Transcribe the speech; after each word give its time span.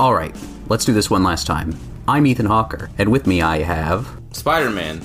All 0.00 0.14
right, 0.14 0.32
let's 0.68 0.84
do 0.84 0.92
this 0.92 1.10
one 1.10 1.24
last 1.24 1.44
time. 1.48 1.76
I'm 2.06 2.24
Ethan 2.24 2.46
Hawker, 2.46 2.88
and 2.98 3.10
with 3.10 3.26
me 3.26 3.42
I 3.42 3.62
have. 3.62 4.08
Spider 4.30 4.70
Man. 4.70 5.02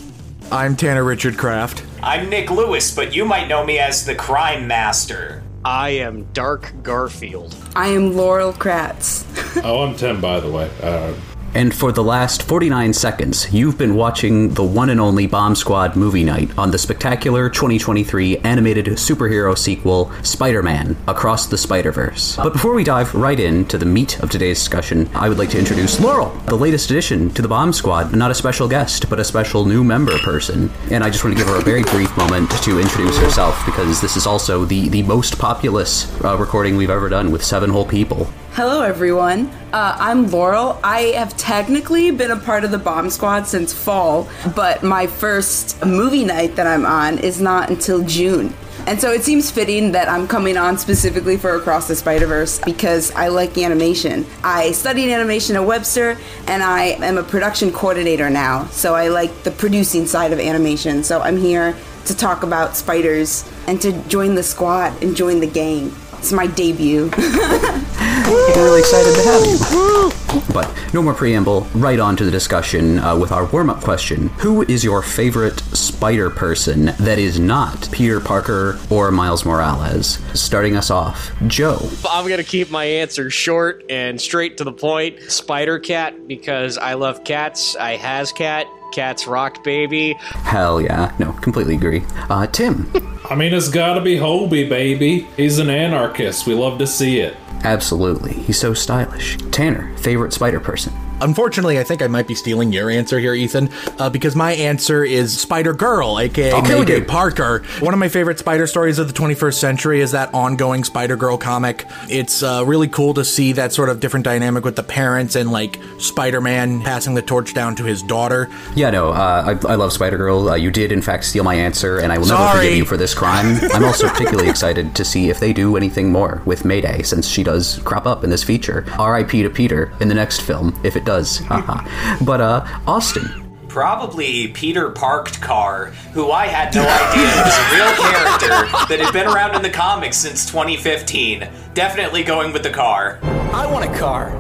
I'm 0.52 0.76
Tanner 0.76 1.04
Richard 1.04 1.36
Kraft. 1.36 1.84
I'm 2.04 2.30
Nick 2.30 2.52
Lewis, 2.52 2.96
but 2.96 3.16
you 3.16 3.26
might 3.26 3.48
know 3.48 3.66
me 3.66 3.80
as 3.80 4.06
the 4.06 4.14
Crime 4.14 4.68
Master. 4.68 5.42
I 5.66 5.90
am 5.90 6.26
Dark 6.34 6.72
Garfield. 6.84 7.56
I 7.76 7.88
am 7.88 8.16
Laurel 8.16 8.54
Kratz. 8.54 9.26
oh, 9.64 9.82
I'm 9.82 9.96
Tim, 9.96 10.22
by 10.22 10.40
the 10.40 10.52
way. 10.52 10.70
Uh, 10.84 11.16
and 11.56 11.74
for 11.74 11.92
the 11.92 12.04
last 12.04 12.44
49 12.44 12.94
seconds, 12.94 13.54
you've 13.54 13.78
been 13.78 13.96
watching 13.96 14.54
the 14.56 14.64
one 14.64 14.90
and 14.90 15.00
only 15.00 15.28
Bomb 15.28 15.56
Squad 15.56 15.96
movie 15.96 16.24
night 16.24 16.50
on 16.58 16.72
the 16.72 16.78
spectacular 16.78 17.50
2023 17.50 18.38
animated 18.40 18.86
superhero 18.88 19.58
sequel, 19.58 20.12
Spider 20.24 20.64
Man 20.64 20.98
Across 21.08 21.48
the 21.48 21.58
Spider 21.58 21.92
Verse. 21.92 22.36
But 22.38 22.54
before 22.54 22.74
we 22.74 22.84
dive 22.84 23.14
right 23.14 23.40
into 23.40 23.78
the 23.78 23.86
meat 23.86 24.20
of 24.22 24.30
today's 24.30 24.58
discussion, 24.58 25.10
I 25.14 25.30
would 25.30 25.38
like 25.38 25.50
to 25.52 25.60
introduce 25.60 26.00
Laurel, 26.00 26.30
the 26.48 26.56
latest 26.56 26.90
addition 26.90 27.30
to 27.32 27.42
the 27.42 27.48
Bomb 27.48 27.74
Squad. 27.74 28.16
Not 28.16 28.32
a 28.32 28.36
special 28.36 28.68
guest, 28.68 29.10
but 29.10 29.20
a 29.20 29.24
special 29.24 29.66
new 29.66 29.84
member 29.84 30.18
person. 30.20 30.72
And 30.90 31.04
I 31.04 31.10
just 31.10 31.24
want 31.24 31.38
to 31.38 31.44
give 31.44 31.52
her 31.52 31.60
a 31.60 31.64
very 31.64 31.84
brief 31.84 32.16
moment 32.18 32.50
to 32.64 32.80
introduce 32.80 33.18
herself 33.18 33.64
because 33.66 34.02
this 34.02 34.18
is 34.18 34.26
also 34.26 34.66
the, 34.66 34.90
the 34.90 35.04
most 35.04 35.38
populous 35.38 36.10
uh, 36.24 36.36
recording 36.38 36.78
we've 36.78 36.90
ever 36.90 37.10
done 37.10 37.32
with 37.32 37.44
seven 37.44 37.70
whole 37.70 37.86
people. 37.86 38.28
Hello, 38.56 38.84
everyone. 38.84 39.48
Uh, 39.74 39.98
I'm 40.00 40.30
Laurel. 40.30 40.80
I 40.84 41.14
have 41.16 41.36
technically 41.38 42.12
been 42.12 42.30
a 42.30 42.38
part 42.38 42.64
of 42.64 42.70
the 42.70 42.78
Bomb 42.78 43.10
Squad 43.10 43.48
since 43.48 43.74
fall, 43.74 44.30
but 44.56 44.84
my 44.84 45.08
first 45.08 45.84
movie 45.84 46.24
night 46.24 46.56
that 46.58 46.68
I'm 46.68 46.86
on 46.86 47.18
is 47.18 47.42
not 47.42 47.72
until 47.72 48.04
June. 48.04 48.54
And 48.86 49.02
so 49.02 49.12
it 49.12 49.24
seems 49.24 49.50
fitting 49.50 49.94
that 49.94 50.08
I'm 50.08 50.28
coming 50.28 50.56
on 50.56 50.78
specifically 50.78 51.36
for 51.36 51.56
Across 51.56 51.88
the 51.88 51.96
Spider 51.96 52.28
Verse 52.28 52.60
because 52.60 53.10
I 53.14 53.30
like 53.30 53.58
animation. 53.58 54.24
I 54.44 54.72
studied 54.74 55.12
animation 55.12 55.56
at 55.56 55.66
Webster 55.66 56.16
and 56.46 56.62
I 56.62 56.90
am 57.02 57.18
a 57.18 57.24
production 57.24 57.72
coordinator 57.72 58.30
now. 58.30 58.68
So 58.68 58.94
I 58.94 59.08
like 59.08 59.42
the 59.42 59.50
producing 59.50 60.06
side 60.06 60.32
of 60.32 60.40
animation. 60.40 61.02
So 61.02 61.22
I'm 61.22 61.38
here 61.38 61.76
to 62.06 62.16
talk 62.16 62.44
about 62.44 62.76
spiders 62.76 63.52
and 63.66 63.82
to 63.82 63.94
join 64.04 64.36
the 64.36 64.44
squad 64.44 65.02
and 65.02 65.16
join 65.16 65.40
the 65.40 65.48
gang. 65.48 65.92
It's 66.20 66.32
my 66.32 66.46
debut. 66.46 67.10
We're 68.26 68.64
really 68.64 68.80
excited 68.80 69.14
to 69.16 69.22
have 69.24 69.46
you. 69.46 70.54
But 70.54 70.72
no 70.94 71.02
more 71.02 71.14
preamble, 71.14 71.62
right 71.76 72.00
on 72.00 72.16
to 72.18 72.26
the 72.26 72.32
discussion 72.32 73.00
uh, 73.00 73.18
with 73.18 73.32
our 73.32 73.46
warm 73.46 73.70
up 73.70 73.82
question. 73.82 74.30
Who 74.40 74.64
is 74.64 74.84
your 74.84 75.02
favorite 75.02 75.60
spider 75.60 76.30
person 76.30 76.86
that 77.00 77.20
is 77.20 77.40
not 77.40 77.90
Peter 77.92 78.20
Parker 78.20 78.80
or 78.90 79.12
Miles 79.12 79.46
Morales? 79.46 80.20
Starting 80.34 80.76
us 80.76 80.90
off, 80.90 81.32
Joe. 81.48 81.80
I'm 82.10 82.26
going 82.28 82.38
to 82.38 82.44
keep 82.44 82.72
my 82.72 82.86
answer 82.86 83.30
short 83.30 83.84
and 83.90 84.20
straight 84.20 84.58
to 84.58 84.64
the 84.64 84.74
point 84.74 85.20
Spider 85.24 85.80
Cat, 85.80 86.28
because 86.28 86.78
I 86.78 86.94
love 86.94 87.24
cats. 87.24 87.76
I 87.76 87.96
has 87.98 88.32
cat. 88.32 88.68
Cats 88.94 89.26
rock, 89.26 89.64
baby. 89.64 90.14
Hell 90.20 90.80
yeah. 90.80 91.16
No, 91.18 91.32
completely 91.34 91.74
agree. 91.76 92.04
Uh, 92.30 92.46
Tim. 92.46 92.92
I 93.30 93.34
mean, 93.34 93.52
it's 93.52 93.70
gotta 93.70 94.02
be 94.02 94.18
Hobie, 94.18 94.70
baby. 94.70 95.22
He's 95.36 95.58
an 95.58 95.72
anarchist. 95.72 96.46
We 96.46 96.54
love 96.54 96.78
to 96.78 96.86
see 96.86 97.20
it. 97.20 97.36
Absolutely. 97.64 98.34
He's 98.34 98.60
so 98.60 98.74
stylish. 98.74 99.38
Tanner, 99.52 99.96
favorite 99.98 100.34
spider 100.34 100.60
person? 100.60 100.94
Unfortunately, 101.22 101.80
I 101.80 101.84
think 101.84 102.02
I 102.02 102.08
might 102.08 102.28
be 102.28 102.36
stealing 102.36 102.74
your 102.74 102.90
answer 102.90 103.20
here, 103.20 103.34
Ethan, 103.34 103.70
uh, 104.00 104.10
because 104.10 104.36
my 104.36 104.54
answer 104.54 105.04
is 105.04 105.40
Spider 105.40 105.74
Girl, 105.74 106.20
aka 106.20 106.52
oh, 106.52 106.62
Mayday 106.62 107.02
Parker. 107.02 107.64
One 107.80 107.94
of 107.94 108.00
my 108.00 108.10
favorite 108.10 108.40
spider 108.40 108.68
stories 108.68 109.00
of 109.00 109.08
the 109.08 109.14
21st 109.14 109.54
century 109.54 110.02
is 110.02 110.12
that 110.12 110.34
ongoing 110.34 110.84
Spider 110.84 111.16
Girl 111.16 111.38
comic. 111.38 111.86
It's 112.10 112.44
uh, 112.44 112.64
really 112.66 112.88
cool 112.88 113.14
to 113.14 113.24
see 113.24 113.54
that 113.54 113.74
sort 113.74 113.90
of 113.90 114.00
different 114.00 114.26
dynamic 114.26 114.66
with 114.66 114.76
the 114.76 114.84
parents 114.84 115.36
and 115.36 115.52
like 115.52 115.80
Spider 116.00 116.42
Man 116.42 116.82
passing 116.82 117.14
the 117.14 117.22
torch 117.22 117.54
down 117.54 117.76
to 117.76 117.84
his 117.84 118.04
daughter. 118.04 118.50
Yeah, 118.76 118.90
no, 118.90 119.10
uh, 119.10 119.58
I, 119.64 119.72
I, 119.72 119.76
love 119.76 119.94
Spider 119.94 120.18
Girl. 120.18 120.50
Uh, 120.50 120.56
you 120.56 120.72
did, 120.72 120.92
in 120.92 121.02
fact, 121.02 121.26
steal 121.26 121.44
my 121.44 121.56
answer, 121.56 122.00
and 122.00 122.12
I 122.12 122.18
will 122.18 122.26
Sorry. 122.26 122.46
never 122.46 122.58
forgive 122.58 122.78
you 122.78 122.86
for 122.86 122.98
this 122.98 123.14
crime. 123.14 123.58
I'm 123.74 123.84
also 123.84 124.08
particularly 124.10 124.50
excited 124.50 124.96
to 124.96 125.06
see 125.06 125.30
if 125.30 125.40
they 125.40 125.54
do 125.54 125.78
anything 125.78 126.12
more 126.12 126.42
with 126.46 126.66
Mayday, 126.66 127.04
since 127.04 127.28
she 127.28 127.44
does 127.44 127.80
crop 127.80 128.06
up 128.06 128.24
in 128.24 128.30
this 128.30 128.44
feature. 128.44 128.86
R.I.P. 129.00 129.44
to 129.44 129.50
Peter 129.50 129.94
in 130.00 130.08
the 130.08 130.16
next 130.16 130.42
film, 130.42 130.80
if 130.84 130.96
it 130.96 131.03
does. 131.06 131.42
but 132.22 132.42
uh, 132.42 132.66
Austin. 132.88 133.42
Probably 133.68 134.50
Peter 134.50 134.92
Parked 134.92 135.42
Car, 135.42 135.88
who 136.14 136.32
I 136.32 136.46
had 136.46 136.76
no 136.76 136.82
idea 136.82 137.26
was 137.44 137.58
a 137.58 137.74
real 137.74 137.94
character 137.96 138.88
that 138.88 139.00
had 139.00 139.14
been 139.14 139.28
around 139.28 139.56
in 139.56 139.64
the 139.64 139.70
comics 139.70 140.18
since 140.18 140.46
2015. 140.46 141.50
Definitely 141.74 142.24
going 142.24 142.54
with 142.54 142.62
the 142.62 142.70
car. 142.70 143.20
I 143.24 143.66
want 143.66 143.90
a 143.90 143.98
car. 143.98 144.40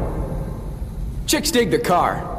Chicks 1.25 1.49
dig 1.49 1.71
the 1.71 1.79
car. 1.79 2.29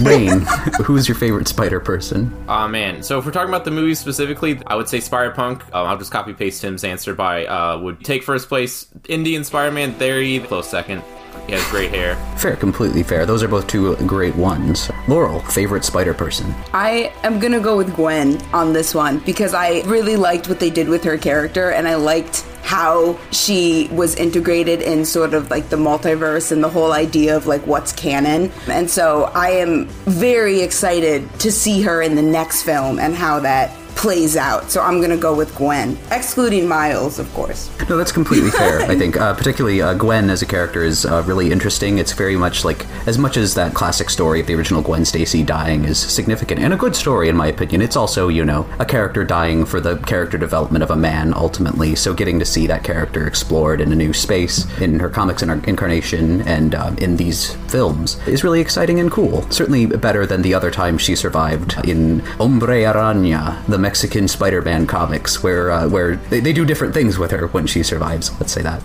Wayne, 0.00 0.40
who's 0.84 1.08
your 1.08 1.14
favorite 1.14 1.48
spider 1.48 1.80
person? 1.80 2.34
Oh 2.48 2.68
man, 2.68 3.02
so 3.02 3.18
if 3.18 3.24
we're 3.24 3.32
talking 3.32 3.48
about 3.48 3.64
the 3.64 3.70
movie 3.70 3.94
specifically, 3.94 4.60
I 4.66 4.76
would 4.76 4.88
say 4.88 5.00
Spider 5.00 5.30
Punk. 5.30 5.64
Um, 5.74 5.86
I'll 5.86 5.96
just 5.96 6.12
copy 6.12 6.34
paste 6.34 6.60
Tim's 6.60 6.84
answer 6.84 7.14
by 7.14 7.46
uh, 7.46 7.78
would 7.78 8.04
take 8.04 8.22
first 8.22 8.48
place. 8.48 8.86
Indian 9.08 9.44
Spider 9.44 9.72
Man, 9.72 9.96
there 9.98 10.20
he 10.20 10.40
close 10.40 10.68
second. 10.68 11.02
He 11.46 11.52
has 11.52 11.66
great 11.68 11.90
hair. 11.90 12.16
Fair, 12.36 12.56
completely 12.56 13.02
fair. 13.02 13.26
Those 13.26 13.42
are 13.42 13.48
both 13.48 13.66
two 13.66 13.96
great 14.06 14.36
ones. 14.36 14.90
Laurel, 15.06 15.40
favorite 15.40 15.84
spider 15.84 16.14
person? 16.14 16.54
I 16.72 17.12
am 17.22 17.38
gonna 17.38 17.60
go 17.60 17.76
with 17.76 17.94
Gwen 17.94 18.40
on 18.52 18.72
this 18.72 18.94
one 18.94 19.18
because 19.20 19.54
I 19.54 19.82
really 19.82 20.16
liked 20.16 20.48
what 20.48 20.60
they 20.60 20.70
did 20.70 20.88
with 20.88 21.04
her 21.04 21.16
character 21.18 21.70
and 21.70 21.88
I 21.88 21.94
liked 21.94 22.44
how 22.68 23.18
she 23.30 23.88
was 23.92 24.14
integrated 24.16 24.82
in 24.82 25.02
sort 25.02 25.32
of 25.32 25.50
like 25.50 25.70
the 25.70 25.76
multiverse 25.76 26.52
and 26.52 26.62
the 26.62 26.68
whole 26.68 26.92
idea 26.92 27.34
of 27.34 27.46
like 27.46 27.66
what's 27.66 27.92
canon. 27.92 28.52
And 28.68 28.90
so 28.90 29.30
I 29.34 29.52
am 29.52 29.86
very 30.04 30.60
excited 30.60 31.26
to 31.40 31.50
see 31.50 31.80
her 31.80 32.02
in 32.02 32.14
the 32.14 32.20
next 32.20 32.64
film 32.64 32.98
and 32.98 33.14
how 33.14 33.40
that 33.40 33.74
plays 33.98 34.36
out. 34.36 34.70
So 34.70 34.80
I'm 34.80 34.98
going 34.98 35.10
to 35.10 35.16
go 35.16 35.34
with 35.34 35.54
Gwen, 35.56 35.98
excluding 36.12 36.68
Miles, 36.68 37.18
of 37.18 37.30
course. 37.34 37.68
No, 37.90 37.96
that's 37.96 38.12
completely 38.12 38.50
fair. 38.50 38.80
I 38.82 38.96
think, 38.96 39.16
uh, 39.16 39.34
particularly 39.34 39.82
uh, 39.82 39.94
Gwen 39.94 40.30
as 40.30 40.40
a 40.40 40.46
character 40.46 40.84
is 40.84 41.04
uh, 41.04 41.22
really 41.26 41.50
interesting. 41.50 41.98
It's 41.98 42.12
very 42.12 42.36
much 42.36 42.64
like, 42.64 42.86
as 43.08 43.18
much 43.18 43.36
as 43.36 43.54
that 43.54 43.74
classic 43.74 44.08
story 44.08 44.40
of 44.40 44.46
the 44.46 44.54
original 44.54 44.82
Gwen 44.82 45.04
Stacy 45.04 45.42
dying 45.42 45.84
is 45.84 45.98
significant 45.98 46.60
and 46.60 46.72
a 46.72 46.76
good 46.76 46.94
story, 46.94 47.28
in 47.28 47.36
my 47.36 47.48
opinion, 47.48 47.82
it's 47.82 47.96
also, 47.96 48.28
you 48.28 48.44
know, 48.44 48.68
a 48.78 48.84
character 48.84 49.24
dying 49.24 49.64
for 49.64 49.80
the 49.80 49.96
character 49.96 50.38
development 50.38 50.84
of 50.84 50.90
a 50.90 50.96
man 50.96 51.34
ultimately. 51.34 51.96
So 51.96 52.14
getting 52.14 52.38
to 52.38 52.44
see 52.44 52.66
that 52.68 52.84
character 52.84 53.26
explored 53.26 53.80
in 53.80 53.90
a 53.90 53.96
new 53.96 54.12
space 54.12 54.64
in 54.80 55.00
her 55.00 55.10
comics 55.10 55.42
and 55.42 55.66
incarnation 55.66 56.42
and 56.42 56.74
uh, 56.74 56.94
in 56.98 57.16
these 57.16 57.54
films 57.68 58.16
is 58.28 58.44
really 58.44 58.60
exciting 58.60 59.00
and 59.00 59.10
cool. 59.10 59.42
Certainly 59.50 59.86
better 59.86 60.24
than 60.24 60.42
the 60.42 60.54
other 60.54 60.70
time 60.70 60.98
she 60.98 61.16
survived 61.16 61.76
in 61.88 62.20
Hombre 62.20 62.82
Araña, 62.84 63.64
the 63.66 63.78
Mexican 63.88 64.28
Spider-Man 64.28 64.86
comics, 64.86 65.42
where 65.42 65.70
uh, 65.70 65.88
where 65.88 66.16
they, 66.28 66.40
they 66.40 66.52
do 66.52 66.66
different 66.66 66.92
things 66.92 67.16
with 67.16 67.30
her 67.30 67.46
when 67.46 67.66
she 67.66 67.82
survives. 67.82 68.38
Let's 68.38 68.52
say 68.52 68.60
that. 68.60 68.82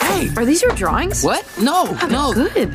Hey, 0.00 0.30
are 0.34 0.46
these 0.46 0.62
your 0.62 0.72
drawings? 0.72 1.22
What? 1.22 1.44
No, 1.60 1.84
oh, 2.00 2.06
no. 2.06 2.32
Good. 2.32 2.72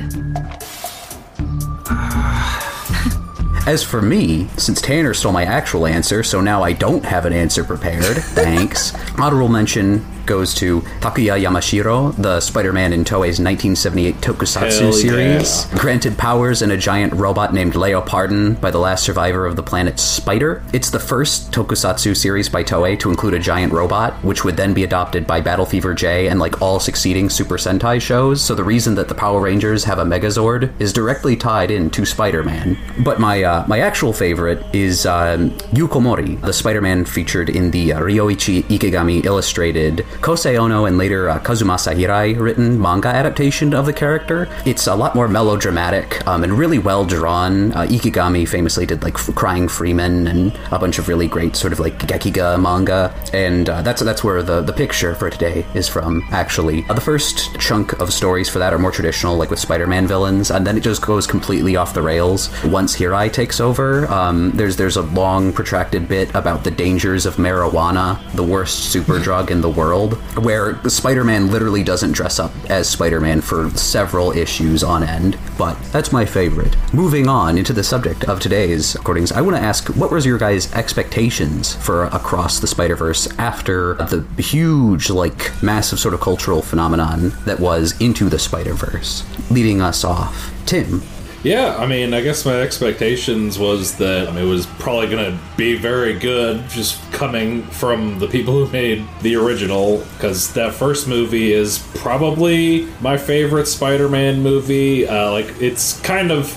As 3.68 3.82
for 3.82 4.00
me, 4.00 4.48
since 4.58 4.80
Tanner 4.80 5.16
stole 5.16 5.32
my 5.32 5.44
actual 5.44 5.88
answer, 5.88 6.22
so 6.22 6.40
now 6.40 6.62
I 6.62 6.72
don't 6.72 7.04
have 7.04 7.26
an 7.26 7.34
answer 7.34 7.64
prepared. 7.64 8.18
Thanks. 8.18 8.94
Honorable 9.20 9.50
mention 9.50 10.06
goes 10.26 10.54
to 10.56 10.82
Takuya 11.00 11.42
Yamashiro, 11.42 12.16
the 12.16 12.40
Spider-Man 12.40 12.94
in 12.94 13.04
Toei's 13.04 13.40
1978 13.40 14.16
Tokusatsu 14.16 14.94
series. 14.94 15.66
Granted 15.80 16.18
powers 16.18 16.62
and 16.62 16.72
a 16.72 16.78
giant 16.78 17.14
robot 17.14 17.54
named 17.54 17.74
Leopardon 17.74 18.60
by 18.60 18.72
the 18.72 18.78
last 18.78 19.04
survivor 19.04 19.46
of 19.46 19.56
the 19.56 19.64
planet 19.64 20.00
Spider. 20.00 20.64
It's 20.74 20.90
the 20.90 21.00
first 21.00 21.52
Tokusatsu 21.52 22.16
series 22.16 22.50
by 22.50 22.64
Toei 22.64 23.00
to 23.00 23.10
include 23.10 23.34
a 23.34 23.40
giant 23.40 23.74
robot, 23.74 24.14
which 24.24 24.44
would 24.44 24.58
then 24.58 24.74
be 24.74 24.84
adopted 24.84 25.26
by 25.28 25.42
Battle 25.42 25.66
Fever 25.66 25.94
J 25.94 26.28
and 26.28 26.40
like 26.40 26.62
all 26.62 26.80
succeeding 26.80 27.30
Super 27.30 27.58
Sentai 27.58 28.02
shows. 28.02 28.44
So 28.44 28.56
the 28.56 28.64
reason 28.64 28.96
that 28.96 29.08
the 29.08 29.16
Power 29.16 29.42
Rangers 29.42 29.84
have 29.86 30.00
a 30.00 30.06
Megazord 30.06 30.72
is 30.80 30.94
directly 30.94 31.36
tied 31.36 31.72
into 31.72 32.06
Spider-Man. 32.06 32.78
But 33.04 33.20
my 33.20 33.44
uh, 33.44 33.66
my 33.68 33.80
actual 33.80 34.14
favorite 34.14 34.64
is 34.74 35.06
um, 35.06 35.58
Yu 35.74 35.88
Komori, 35.88 36.40
the 36.42 36.54
Spider-Man 36.54 37.06
featured 37.06 37.50
in 37.50 37.72
the 37.72 37.94
uh, 37.94 38.00
Ryoichi 38.00 38.64
Ikegami 38.64 39.26
illustrated 39.26 40.06
Kosei 40.20 40.58
Ono 40.58 40.86
and 40.86 40.98
later 40.98 41.30
uh, 41.30 41.40
Kazumasa 41.40 41.96
Hirai 41.96 42.40
written 42.40 42.80
manga 42.80 43.08
adaptation 43.08 43.74
of 43.74 43.86
the 43.86 43.94
character. 43.94 44.48
It's 44.66 44.88
a 44.88 44.96
lot 44.96 45.16
more 45.16 45.28
melodramatic 45.28 46.26
um, 46.28 46.44
and 46.44 46.54
really 46.54 46.80
well 46.80 47.06
drawn. 47.06 47.72
Uh, 47.72 47.88
Ikegami 47.88 48.48
famously 48.48 48.86
did 48.86 49.04
like 49.04 49.14
Crying 49.14 49.68
Freeman 49.68 50.28
and 50.28 50.58
a 50.72 50.80
bunch 50.80 51.00
of 51.00 51.08
really 51.08 51.28
great 51.28 51.56
sort 51.56 51.74
of 51.74 51.80
like 51.80 51.98
Gekiga 52.00 52.62
manga, 52.62 53.14
and 53.34 53.70
uh, 53.70 53.82
that's 53.82 54.02
that's 54.02 54.24
where 54.24 54.44
the 54.44 54.62
the 54.62 54.74
picture 54.74 55.16
for 55.16 55.30
today 55.30 55.66
is 55.74 55.88
from. 55.88 56.24
Actually, 56.32 56.84
uh, 56.90 56.94
the 56.94 57.02
first 57.02 57.60
chunk 57.60 57.94
of 58.00 58.12
stories 58.12 58.50
for 58.50 58.60
that 58.60 58.74
are 58.74 58.80
more 58.80 58.92
traditional, 58.92 59.38
like 59.38 59.50
with 59.50 59.60
Spider-Man 59.60 60.08
villains, 60.08 60.52
and 60.52 60.66
then 60.66 60.78
it 60.78 60.82
just 60.82 61.02
goes 61.02 61.26
completely 61.28 61.76
off 61.76 61.94
the 61.94 62.02
rails 62.02 62.50
once 62.66 62.96
Hirai 62.98 63.32
takes 63.32 63.60
over. 63.60 64.06
Um, 64.12 64.52
there's 64.52 64.76
there's 64.76 64.98
a 64.98 65.04
long 65.04 65.54
protracted 65.54 66.08
bit 66.08 66.34
about 66.36 66.64
the 66.64 66.72
dangers 66.72 67.26
of 67.26 67.36
marijuana, 67.36 68.20
the 68.34 68.44
worst 68.44 68.92
super 68.92 69.20
drug 69.20 69.52
in 69.52 69.62
the 69.62 69.70
world 69.70 70.01
where 70.10 70.82
Spider 70.90 71.24
Man 71.24 71.52
literally 71.52 71.84
doesn't 71.84 72.12
dress 72.12 72.40
up 72.40 72.52
as 72.70 72.90
Spider 72.90 73.20
Man 73.20 73.42
for 73.42 73.70
several 73.72 74.32
issues 74.32 74.84
on 74.84 75.04
end, 75.04 75.38
but 75.58 75.76
that's 75.92 76.12
my 76.12 76.26
favorite. 76.26 76.76
Moving 76.94 77.28
on 77.28 77.58
into 77.58 77.74
the 77.74 77.84
subject 77.84 78.24
of 78.26 78.40
today's 78.40 78.96
recordings, 78.96 79.32
I 79.32 79.42
want 79.42 79.56
to 79.56 79.62
ask 79.62 79.88
what 79.90 80.12
was 80.12 80.26
your 80.26 80.38
guys' 80.38 80.72
expectations 80.74 81.76
for 81.76 82.06
Across 82.06 82.60
the 82.60 82.68
Spider 82.68 82.96
Verse 82.96 83.28
after 83.38 83.94
the 83.96 84.26
huge, 84.42 85.10
like, 85.10 85.52
massive 85.64 86.00
sort 86.00 86.14
of 86.14 86.22
cultural 86.22 86.62
phenomenon 86.62 87.34
that 87.46 87.60
was 87.60 88.00
Into 88.02 88.30
the 88.30 88.40
Spider 88.40 88.74
Verse? 88.74 89.24
Leading 89.50 89.82
us 89.82 90.04
off, 90.04 90.54
Tim, 90.66 91.02
yeah, 91.44 91.76
I 91.78 91.88
mean, 91.88 92.14
I 92.14 92.22
guess 92.22 92.46
my 92.46 92.62
expectations 92.62 93.58
was 93.58 93.96
that 93.98 94.28
um, 94.28 94.38
it 94.38 94.44
was 94.44 94.68
probably 94.68 95.08
going 95.08 95.32
to 95.32 95.40
be 95.58 95.76
very 95.76 96.18
good, 96.18 96.70
just 96.70 97.02
coming 97.12 97.64
from 97.64 98.20
the 98.20 98.28
people 98.28 98.54
who 98.54 98.72
made 98.72 99.04
the 99.22 99.36
original, 99.36 99.98
because 100.14 100.54
that 100.54 100.74
first 100.74 101.08
movie 101.08 101.52
is 101.52 101.80
probably 101.96 102.88
my 103.02 103.18
favorite 103.18 103.66
Spider-Man 103.66 104.44
movie. 104.44 105.08
Uh, 105.08 105.32
like, 105.32 105.48
it's 105.60 106.00
kind 106.02 106.32
of 106.32 106.56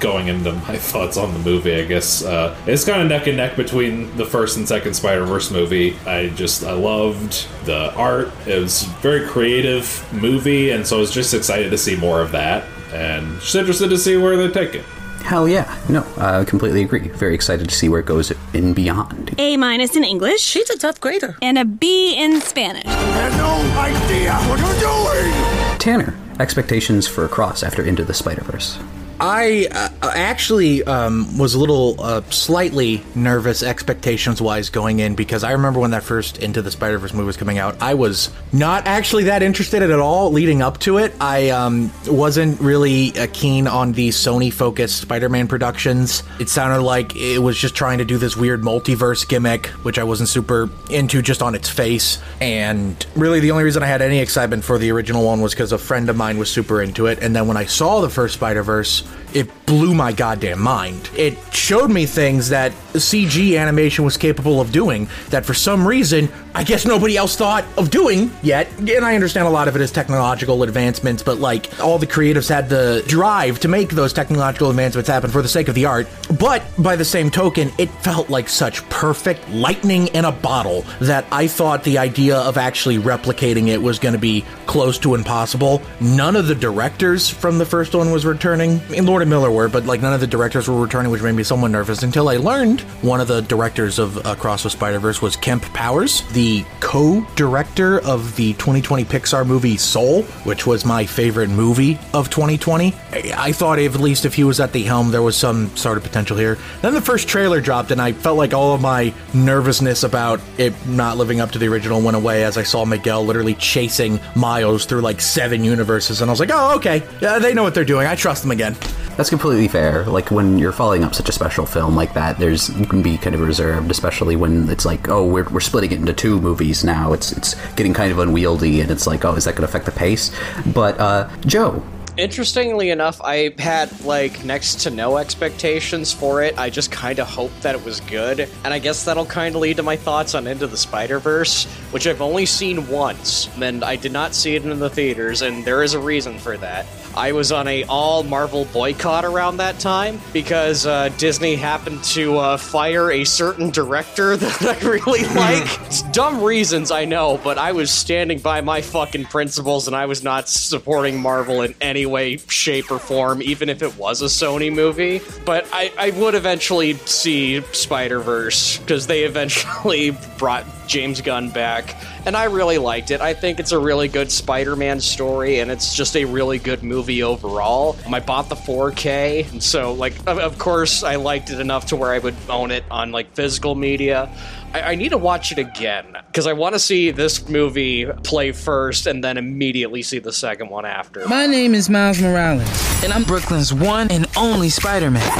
going 0.00 0.28
into 0.28 0.52
my 0.52 0.76
thoughts 0.78 1.18
on 1.18 1.32
the 1.34 1.40
movie. 1.40 1.74
I 1.74 1.84
guess 1.84 2.24
uh, 2.24 2.56
it's 2.66 2.84
kind 2.84 3.02
of 3.02 3.08
neck 3.08 3.26
and 3.26 3.36
neck 3.36 3.56
between 3.56 4.16
the 4.16 4.24
first 4.24 4.56
and 4.56 4.66
second 4.66 4.94
Spider-Verse 4.94 5.50
movie. 5.50 5.98
I 6.06 6.30
just 6.30 6.64
I 6.64 6.72
loved 6.72 7.46
the 7.66 7.94
art. 7.94 8.32
It 8.46 8.58
was 8.58 8.84
very 9.02 9.26
creative 9.26 10.02
movie, 10.14 10.70
and 10.70 10.86
so 10.86 10.96
I 10.96 11.00
was 11.00 11.10
just 11.10 11.34
excited 11.34 11.70
to 11.70 11.78
see 11.78 11.96
more 11.96 12.22
of 12.22 12.32
that 12.32 12.64
and 12.94 13.40
just 13.40 13.54
interested 13.54 13.90
to 13.90 13.98
see 13.98 14.16
where 14.16 14.36
they 14.36 14.48
take 14.48 14.74
it. 14.74 14.84
Hell 15.24 15.48
yeah. 15.48 15.74
No, 15.88 16.06
I 16.18 16.44
completely 16.44 16.82
agree. 16.82 17.08
Very 17.08 17.34
excited 17.34 17.68
to 17.68 17.74
see 17.74 17.88
where 17.88 18.00
it 18.00 18.06
goes 18.06 18.30
in 18.52 18.74
beyond. 18.74 19.34
A 19.38 19.56
minus 19.56 19.96
in 19.96 20.04
English. 20.04 20.40
She's 20.40 20.68
a 20.68 20.76
tough 20.76 21.00
grader. 21.00 21.36
And 21.40 21.56
a 21.56 21.64
B 21.64 22.14
in 22.14 22.42
Spanish. 22.42 22.84
I 22.84 22.90
have 22.90 23.36
no 23.38 23.54
idea 23.80 24.34
what 24.48 24.58
you're 24.60 24.80
doing! 24.80 25.78
Tanner, 25.78 26.14
expectations 26.40 27.08
for 27.08 27.26
Cross 27.26 27.62
after 27.62 27.82
Into 27.82 28.04
the 28.04 28.14
Spider 28.14 28.42
Verse. 28.42 28.78
I 29.24 29.68
uh, 29.70 30.10
actually 30.14 30.84
um, 30.84 31.38
was 31.38 31.54
a 31.54 31.58
little 31.58 31.98
uh, 31.98 32.20
slightly 32.28 33.02
nervous 33.14 33.62
expectations 33.62 34.42
wise 34.42 34.68
going 34.68 34.98
in 34.98 35.14
because 35.14 35.44
I 35.44 35.52
remember 35.52 35.80
when 35.80 35.92
that 35.92 36.02
first 36.02 36.42
Into 36.42 36.60
the 36.60 36.70
Spider 36.70 36.98
Verse 36.98 37.14
movie 37.14 37.24
was 37.24 37.38
coming 37.38 37.56
out, 37.56 37.80
I 37.80 37.94
was 37.94 38.30
not 38.52 38.86
actually 38.86 39.24
that 39.24 39.42
interested 39.42 39.80
at 39.80 39.98
all 39.98 40.30
leading 40.30 40.60
up 40.60 40.78
to 40.80 40.98
it. 40.98 41.14
I 41.22 41.48
um, 41.48 41.90
wasn't 42.06 42.60
really 42.60 43.18
uh, 43.18 43.26
keen 43.32 43.66
on 43.66 43.92
the 43.92 44.10
Sony 44.10 44.52
focused 44.52 45.00
Spider 45.00 45.30
Man 45.30 45.48
productions. 45.48 46.22
It 46.38 46.50
sounded 46.50 46.82
like 46.82 47.16
it 47.16 47.38
was 47.38 47.56
just 47.56 47.74
trying 47.74 47.96
to 47.98 48.04
do 48.04 48.18
this 48.18 48.36
weird 48.36 48.60
multiverse 48.60 49.26
gimmick, 49.26 49.68
which 49.84 49.98
I 49.98 50.04
wasn't 50.04 50.28
super 50.28 50.68
into 50.90 51.22
just 51.22 51.40
on 51.40 51.54
its 51.54 51.70
face. 51.70 52.18
And 52.42 53.06
really, 53.16 53.40
the 53.40 53.52
only 53.52 53.64
reason 53.64 53.82
I 53.82 53.86
had 53.86 54.02
any 54.02 54.18
excitement 54.18 54.64
for 54.64 54.76
the 54.76 54.92
original 54.92 55.24
one 55.24 55.40
was 55.40 55.54
because 55.54 55.72
a 55.72 55.78
friend 55.78 56.10
of 56.10 56.16
mine 56.18 56.36
was 56.36 56.50
super 56.50 56.82
into 56.82 57.06
it. 57.06 57.20
And 57.22 57.34
then 57.34 57.48
when 57.48 57.56
I 57.56 57.64
saw 57.64 58.02
the 58.02 58.10
first 58.10 58.34
Spider 58.34 58.62
Verse, 58.62 59.02
it 59.32 59.48
blew 59.66 59.94
my 59.94 60.12
goddamn 60.12 60.60
mind. 60.60 61.10
It 61.16 61.36
showed 61.52 61.90
me 61.90 62.06
things 62.06 62.48
that 62.50 62.72
CG 62.92 63.58
animation 63.58 64.04
was 64.04 64.16
capable 64.16 64.60
of 64.60 64.72
doing 64.72 65.08
that 65.30 65.44
for 65.44 65.54
some 65.54 65.86
reason 65.86 66.28
I 66.56 66.62
guess 66.62 66.86
nobody 66.86 67.16
else 67.16 67.34
thought 67.34 67.64
of 67.76 67.90
doing 67.90 68.30
yet. 68.40 68.68
And 68.78 69.04
I 69.04 69.16
understand 69.16 69.48
a 69.48 69.50
lot 69.50 69.66
of 69.66 69.74
it 69.74 69.82
is 69.82 69.90
technological 69.90 70.62
advancements, 70.62 71.20
but 71.20 71.38
like 71.38 71.68
all 71.80 71.98
the 71.98 72.06
creatives 72.06 72.48
had 72.48 72.68
the 72.68 73.02
drive 73.08 73.58
to 73.60 73.68
make 73.68 73.90
those 73.90 74.12
technological 74.12 74.70
advancements 74.70 75.08
happen 75.08 75.32
for 75.32 75.42
the 75.42 75.48
sake 75.48 75.66
of 75.66 75.74
the 75.74 75.86
art. 75.86 76.06
But 76.38 76.62
by 76.78 76.94
the 76.94 77.04
same 77.04 77.28
token, 77.28 77.72
it 77.76 77.90
felt 78.04 78.30
like 78.30 78.48
such 78.48 78.88
perfect 78.88 79.48
lightning 79.50 80.06
in 80.08 80.24
a 80.24 80.30
bottle 80.30 80.82
that 81.00 81.26
I 81.32 81.48
thought 81.48 81.82
the 81.82 81.98
idea 81.98 82.36
of 82.36 82.56
actually 82.56 82.98
replicating 82.98 83.66
it 83.66 83.82
was 83.82 83.98
going 83.98 84.14
to 84.14 84.20
be 84.20 84.44
close 84.66 84.96
to 85.00 85.16
impossible. 85.16 85.82
None 86.00 86.36
of 86.36 86.46
the 86.46 86.54
directors 86.54 87.28
from 87.28 87.58
the 87.58 87.66
first 87.66 87.96
one 87.96 88.12
was 88.12 88.24
returning. 88.24 88.80
Mean, 88.94 89.06
Lord 89.06 89.22
and 89.22 89.30
Miller 89.30 89.50
were, 89.50 89.68
but 89.68 89.86
like 89.86 90.00
none 90.00 90.12
of 90.12 90.20
the 90.20 90.26
directors 90.26 90.68
were 90.68 90.80
returning, 90.80 91.10
which 91.10 91.20
made 91.20 91.32
me 91.32 91.42
somewhat 91.42 91.72
nervous 91.72 92.04
until 92.04 92.28
I 92.28 92.36
learned 92.36 92.82
one 93.02 93.20
of 93.20 93.26
the 93.26 93.40
directors 93.40 93.98
of 93.98 94.24
Across 94.24 94.62
the 94.62 94.70
Spider 94.70 95.00
Verse 95.00 95.20
was 95.20 95.34
Kemp 95.34 95.64
Powers, 95.72 96.22
the 96.32 96.64
co-director 96.78 98.00
of 98.00 98.36
the 98.36 98.52
2020 98.52 99.04
Pixar 99.04 99.44
movie 99.44 99.76
Soul, 99.76 100.22
which 100.44 100.64
was 100.64 100.84
my 100.84 101.06
favorite 101.06 101.50
movie 101.50 101.98
of 102.12 102.30
2020. 102.30 102.94
I 103.36 103.50
thought 103.50 103.80
at 103.80 103.96
least 103.96 104.24
if 104.24 104.34
he 104.34 104.44
was 104.44 104.60
at 104.60 104.72
the 104.72 104.84
helm, 104.84 105.10
there 105.10 105.22
was 105.22 105.36
some 105.36 105.76
sort 105.76 105.96
of 105.96 106.04
potential 106.04 106.36
here. 106.36 106.56
Then 106.82 106.94
the 106.94 107.00
first 107.00 107.26
trailer 107.26 107.60
dropped, 107.60 107.90
and 107.90 108.00
I 108.00 108.12
felt 108.12 108.38
like 108.38 108.54
all 108.54 108.74
of 108.74 108.80
my 108.80 109.12
nervousness 109.32 110.04
about 110.04 110.40
it 110.56 110.72
not 110.86 111.16
living 111.16 111.40
up 111.40 111.50
to 111.52 111.58
the 111.58 111.66
original 111.66 112.00
went 112.00 112.16
away 112.16 112.44
as 112.44 112.56
I 112.56 112.62
saw 112.62 112.84
Miguel 112.84 113.24
literally 113.24 113.54
chasing 113.54 114.20
Miles 114.36 114.84
through 114.86 115.00
like 115.00 115.20
seven 115.20 115.64
universes, 115.64 116.20
and 116.20 116.30
I 116.30 116.32
was 116.32 116.38
like, 116.38 116.50
oh, 116.52 116.76
okay, 116.76 117.02
yeah, 117.20 117.40
they 117.40 117.54
know 117.54 117.64
what 117.64 117.74
they're 117.74 117.84
doing. 117.84 118.06
I 118.06 118.14
trust 118.14 118.42
them 118.42 118.52
again. 118.52 118.76
That's 119.16 119.30
completely 119.30 119.68
fair. 119.68 120.04
Like 120.04 120.30
when 120.32 120.58
you're 120.58 120.72
following 120.72 121.04
up 121.04 121.14
such 121.14 121.28
a 121.28 121.32
special 121.32 121.66
film 121.66 121.94
like 121.94 122.14
that, 122.14 122.38
there's 122.38 122.68
you 122.78 122.84
can 122.84 123.00
be 123.00 123.16
kind 123.16 123.34
of 123.34 123.42
reserved, 123.42 123.90
especially 123.90 124.34
when 124.34 124.68
it's 124.68 124.84
like, 124.84 125.08
oh, 125.08 125.24
we're, 125.24 125.48
we're 125.50 125.60
splitting 125.60 125.92
it 125.92 126.00
into 126.00 126.12
two 126.12 126.40
movies 126.40 126.82
now. 126.82 127.12
It's 127.12 127.30
it's 127.30 127.54
getting 127.74 127.94
kind 127.94 128.10
of 128.10 128.18
unwieldy, 128.18 128.80
and 128.80 128.90
it's 128.90 129.06
like, 129.06 129.24
oh, 129.24 129.34
is 129.34 129.44
that 129.44 129.52
going 129.52 129.62
to 129.62 129.68
affect 129.68 129.84
the 129.86 129.92
pace? 129.92 130.34
But 130.66 130.98
uh, 130.98 131.28
Joe, 131.46 131.82
Interestingly 132.16 132.90
enough, 132.90 133.20
I 133.22 133.52
had 133.58 134.04
like 134.04 134.44
next 134.44 134.80
to 134.82 134.90
no 134.90 135.16
expectations 135.16 136.12
for 136.12 136.44
it. 136.44 136.56
I 136.56 136.70
just 136.70 136.92
kind 136.92 137.18
of 137.18 137.26
hoped 137.26 137.60
that 137.62 137.74
it 137.74 137.84
was 137.84 137.98
good. 138.00 138.48
And 138.64 138.72
I 138.72 138.78
guess 138.78 139.04
that'll 139.04 139.26
kind 139.26 139.56
of 139.56 139.60
lead 139.60 139.78
to 139.78 139.82
my 139.82 139.96
thoughts 139.96 140.36
on 140.36 140.46
Into 140.46 140.68
the 140.68 140.76
Spider 140.76 141.18
Verse, 141.18 141.64
which 141.90 142.06
I've 142.06 142.22
only 142.22 142.46
seen 142.46 142.88
once. 142.88 143.48
And 143.60 143.82
I 143.82 143.96
did 143.96 144.12
not 144.12 144.32
see 144.32 144.54
it 144.54 144.64
in 144.64 144.78
the 144.78 144.90
theaters, 144.90 145.42
and 145.42 145.64
there 145.64 145.82
is 145.82 145.94
a 145.94 145.98
reason 145.98 146.38
for 146.38 146.56
that. 146.58 146.86
I 147.16 147.32
was 147.32 147.52
on 147.52 147.68
a 147.68 147.84
all 147.84 148.22
Marvel 148.24 148.64
boycott 148.66 149.24
around 149.24 149.58
that 149.58 149.78
time 149.78 150.20
because 150.32 150.86
uh, 150.86 151.10
Disney 151.16 151.54
happened 151.54 152.02
to 152.04 152.38
uh, 152.38 152.56
fire 152.56 153.10
a 153.12 153.24
certain 153.24 153.70
director 153.70 154.36
that 154.36 154.62
I 154.62 154.78
really 154.86 155.24
like. 155.34 155.80
it's 155.86 156.02
dumb 156.10 156.42
reasons, 156.42 156.90
I 156.90 157.04
know, 157.04 157.40
but 157.42 157.58
I 157.58 157.72
was 157.72 157.90
standing 157.90 158.38
by 158.38 158.60
my 158.60 158.80
fucking 158.80 159.26
principles 159.26 159.86
and 159.86 159.94
I 159.94 160.06
was 160.06 160.22
not 160.24 160.48
supporting 160.48 161.20
Marvel 161.20 161.62
in 161.62 161.74
any 161.80 162.06
way, 162.06 162.36
shape, 162.36 162.90
or 162.90 162.98
form, 162.98 163.42
even 163.42 163.68
if 163.68 163.82
it 163.82 163.96
was 163.96 164.22
a 164.22 164.26
Sony 164.26 164.72
movie. 164.72 165.20
But 165.44 165.66
I, 165.72 165.92
I 165.98 166.10
would 166.10 166.34
eventually 166.34 166.94
see 166.94 167.60
Spider 167.72 168.20
Verse 168.20 168.78
because 168.78 169.06
they 169.06 169.24
eventually 169.24 170.10
brought 170.38 170.64
James 170.86 171.20
Gunn 171.20 171.50
back, 171.50 171.96
and 172.26 172.36
I 172.36 172.44
really 172.44 172.78
liked 172.78 173.10
it. 173.10 173.20
I 173.20 173.34
think 173.34 173.60
it's 173.60 173.72
a 173.72 173.78
really 173.78 174.08
good 174.08 174.30
Spider 174.32 174.76
Man 174.76 175.00
story, 175.00 175.60
and 175.60 175.70
it's 175.70 175.94
just 175.94 176.16
a 176.16 176.24
really 176.24 176.58
good 176.58 176.82
movie 176.82 177.22
overall. 177.22 177.96
I 178.06 178.20
bought 178.20 178.48
the 178.48 178.54
4K, 178.54 179.50
and 179.52 179.62
so, 179.62 179.92
like, 179.92 180.14
of, 180.26 180.38
of 180.38 180.58
course, 180.58 181.02
I 181.02 181.16
liked 181.16 181.50
it 181.50 181.60
enough 181.60 181.86
to 181.86 181.96
where 181.96 182.12
I 182.12 182.18
would 182.18 182.36
own 182.48 182.70
it 182.70 182.84
on, 182.90 183.12
like, 183.12 183.34
physical 183.34 183.74
media. 183.74 184.30
I, 184.72 184.80
I 184.82 184.94
need 184.94 185.10
to 185.10 185.18
watch 185.18 185.52
it 185.52 185.58
again 185.58 186.16
because 186.26 186.46
I 186.46 186.52
want 186.52 186.74
to 186.74 186.78
see 186.78 187.10
this 187.10 187.48
movie 187.48 188.06
play 188.22 188.52
first 188.52 189.06
and 189.06 189.22
then 189.22 189.36
immediately 189.36 190.02
see 190.02 190.18
the 190.18 190.32
second 190.32 190.68
one 190.68 190.84
after. 190.84 191.26
My 191.28 191.46
name 191.46 191.74
is 191.74 191.88
Miles 191.90 192.20
Morales, 192.20 192.68
and 193.04 193.12
I'm 193.12 193.24
Brooklyn's 193.24 193.72
one 193.72 194.10
and 194.10 194.26
only 194.36 194.68
Spider 194.70 195.10
Man. 195.10 195.30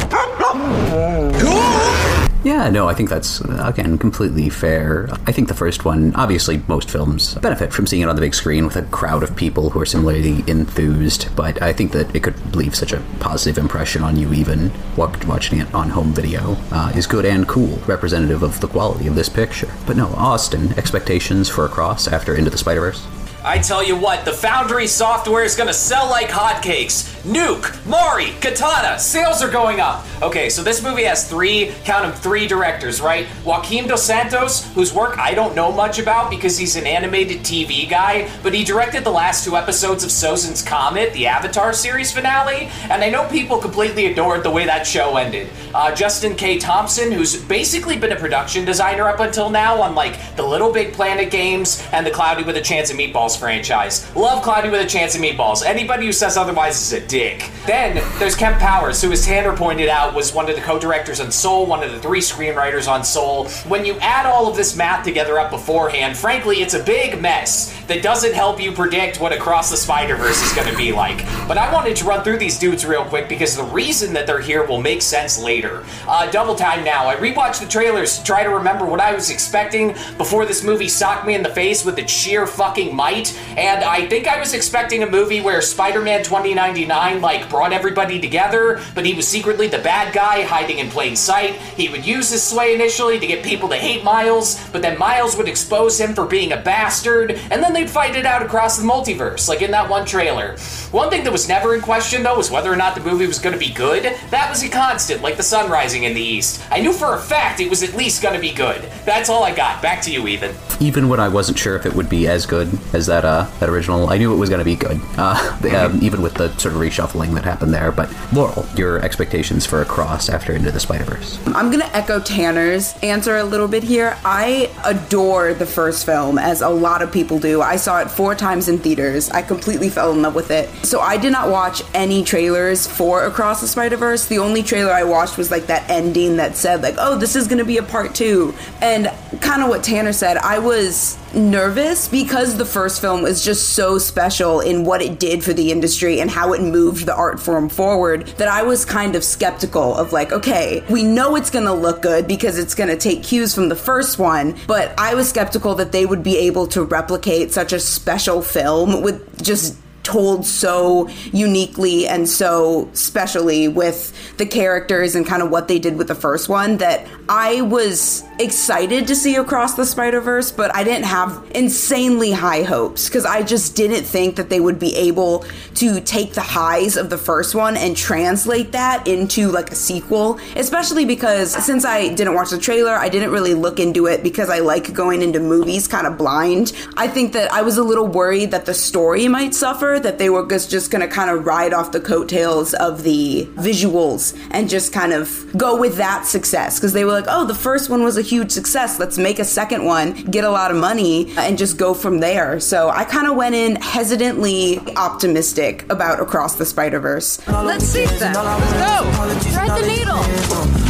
Yeah, 2.45 2.69
no, 2.69 2.87
I 2.87 2.93
think 2.93 3.09
that's, 3.09 3.41
again, 3.41 3.97
completely 3.97 4.49
fair. 4.49 5.09
I 5.25 5.31
think 5.31 5.47
the 5.47 5.55
first 5.55 5.83
one, 5.83 6.13
obviously, 6.13 6.61
most 6.67 6.91
films 6.91 7.33
benefit 7.33 7.73
from 7.73 7.87
seeing 7.87 8.03
it 8.03 8.07
on 8.07 8.15
the 8.15 8.21
big 8.21 8.35
screen 8.35 8.65
with 8.65 8.75
a 8.75 8.83
crowd 8.83 9.23
of 9.23 9.35
people 9.35 9.71
who 9.71 9.81
are 9.81 9.85
similarly 9.85 10.43
enthused, 10.45 11.35
but 11.35 11.59
I 11.59 11.73
think 11.73 11.91
that 11.93 12.15
it 12.15 12.21
could 12.21 12.55
leave 12.55 12.75
such 12.75 12.93
a 12.93 13.01
positive 13.19 13.57
impression 13.57 14.03
on 14.03 14.15
you, 14.15 14.31
even 14.31 14.71
watching 14.95 15.59
it 15.59 15.73
on 15.73 15.89
home 15.89 16.13
video, 16.13 16.55
uh, 16.71 16.91
is 16.95 17.07
good 17.07 17.25
and 17.25 17.47
cool, 17.47 17.79
representative 17.87 18.43
of 18.43 18.59
the 18.59 18.67
quality 18.67 19.07
of 19.07 19.15
this 19.15 19.27
picture. 19.27 19.73
But 19.87 19.97
no, 19.97 20.09
Austin, 20.09 20.71
expectations 20.77 21.49
for 21.49 21.65
Across 21.65 22.09
after 22.09 22.35
Into 22.35 22.51
the 22.51 22.59
Spider 22.59 22.81
Verse? 22.81 23.07
I 23.45 23.59
tell 23.59 23.83
you 23.83 23.95
what, 23.95 24.25
the 24.25 24.33
Foundry 24.33 24.87
software 24.87 25.43
is 25.43 25.55
gonna 25.55 25.71
sell 25.71 26.09
like 26.09 26.29
hotcakes. 26.29 27.13
Nuke, 27.25 27.85
Mari, 27.85 28.31
Katana, 28.41 28.97
sales 28.97 29.43
are 29.43 29.49
going 29.49 29.79
up. 29.79 30.03
Okay, 30.21 30.49
so 30.49 30.63
this 30.63 30.81
movie 30.81 31.03
has 31.03 31.29
three, 31.29 31.71
count 31.83 32.03
them, 32.03 32.13
three 32.21 32.47
directors, 32.47 33.01
right? 33.01 33.27
Joaquim 33.43 33.87
Dos 33.87 34.03
Santos, 34.03 34.65
whose 34.73 34.93
work 34.93 35.19
I 35.19 35.35
don't 35.35 35.55
know 35.55 35.71
much 35.71 35.99
about 35.99 36.31
because 36.31 36.57
he's 36.57 36.75
an 36.75 36.87
animated 36.87 37.39
TV 37.39 37.87
guy, 37.87 38.29
but 38.41 38.53
he 38.53 38.63
directed 38.63 39.03
the 39.03 39.11
last 39.11 39.45
two 39.45 39.55
episodes 39.55 40.03
of 40.03 40.09
Sozin's 40.09 40.63
Comet, 40.63 41.13
the 41.13 41.27
Avatar 41.27 41.73
series 41.73 42.11
finale, 42.11 42.69
and 42.89 43.03
I 43.03 43.09
know 43.09 43.27
people 43.29 43.59
completely 43.59 44.07
adored 44.07 44.43
the 44.43 44.51
way 44.51 44.65
that 44.65 44.87
show 44.87 45.17
ended. 45.17 45.49
Uh, 45.73 45.93
Justin 45.93 46.35
K. 46.35 46.57
Thompson, 46.57 47.11
who's 47.11 47.43
basically 47.43 47.97
been 47.97 48.11
a 48.11 48.15
production 48.15 48.65
designer 48.65 49.07
up 49.07 49.19
until 49.19 49.51
now 49.51 49.81
on 49.81 49.93
like 49.93 50.35
the 50.35 50.43
Little 50.43 50.71
Big 50.71 50.93
Planet 50.93 51.29
games 51.29 51.83
and 51.91 52.05
the 52.05 52.11
Cloudy 52.11 52.43
with 52.43 52.57
a 52.57 52.61
Chance 52.61 52.89
of 52.89 52.97
Meatballs 52.97 53.34
Meatballs 53.35 53.39
franchise. 53.39 54.15
Love 54.15 54.43
Cloudy 54.43 54.69
with 54.69 54.81
a 54.81 54.87
Chance 54.87 55.15
of 55.15 55.21
Meatballs. 55.21 55.65
Anybody 55.65 56.05
who 56.05 56.11
says 56.11 56.37
otherwise 56.37 56.81
is 56.81 56.93
a 56.93 57.05
dick. 57.07 57.49
Then 57.65 58.01
there's 58.19 58.35
Kemp 58.35 58.59
Powers, 58.59 59.01
who, 59.01 59.11
as 59.11 59.25
Tanner 59.25 59.55
pointed 59.55 59.89
out, 59.89 60.13
was 60.13 60.33
one 60.33 60.49
of 60.49 60.55
the 60.55 60.61
co-directors 60.61 61.19
on 61.19 61.31
Soul, 61.31 61.65
one 61.65 61.83
of 61.83 61.91
the 61.91 61.99
three 61.99 62.19
screenwriters 62.19 62.87
on 62.87 63.03
Soul. 63.03 63.47
When 63.67 63.85
you 63.85 63.97
add 63.99 64.25
all 64.25 64.47
of 64.47 64.55
this 64.55 64.75
math 64.75 65.03
together 65.03 65.39
up 65.39 65.51
beforehand, 65.51 66.17
frankly, 66.17 66.57
it's 66.57 66.73
a 66.73 66.83
big 66.83 67.21
mess 67.21 67.73
that 67.87 68.01
doesn't 68.01 68.33
help 68.33 68.61
you 68.61 68.71
predict 68.71 69.19
what 69.19 69.31
Across 69.31 69.69
the 69.69 69.77
Spider-Verse 69.77 70.41
is 70.41 70.53
going 70.53 70.69
to 70.69 70.77
be 70.77 70.91
like. 70.91 71.25
But 71.47 71.57
I 71.57 71.71
wanted 71.71 71.95
to 71.97 72.05
run 72.05 72.23
through 72.23 72.37
these 72.37 72.57
dudes 72.57 72.85
real 72.85 73.05
quick 73.05 73.29
because 73.29 73.55
the 73.55 73.63
reason 73.63 74.13
that 74.13 74.25
they're 74.25 74.41
here 74.41 74.65
will 74.65 74.81
make 74.81 75.01
sense 75.01 75.37
later. 75.39 75.83
Uh, 76.07 76.29
double 76.31 76.55
time 76.55 76.83
now. 76.83 77.07
I 77.07 77.15
rewatched 77.15 77.61
the 77.61 77.67
trailers 77.67 78.17
to 78.17 78.23
try 78.23 78.43
to 78.43 78.49
remember 78.49 78.85
what 78.85 78.99
I 78.99 79.13
was 79.13 79.29
expecting 79.29 79.93
before 80.17 80.45
this 80.45 80.63
movie 80.63 80.87
socked 80.87 81.27
me 81.27 81.35
in 81.35 81.43
the 81.43 81.49
face 81.49 81.85
with 81.85 81.99
its 81.99 82.11
sheer 82.11 82.47
fucking 82.47 82.95
might, 82.95 83.24
and 83.57 83.83
I 83.83 84.07
think 84.07 84.27
I 84.27 84.39
was 84.39 84.53
expecting 84.53 85.03
a 85.03 85.09
movie 85.09 85.41
where 85.41 85.61
Spider-Man 85.61 86.23
2099 86.23 87.21
like 87.21 87.49
brought 87.49 87.73
everybody 87.73 88.19
together, 88.19 88.81
but 88.93 89.05
he 89.05 89.13
was 89.13 89.27
secretly 89.27 89.67
the 89.67 89.79
bad 89.79 90.13
guy 90.13 90.41
hiding 90.41 90.79
in 90.79 90.89
plain 90.89 91.15
sight. 91.15 91.55
He 91.77 91.89
would 91.89 92.05
use 92.05 92.29
his 92.29 92.43
sway 92.43 92.75
initially 92.75 93.19
to 93.19 93.27
get 93.27 93.43
people 93.43 93.69
to 93.69 93.75
hate 93.75 94.03
Miles, 94.03 94.61
but 94.69 94.81
then 94.81 94.97
Miles 94.99 95.37
would 95.37 95.47
expose 95.47 95.99
him 95.99 96.13
for 96.13 96.25
being 96.25 96.51
a 96.51 96.57
bastard, 96.57 97.31
and 97.31 97.63
then 97.63 97.73
they'd 97.73 97.89
fight 97.89 98.15
it 98.15 98.25
out 98.25 98.43
across 98.43 98.77
the 98.77 98.83
multiverse, 98.83 99.47
like 99.47 99.61
in 99.61 99.71
that 99.71 99.89
one 99.89 100.05
trailer. 100.05 100.57
One 100.91 101.09
thing 101.09 101.23
that 101.23 101.31
was 101.31 101.47
never 101.47 101.75
in 101.75 101.81
question 101.81 102.23
though 102.23 102.37
was 102.37 102.51
whether 102.51 102.71
or 102.71 102.75
not 102.75 102.95
the 102.95 103.01
movie 103.01 103.27
was 103.27 103.39
going 103.39 103.53
to 103.53 103.59
be 103.59 103.73
good. 103.73 104.03
That 104.31 104.49
was 104.49 104.63
a 104.63 104.69
constant, 104.69 105.21
like 105.21 105.37
the 105.37 105.43
sun 105.43 105.69
rising 105.69 106.03
in 106.03 106.13
the 106.13 106.21
east. 106.21 106.61
I 106.71 106.79
knew 106.79 106.93
for 106.93 107.15
a 107.15 107.19
fact 107.19 107.59
it 107.59 107.69
was 107.69 107.83
at 107.83 107.95
least 107.95 108.21
going 108.21 108.35
to 108.35 108.41
be 108.41 108.51
good. 108.51 108.81
That's 109.05 109.29
all 109.29 109.43
I 109.43 109.53
got. 109.53 109.81
Back 109.81 110.01
to 110.03 110.11
you, 110.11 110.27
Ethan. 110.27 110.55
Even 110.79 111.09
when 111.09 111.19
I 111.19 111.29
wasn't 111.29 111.57
sure 111.57 111.75
if 111.75 111.85
it 111.85 111.93
would 111.93 112.09
be 112.09 112.27
as 112.27 112.45
good 112.45 112.67
as 112.93 113.05
that 113.07 113.25
uh, 113.25 113.49
that 113.59 113.69
original, 113.69 114.09
I 114.09 114.17
knew 114.17 114.33
it 114.33 114.37
was 114.37 114.49
going 114.49 114.59
to 114.59 114.65
be 114.65 114.75
good. 114.75 114.99
Uh, 115.17 115.57
um, 115.75 115.99
even 116.01 116.21
with 116.21 116.35
the 116.35 116.49
sort 116.57 116.73
of 116.75 116.81
reshuffling 116.81 117.33
that 117.35 117.43
happened 117.43 117.73
there. 117.73 117.91
But 117.91 118.13
Laurel, 118.33 118.65
your 118.75 118.99
expectations 118.99 119.65
for 119.65 119.81
Across 119.81 120.29
after 120.29 120.53
Into 120.53 120.71
the 120.71 120.79
Spider 120.79 121.05
Verse? 121.05 121.39
I'm 121.47 121.71
gonna 121.71 121.89
echo 121.93 122.19
Tanner's 122.19 122.95
answer 123.03 123.37
a 123.37 123.43
little 123.43 123.67
bit 123.67 123.83
here. 123.83 124.17
I 124.25 124.71
adore 124.85 125.53
the 125.53 125.65
first 125.65 126.05
film, 126.05 126.37
as 126.37 126.61
a 126.61 126.69
lot 126.69 127.01
of 127.01 127.11
people 127.11 127.39
do. 127.39 127.61
I 127.61 127.75
saw 127.77 128.01
it 128.01 128.11
four 128.11 128.35
times 128.35 128.67
in 128.67 128.79
theaters. 128.79 129.29
I 129.29 129.41
completely 129.41 129.89
fell 129.89 130.11
in 130.11 130.21
love 130.21 130.35
with 130.35 130.51
it. 130.51 130.69
So 130.85 130.99
I 130.99 131.17
did 131.17 131.31
not 131.31 131.49
watch 131.49 131.83
any 131.93 132.23
trailers 132.23 132.87
for 132.87 133.25
Across 133.25 133.61
the 133.61 133.67
Spider 133.67 133.97
Verse. 133.97 134.25
The 134.25 134.39
only 134.39 134.63
trailer 134.63 134.91
I 134.91 135.03
watched 135.03 135.37
was 135.37 135.51
like 135.51 135.67
that 135.67 135.89
ending 135.89 136.37
that 136.37 136.55
said 136.57 136.81
like, 136.81 136.95
"Oh, 136.97 137.17
this 137.17 137.35
is 137.35 137.47
gonna 137.47 137.65
be 137.65 137.77
a 137.77 137.83
part 137.83 138.13
two. 138.15 138.53
and 138.81 139.11
kind 139.41 139.61
of 139.61 139.69
what 139.69 139.83
Tanner 139.83 140.13
said. 140.13 140.37
I 140.37 140.59
was 140.65 141.17
nervous 141.33 142.07
because 142.07 142.57
the 142.57 142.65
first 142.65 142.99
film 142.99 143.21
was 143.21 143.43
just 143.43 143.69
so 143.69 143.97
special 143.97 144.59
in 144.59 144.83
what 144.83 145.01
it 145.01 145.19
did 145.19 145.43
for 145.43 145.53
the 145.53 145.71
industry 145.71 146.19
and 146.19 146.31
how 146.31 146.53
it 146.53 146.61
moved 146.61 147.05
the 147.05 147.15
art 147.15 147.39
form 147.39 147.69
forward 147.69 148.25
that 148.37 148.47
I 148.47 148.63
was 148.63 148.83
kind 148.83 149.15
of 149.15 149.23
skeptical 149.23 149.95
of 149.95 150.11
like, 150.11 150.31
okay, 150.31 150.83
we 150.89 151.03
know 151.03 151.35
it's 151.35 151.49
going 151.49 151.65
to 151.65 151.73
look 151.73 152.01
good 152.01 152.27
because 152.27 152.57
it's 152.57 152.73
going 152.73 152.89
to 152.89 152.97
take 152.97 153.23
cues 153.23 153.53
from 153.53 153.69
the 153.69 153.75
first 153.75 154.17
one, 154.17 154.55
but 154.67 154.97
I 154.97 155.13
was 155.13 155.29
skeptical 155.29 155.75
that 155.75 155.91
they 155.91 156.05
would 156.05 156.23
be 156.23 156.37
able 156.37 156.67
to 156.67 156.83
replicate 156.83 157.53
such 157.53 157.71
a 157.71 157.79
special 157.79 158.41
film 158.41 159.01
with 159.01 159.43
just 159.43 159.77
told 160.05 160.45
so 160.45 161.09
uniquely 161.33 162.07
and 162.07 162.29
so 162.29 162.87
specially 162.93 163.67
with 163.67 164.13
the 164.37 164.45
characters 164.45 165.15
and 165.15 165.25
kind 165.25 165.41
of 165.41 165.49
what 165.49 165.67
they 165.67 165.79
did 165.79 165.97
with 165.97 166.07
the 166.07 166.15
first 166.15 166.47
one 166.47 166.77
that 166.77 167.05
I 167.27 167.61
was 167.61 168.23
excited 168.39 169.07
to 169.07 169.15
see 169.15 169.35
across 169.35 169.73
the 169.73 169.85
Spider 169.85 170.21
Verse, 170.21 170.51
but 170.51 170.75
I 170.75 170.83
didn't 170.83 171.05
have 171.05 171.43
insanely 171.55 172.31
high 172.31 172.61
hopes 172.61 173.07
because 173.07 173.25
I 173.25 173.41
just 173.41 173.75
didn't 173.75 174.03
think 174.03 174.35
that 174.35 174.49
they 174.49 174.59
would 174.59 174.77
be 174.77 174.95
able 174.95 175.45
to 175.75 175.99
take 176.01 176.33
the 176.33 176.41
highs 176.41 176.97
of 176.97 177.09
the 177.09 177.17
first 177.17 177.55
one 177.55 177.75
and 177.75 177.97
translate 177.97 178.73
that 178.73 179.07
into 179.07 179.49
like 179.49 179.71
a 179.71 179.75
sequel, 179.75 180.39
especially 180.55 181.05
because 181.05 181.51
since 181.65 181.83
I 181.83 182.13
didn't 182.13 182.35
watch 182.35 182.51
the 182.51 182.59
trailer, 182.59 182.93
I 182.93 183.09
didn't 183.09 183.31
really 183.31 183.55
look 183.55 183.79
into 183.79 184.05
it 184.05 184.21
because 184.21 184.49
I 184.51 184.59
like 184.59 184.93
going 184.93 185.23
into 185.23 185.39
movies 185.39 185.87
kind 185.87 186.05
of 186.05 186.17
blind. 186.17 186.73
I 186.95 187.07
think 187.07 187.33
that 187.33 187.51
I 187.51 187.63
was 187.63 187.77
a 187.77 187.83
little 187.83 188.07
worried 188.07 188.51
that 188.51 188.67
the 188.67 188.73
story 188.75 189.27
might 189.27 189.55
suffer, 189.55 189.94
that 189.99 190.17
they 190.17 190.29
were 190.29 190.47
just, 190.47 190.69
just 190.69 190.91
going 190.91 191.01
to 191.01 191.07
kind 191.07 191.29
of 191.29 191.45
ride 191.45 191.73
off 191.73 191.91
the 191.91 191.99
coattails 191.99 192.73
of 192.75 193.03
the 193.03 193.45
visuals 193.55 194.37
and 194.51 194.69
just 194.69 194.93
kind 194.93 195.13
of 195.13 195.45
go 195.57 195.79
with 195.79 195.97
that 195.97 196.25
success 196.25 196.79
because 196.79 196.93
they 196.93 197.05
were 197.05 197.11
like, 197.11 197.25
oh, 197.27 197.45
the 197.45 197.55
first 197.55 197.89
one 197.89 198.03
was 198.03 198.17
a 198.17 198.21
huge 198.21 198.51
success. 198.51 198.99
Let's 198.99 199.17
make 199.17 199.39
a 199.39 199.45
second 199.45 199.85
one, 199.85 200.13
get 200.25 200.43
a 200.43 200.49
lot 200.49 200.71
of 200.71 200.77
money, 200.77 201.33
and 201.37 201.57
just 201.57 201.77
go 201.77 201.93
from 201.93 202.19
there. 202.19 202.59
So 202.59 202.89
I 202.89 203.03
kind 203.05 203.27
of 203.27 203.35
went 203.35 203.55
in 203.55 203.75
hesitantly 203.77 204.79
optimistic 204.95 205.89
about 205.91 206.19
Across 206.19 206.55
the 206.55 206.65
Spider 206.65 206.99
Verse. 206.99 207.45
Let's 207.47 207.85
see 207.85 208.05
that. 208.05 208.35
Let's 208.35 208.73
go. 208.73 209.51
Thread 209.51 209.69
the 209.69 209.87
needle. 209.87 210.21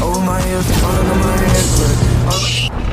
Oh, 0.01 0.21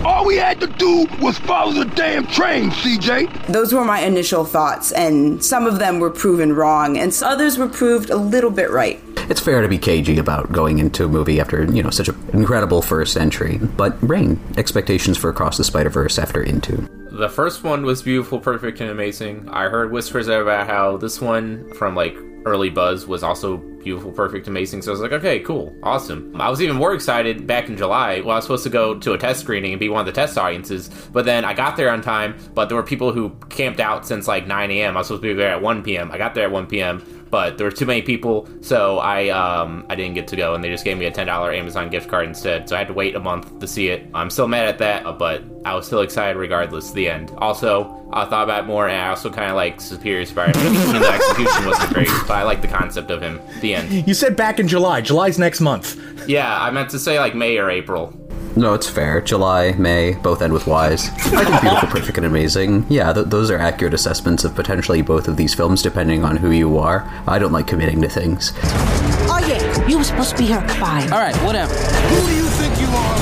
All 0.05 0.27
we 0.27 0.37
had 0.37 0.61
to 0.61 0.67
do 0.67 1.07
was 1.21 1.39
follow 1.39 1.73
the 1.73 1.85
damn 1.85 2.27
train, 2.27 2.71
CJ. 2.71 3.47
Those 3.47 3.73
were 3.73 3.85
my 3.85 4.01
initial 4.01 4.45
thoughts, 4.45 4.91
and 4.91 5.43
some 5.45 5.65
of 5.65 5.79
them 5.79 6.01
were 6.01 6.11
proven 6.11 6.55
wrong, 6.55 6.99
and 6.99 7.17
others 7.23 7.57
were 7.57 7.69
proved 7.69 8.11
a 8.11 8.17
little 8.17 8.51
bit 8.51 8.71
right. 8.71 9.01
It's 9.31 9.41
fair 9.41 9.63
to 9.63 9.69
be 9.69 9.79
cagey 9.79 10.19
about 10.19 10.51
going 10.51 10.81
into 10.81 11.05
a 11.05 11.09
movie 11.09 11.39
after, 11.39 11.65
you 11.73 11.85
know, 11.85 11.91
such 11.91 12.09
an 12.09 12.17
incredible 12.33 12.83
first 12.83 13.17
entry. 13.17 13.59
But 13.59 13.97
Rein, 14.03 14.41
expectations 14.57 15.17
for 15.17 15.31
Across 15.31 15.59
the 15.59 15.65
Spider 15.65 15.91
Verse 15.91 16.19
after 16.19 16.43
Into. 16.43 16.89
The 17.13 17.29
first 17.29 17.63
one 17.63 17.85
was 17.85 18.03
beautiful, 18.03 18.41
perfect, 18.41 18.81
and 18.81 18.91
amazing. 18.91 19.49
I 19.51 19.69
heard 19.69 19.93
whispers 19.93 20.27
about 20.27 20.67
how 20.67 20.97
this 20.97 21.21
one 21.21 21.73
from 21.75 21.95
like 21.95 22.17
early 22.45 22.71
buzz 22.71 23.07
was 23.07 23.23
also 23.23 23.63
beautiful, 23.83 24.13
perfect, 24.13 24.49
amazing. 24.49 24.83
So 24.83 24.91
I 24.91 24.93
was 24.93 25.01
like, 25.01 25.13
okay, 25.13 25.41
cool, 25.41 25.75
awesome. 25.83 26.41
I 26.41 26.49
was 26.49 26.61
even 26.61 26.77
more 26.77 26.95
excited 26.95 27.47
back 27.47 27.69
in 27.69 27.77
July. 27.77 28.21
Well, 28.21 28.33
I 28.33 28.37
was 28.37 28.45
supposed 28.45 28.65
to 28.65 28.71
go 28.71 28.99
to 28.99 29.13
a 29.13 29.19
test 29.19 29.41
screening 29.41 29.73
and 29.73 29.81
be 29.81 29.89
one 29.89 30.01
of 30.01 30.07
the 30.07 30.13
test 30.13 30.39
audiences, 30.39 30.89
but 31.13 31.25
then 31.25 31.45
I 31.45 31.55
got 31.55 31.77
there 31.77 31.91
on 31.91 32.03
time. 32.03 32.37
But 32.55 32.69
there 32.69 32.77
were 32.77 32.83
people 32.83 33.13
who 33.13 33.31
camped 33.49 33.81
out 33.81 34.07
since 34.07 34.29
like 34.29 34.47
9 34.47 34.71
a.m. 34.71 34.97
I 34.97 35.01
was 35.01 35.09
supposed 35.09 35.23
to 35.23 35.29
be 35.29 35.35
there 35.35 35.51
at 35.51 35.63
1 35.63 35.83
p.m. 35.83 36.11
I 36.11 36.19
got 36.19 36.35
there 36.35 36.45
at 36.45 36.53
1 36.53 36.67
p.m 36.67 37.22
but 37.33 37.57
there 37.57 37.67
were 37.67 37.73
too 37.73 37.87
many 37.87 38.03
people, 38.03 38.47
so 38.61 38.99
I 38.99 39.31
um, 39.31 39.87
I 39.89 39.95
didn't 39.95 40.13
get 40.13 40.29
to 40.29 40.37
go, 40.37 40.55
and 40.55 40.63
they 40.63 40.69
just 40.69 40.85
gave 40.85 40.99
me 40.99 41.07
a 41.07 41.11
ten 41.11 41.27
dollar 41.27 41.51
Amazon 41.51 41.89
gift 41.89 42.09
card 42.09 42.29
instead. 42.29 42.69
So 42.69 42.77
I 42.77 42.81
had 42.81 42.89
to 42.89 42.95
wait 42.95 43.17
a 43.17 43.21
month 43.21 43.59
to 43.59 43.67
see 43.67 43.89
it. 43.89 44.07
I'm 44.13 44.29
still 44.29 44.47
mad 44.47 44.69
at 44.69 44.79
that, 44.79 45.19
but 45.19 45.43
I 45.65 45.75
was 45.75 45.87
still 45.87 46.03
excited 46.03 46.39
regardless. 46.39 46.93
The 46.93 47.09
end. 47.09 47.33
Also, 47.39 48.07
I 48.13 48.27
thought 48.27 48.45
about 48.45 48.65
it 48.65 48.67
more, 48.67 48.87
and 48.87 49.01
I 49.01 49.09
also 49.09 49.31
kind 49.31 49.49
of 49.49 49.57
like 49.57 49.81
Superior 49.81 50.27
Spider-Man. 50.27 51.01
the 51.01 51.09
execution 51.09 51.67
wasn't 51.67 51.95
great, 51.95 52.11
but 52.29 52.33
I 52.33 52.43
like 52.43 52.61
the 52.61 52.69
concept 52.69 53.11
of 53.11 53.23
him. 53.23 53.41
The 53.63 53.77
end. 53.77 54.07
You 54.07 54.13
said 54.13 54.37
back 54.37 54.61
in 54.61 54.69
July. 54.69 55.01
July's 55.01 55.39
next 55.39 55.63
month. 55.63 55.99
Yeah, 56.29 56.63
I 56.63 56.71
meant 56.71 56.91
to 56.91 56.99
say 56.99 57.19
like 57.19 57.35
May 57.35 57.57
or 57.57 57.71
April. 57.71 58.15
No, 58.55 58.75
it's 58.75 58.89
fair. 58.89 59.21
July, 59.23 59.73
May, 59.73 60.13
both 60.15 60.43
end 60.43 60.53
with 60.53 60.67
Y's. 60.67 61.09
I 61.33 61.45
think 61.45 61.61
Beautiful, 61.63 61.89
Perfect, 61.89 62.19
and 62.19 62.27
Amazing. 62.27 62.87
Yeah, 62.91 63.13
th- 63.13 63.27
those 63.29 63.51
are 63.51 63.57
accurate 63.59 63.95
assessments 63.95 64.45
of 64.45 64.55
potentially 64.55 65.01
both 65.03 65.27
of 65.27 65.37
these 65.39 65.55
films, 65.55 65.81
depending 65.83 66.23
on 66.25 66.37
who 66.37 66.51
you 66.51 66.77
are. 66.79 67.11
I 67.27 67.39
don't 67.39 67.53
like 67.53 67.67
committing 67.67 68.03
to 68.03 68.09
things. 68.09 68.53
Oh, 68.63 69.43
yeah, 69.49 69.87
you 69.89 69.97
were 69.97 70.05
supposed 70.05 70.31
to 70.33 70.37
be 70.37 70.47
here 70.47 70.59
at 70.59 70.71
5. 70.71 71.13
All 71.13 71.19
right, 71.19 71.37
whatever. 71.45 71.73
Who 71.75 72.27
do 72.29 72.35
you 72.37 72.47
think 72.61 72.79
you 72.79 72.89
are? 72.89 73.17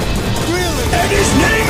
Really? 0.51 0.95
And 0.99 1.11
his 1.13 1.31
name 1.39 1.63
is 1.63 1.70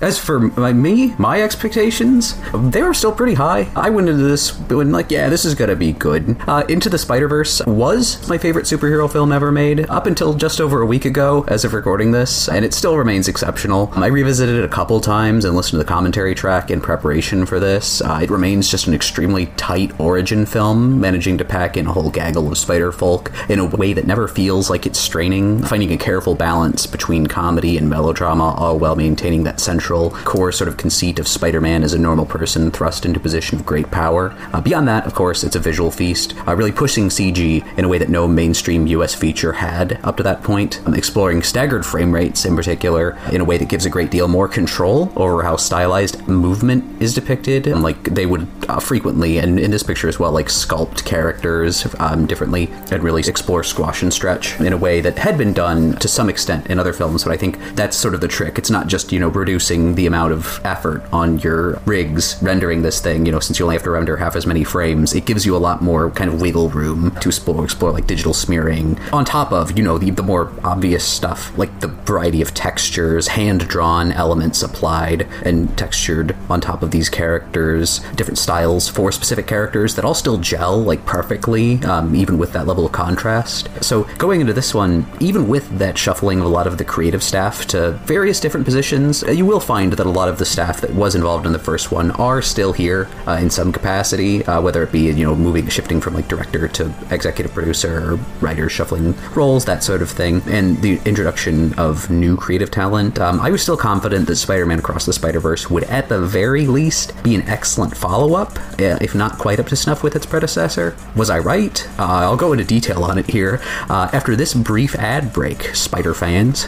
As 0.00 0.18
for 0.18 0.38
my, 0.38 0.72
me, 0.72 1.14
my 1.18 1.40
expectations, 1.40 2.34
they 2.52 2.82
were 2.82 2.92
still 2.92 3.12
pretty 3.12 3.34
high. 3.34 3.68
I 3.74 3.88
went 3.88 4.08
into 4.08 4.24
this 4.24 4.58
when, 4.68 4.92
like, 4.92 5.10
yeah, 5.10 5.28
this 5.28 5.44
is 5.44 5.54
gonna 5.54 5.76
be 5.76 5.92
good. 5.92 6.36
Uh, 6.46 6.64
into 6.68 6.90
the 6.90 6.98
Spider 6.98 7.28
Verse 7.28 7.64
was 7.64 8.28
my 8.28 8.36
favorite 8.36 8.66
superhero 8.66 9.10
film 9.10 9.32
ever 9.32 9.50
made, 9.50 9.88
up 9.88 10.06
until 10.06 10.34
just 10.34 10.60
over 10.60 10.82
a 10.82 10.86
week 10.86 11.04
ago, 11.04 11.44
as 11.48 11.64
of 11.64 11.72
recording 11.72 12.12
this, 12.12 12.48
and 12.48 12.64
it 12.64 12.74
still 12.74 12.98
remains 12.98 13.28
exceptional. 13.28 13.90
I 13.94 14.06
revisited 14.08 14.56
it 14.56 14.64
a 14.64 14.68
couple 14.68 15.00
times 15.00 15.44
and 15.44 15.56
listened 15.56 15.80
to 15.80 15.84
the 15.84 15.88
commentary 15.88 16.34
track 16.34 16.70
in 16.70 16.80
preparation 16.80 17.46
for 17.46 17.58
this. 17.58 18.02
Uh, 18.02 18.20
it 18.22 18.30
remains 18.30 18.70
just 18.70 18.86
an 18.86 18.94
extremely 18.94 19.46
tight 19.56 19.98
origin 19.98 20.44
film, 20.44 21.00
managing 21.00 21.38
to 21.38 21.44
pack 21.44 21.76
in 21.76 21.86
a 21.86 21.92
whole 21.92 22.10
gaggle 22.10 22.50
of 22.50 22.58
spider 22.58 22.92
folk 22.92 23.32
in 23.48 23.58
a 23.58 23.64
way 23.64 23.92
that 23.92 24.06
never 24.06 24.28
feels 24.28 24.68
like 24.68 24.86
it's 24.86 24.98
straining, 24.98 25.62
finding 25.62 25.92
a 25.92 25.96
careful 25.96 26.34
balance 26.34 26.86
between 26.86 27.26
comedy 27.26 27.78
and 27.78 27.88
melodrama, 27.88 28.54
all 28.54 28.78
while 28.84 28.94
maintaining 28.94 29.44
that 29.44 29.60
central 29.60 30.10
core 30.10 30.52
sort 30.52 30.68
of 30.68 30.76
conceit 30.76 31.18
of 31.18 31.26
Spider 31.26 31.58
Man 31.58 31.82
as 31.82 31.94
a 31.94 31.98
normal 31.98 32.26
person 32.26 32.70
thrust 32.70 33.06
into 33.06 33.18
position 33.18 33.58
of 33.58 33.64
great 33.64 33.90
power. 33.90 34.36
Uh, 34.52 34.60
beyond 34.60 34.86
that, 34.88 35.06
of 35.06 35.14
course, 35.14 35.42
it's 35.42 35.56
a 35.56 35.58
visual 35.58 35.90
feast, 35.90 36.34
uh, 36.46 36.54
really 36.54 36.70
pushing 36.70 37.08
CG 37.08 37.64
in 37.78 37.84
a 37.86 37.88
way 37.88 37.96
that 37.96 38.10
no 38.10 38.28
mainstream 38.28 38.86
US 38.88 39.14
feature 39.14 39.54
had 39.54 39.98
up 40.04 40.18
to 40.18 40.22
that 40.22 40.42
point, 40.42 40.86
um, 40.86 40.92
exploring 40.92 41.42
staggered 41.42 41.86
frame 41.86 42.12
rates 42.12 42.44
in 42.44 42.54
particular 42.54 43.16
in 43.32 43.40
a 43.40 43.44
way 43.44 43.56
that 43.56 43.70
gives 43.70 43.86
a 43.86 43.90
great 43.90 44.10
deal 44.10 44.28
more 44.28 44.48
control 44.48 45.10
over 45.16 45.42
how 45.42 45.56
stylized 45.56 46.28
movement 46.28 46.84
is 47.02 47.14
depicted. 47.14 47.66
And 47.66 47.82
like 47.82 48.02
they 48.14 48.26
would 48.26 48.46
uh, 48.68 48.80
frequently, 48.80 49.38
and 49.38 49.58
in 49.58 49.70
this 49.70 49.82
picture 49.82 50.08
as 50.08 50.18
well, 50.18 50.30
like 50.30 50.48
sculpt 50.48 51.06
characters 51.06 51.86
um, 52.00 52.26
differently 52.26 52.68
and 52.90 53.02
really 53.02 53.22
explore 53.26 53.64
squash 53.64 54.02
and 54.02 54.12
stretch 54.12 54.60
in 54.60 54.74
a 54.74 54.76
way 54.76 55.00
that 55.00 55.16
had 55.16 55.38
been 55.38 55.54
done 55.54 55.94
to 56.00 56.06
some 56.06 56.28
extent 56.28 56.66
in 56.66 56.78
other 56.78 56.92
films. 56.92 57.24
But 57.24 57.32
I 57.32 57.38
think 57.38 57.58
that's 57.74 57.96
sort 57.96 58.14
of 58.14 58.20
the 58.20 58.28
trick. 58.28 58.58
It's 58.58 58.73
not 58.74 58.88
just 58.88 59.12
you 59.12 59.20
know 59.20 59.28
reducing 59.28 59.94
the 59.94 60.06
amount 60.06 60.32
of 60.32 60.60
effort 60.64 61.02
on 61.12 61.38
your 61.38 61.80
rigs 61.86 62.36
rendering 62.42 62.82
this 62.82 63.00
thing. 63.00 63.24
You 63.24 63.32
know, 63.32 63.40
since 63.40 63.58
you 63.58 63.64
only 63.64 63.76
have 63.76 63.84
to 63.84 63.90
render 63.90 64.16
half 64.16 64.34
as 64.36 64.46
many 64.46 64.64
frames, 64.64 65.14
it 65.14 65.24
gives 65.24 65.46
you 65.46 65.56
a 65.56 65.62
lot 65.68 65.80
more 65.80 66.10
kind 66.10 66.28
of 66.30 66.40
wiggle 66.40 66.68
room 66.70 67.12
to 67.20 67.28
explore, 67.28 67.64
explore 67.64 67.92
like 67.92 68.06
digital 68.06 68.34
smearing 68.34 68.98
on 69.12 69.24
top 69.24 69.52
of 69.52 69.78
you 69.78 69.84
know 69.84 69.96
the, 69.96 70.10
the 70.10 70.22
more 70.22 70.52
obvious 70.64 71.04
stuff 71.04 71.56
like 71.56 71.80
the 71.80 71.88
variety 71.88 72.42
of 72.42 72.52
textures, 72.52 73.28
hand 73.28 73.66
drawn 73.68 74.10
elements 74.12 74.62
applied 74.62 75.28
and 75.44 75.76
textured 75.78 76.36
on 76.50 76.60
top 76.60 76.82
of 76.82 76.90
these 76.90 77.08
characters, 77.08 78.00
different 78.16 78.38
styles 78.38 78.88
for 78.88 79.12
specific 79.12 79.46
characters 79.46 79.94
that 79.94 80.04
all 80.04 80.14
still 80.14 80.38
gel 80.38 80.82
like 80.82 81.06
perfectly, 81.06 81.82
um, 81.84 82.14
even 82.16 82.38
with 82.38 82.52
that 82.52 82.66
level 82.66 82.84
of 82.84 82.90
contrast. 82.92 83.68
So 83.84 84.04
going 84.18 84.40
into 84.40 84.52
this 84.52 84.74
one, 84.74 85.06
even 85.20 85.46
with 85.46 85.78
that 85.78 85.96
shuffling 85.96 86.40
of 86.40 86.46
a 86.46 86.48
lot 86.48 86.66
of 86.66 86.78
the 86.78 86.84
creative 86.84 87.22
staff 87.22 87.66
to 87.68 87.92
various 88.04 88.40
different 88.40 88.63
positions, 88.64 89.22
uh, 89.24 89.30
you 89.30 89.46
will 89.46 89.60
find 89.60 89.92
that 89.92 90.06
a 90.06 90.10
lot 90.10 90.28
of 90.28 90.38
the 90.38 90.44
staff 90.44 90.80
that 90.80 90.92
was 90.94 91.14
involved 91.14 91.46
in 91.46 91.52
the 91.52 91.58
first 91.58 91.92
one 91.92 92.10
are 92.12 92.42
still 92.42 92.72
here 92.72 93.08
uh, 93.26 93.32
in 93.32 93.50
some 93.50 93.72
capacity, 93.72 94.44
uh, 94.46 94.60
whether 94.60 94.82
it 94.82 94.92
be 94.92 95.00
you 95.00 95.24
know 95.24 95.34
moving, 95.34 95.68
shifting 95.68 96.00
from 96.00 96.14
like 96.14 96.28
director 96.28 96.68
to 96.68 96.92
executive 97.10 97.52
producer 97.52 98.12
or 98.12 98.16
writer 98.40 98.68
shuffling 98.68 99.14
roles, 99.34 99.64
that 99.64 99.82
sort 99.82 100.02
of 100.02 100.10
thing, 100.10 100.42
and 100.46 100.80
the 100.82 101.00
introduction 101.04 101.74
of 101.74 102.10
new 102.10 102.36
creative 102.36 102.70
talent. 102.70 103.18
Um, 103.18 103.40
I 103.40 103.50
was 103.50 103.62
still 103.62 103.76
confident 103.76 104.26
that 104.26 104.36
Spider-Man 104.36 104.78
Across 104.78 105.06
the 105.06 105.12
Spider-Verse 105.12 105.70
would, 105.70 105.84
at 105.84 106.08
the 106.08 106.20
very 106.20 106.66
least, 106.66 107.22
be 107.22 107.34
an 107.34 107.42
excellent 107.42 107.96
follow-up, 107.96 108.58
uh, 108.58 108.98
if 109.00 109.14
not 109.14 109.38
quite 109.38 109.60
up 109.60 109.66
to 109.68 109.76
snuff 109.76 110.02
with 110.02 110.16
its 110.16 110.26
predecessor. 110.26 110.96
Was 111.16 111.30
I 111.30 111.38
right? 111.38 111.86
Uh, 111.98 112.24
I'll 112.24 112.36
go 112.36 112.52
into 112.52 112.64
detail 112.64 113.04
on 113.04 113.18
it 113.18 113.30
here 113.30 113.60
uh, 113.88 114.10
after 114.12 114.36
this 114.36 114.54
brief 114.54 114.94
ad 114.96 115.32
break, 115.32 115.74
Spider 115.74 116.14
fans. 116.14 116.66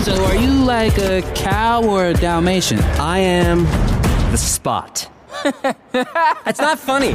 So, 0.00 0.24
are 0.24 0.34
you 0.34 0.50
like 0.64 0.98
a 0.98 1.22
cow 1.34 1.82
or 1.84 2.06
a 2.06 2.14
Dalmatian? 2.14 2.80
I 2.98 3.18
am 3.18 3.64
the 4.32 4.36
spot. 4.36 5.08
That's 5.92 6.58
not 6.58 6.78
funny. 6.78 7.14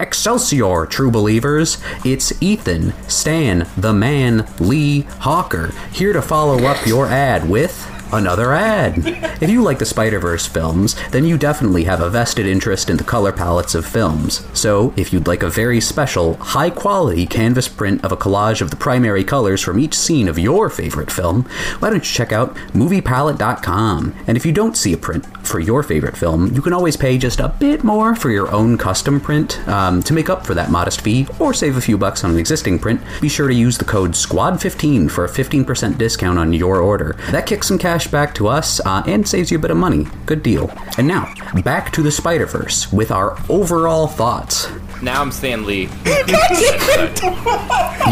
Excelsior, 0.00 0.86
true 0.86 1.10
believers! 1.10 1.78
It's 2.04 2.42
Ethan, 2.42 2.92
Stan, 3.08 3.68
the 3.76 3.92
man, 3.92 4.48
Lee 4.58 5.02
Hawker, 5.20 5.72
here 5.92 6.12
to 6.12 6.20
follow 6.20 6.64
up 6.64 6.86
your 6.86 7.06
ad 7.06 7.48
with 7.48 7.88
another 8.12 8.52
ad. 8.52 8.94
if 9.40 9.50
you 9.50 9.62
like 9.62 9.78
the 9.78 9.86
Spider 9.86 10.18
Verse 10.18 10.46
films, 10.46 10.96
then 11.10 11.24
you 11.24 11.38
definitely 11.38 11.84
have 11.84 12.00
a 12.00 12.10
vested 12.10 12.46
interest 12.46 12.90
in 12.90 12.96
the 12.96 13.04
color 13.04 13.32
palettes 13.32 13.74
of 13.74 13.86
films. 13.86 14.46
So, 14.52 14.92
if 14.96 15.12
you'd 15.12 15.26
like 15.26 15.42
a 15.42 15.50
very 15.50 15.80
special, 15.80 16.34
high 16.34 16.70
quality 16.70 17.26
canvas 17.26 17.68
print 17.68 18.04
of 18.04 18.12
a 18.12 18.16
collage 18.16 18.60
of 18.60 18.70
the 18.70 18.76
primary 18.76 19.24
colors 19.24 19.60
from 19.60 19.78
each 19.78 19.94
scene 19.94 20.28
of 20.28 20.38
your 20.38 20.70
favorite 20.70 21.10
film, 21.10 21.44
why 21.78 21.90
don't 21.90 21.98
you 21.98 22.14
check 22.14 22.32
out 22.32 22.54
moviepalette.com? 22.72 24.14
And 24.26 24.36
if 24.36 24.46
you 24.46 24.52
don't 24.52 24.76
see 24.76 24.92
a 24.92 24.98
print 24.98 25.26
for 25.46 25.60
your 25.60 25.82
favorite 25.82 26.16
film, 26.16 26.54
you 26.54 26.62
can 26.62 26.72
always 26.72 26.96
pay 26.96 27.18
just 27.18 27.40
a 27.40 27.48
bit 27.48 27.84
more 27.84 28.14
for 28.14 28.30
your 28.30 28.50
own 28.52 28.78
custom 28.78 29.20
print 29.20 29.66
um, 29.68 30.02
to 30.02 30.12
make 30.12 30.30
up 30.30 30.46
for 30.46 30.54
that 30.54 30.70
modest 30.70 31.00
fee 31.00 31.26
or 31.38 31.52
save 31.54 31.76
a 31.76 31.80
few 31.80 31.98
bucks 31.98 32.24
on 32.24 32.32
an 32.32 32.38
existing 32.38 32.78
print. 32.78 33.00
Be 33.20 33.28
sure 33.28 33.48
to 33.48 33.54
use 33.54 33.78
the 33.78 33.84
code 33.84 34.12
SQUAD15 34.12 35.10
for 35.10 35.24
a 35.24 35.28
15% 35.28 35.98
discount 35.98 36.38
on 36.38 36.52
your 36.52 36.80
order. 36.80 37.16
That 37.30 37.46
kicks 37.46 37.68
some 37.68 37.78
cash 37.78 38.01
back 38.10 38.34
to 38.36 38.48
us 38.48 38.80
uh, 38.80 39.02
and 39.06 39.26
saves 39.26 39.50
you 39.50 39.58
a 39.58 39.60
bit 39.60 39.70
of 39.70 39.76
money. 39.76 40.06
Good 40.26 40.42
deal. 40.42 40.70
And 40.98 41.06
now, 41.06 41.32
back 41.64 41.92
to 41.92 42.02
the 42.02 42.10
Spider 42.10 42.46
Verse 42.46 42.92
with 42.92 43.10
our 43.10 43.38
overall 43.48 44.06
thoughts. 44.06 44.68
Now 45.02 45.20
I'm 45.20 45.32
Stan 45.32 45.64
Lee. 45.64 45.88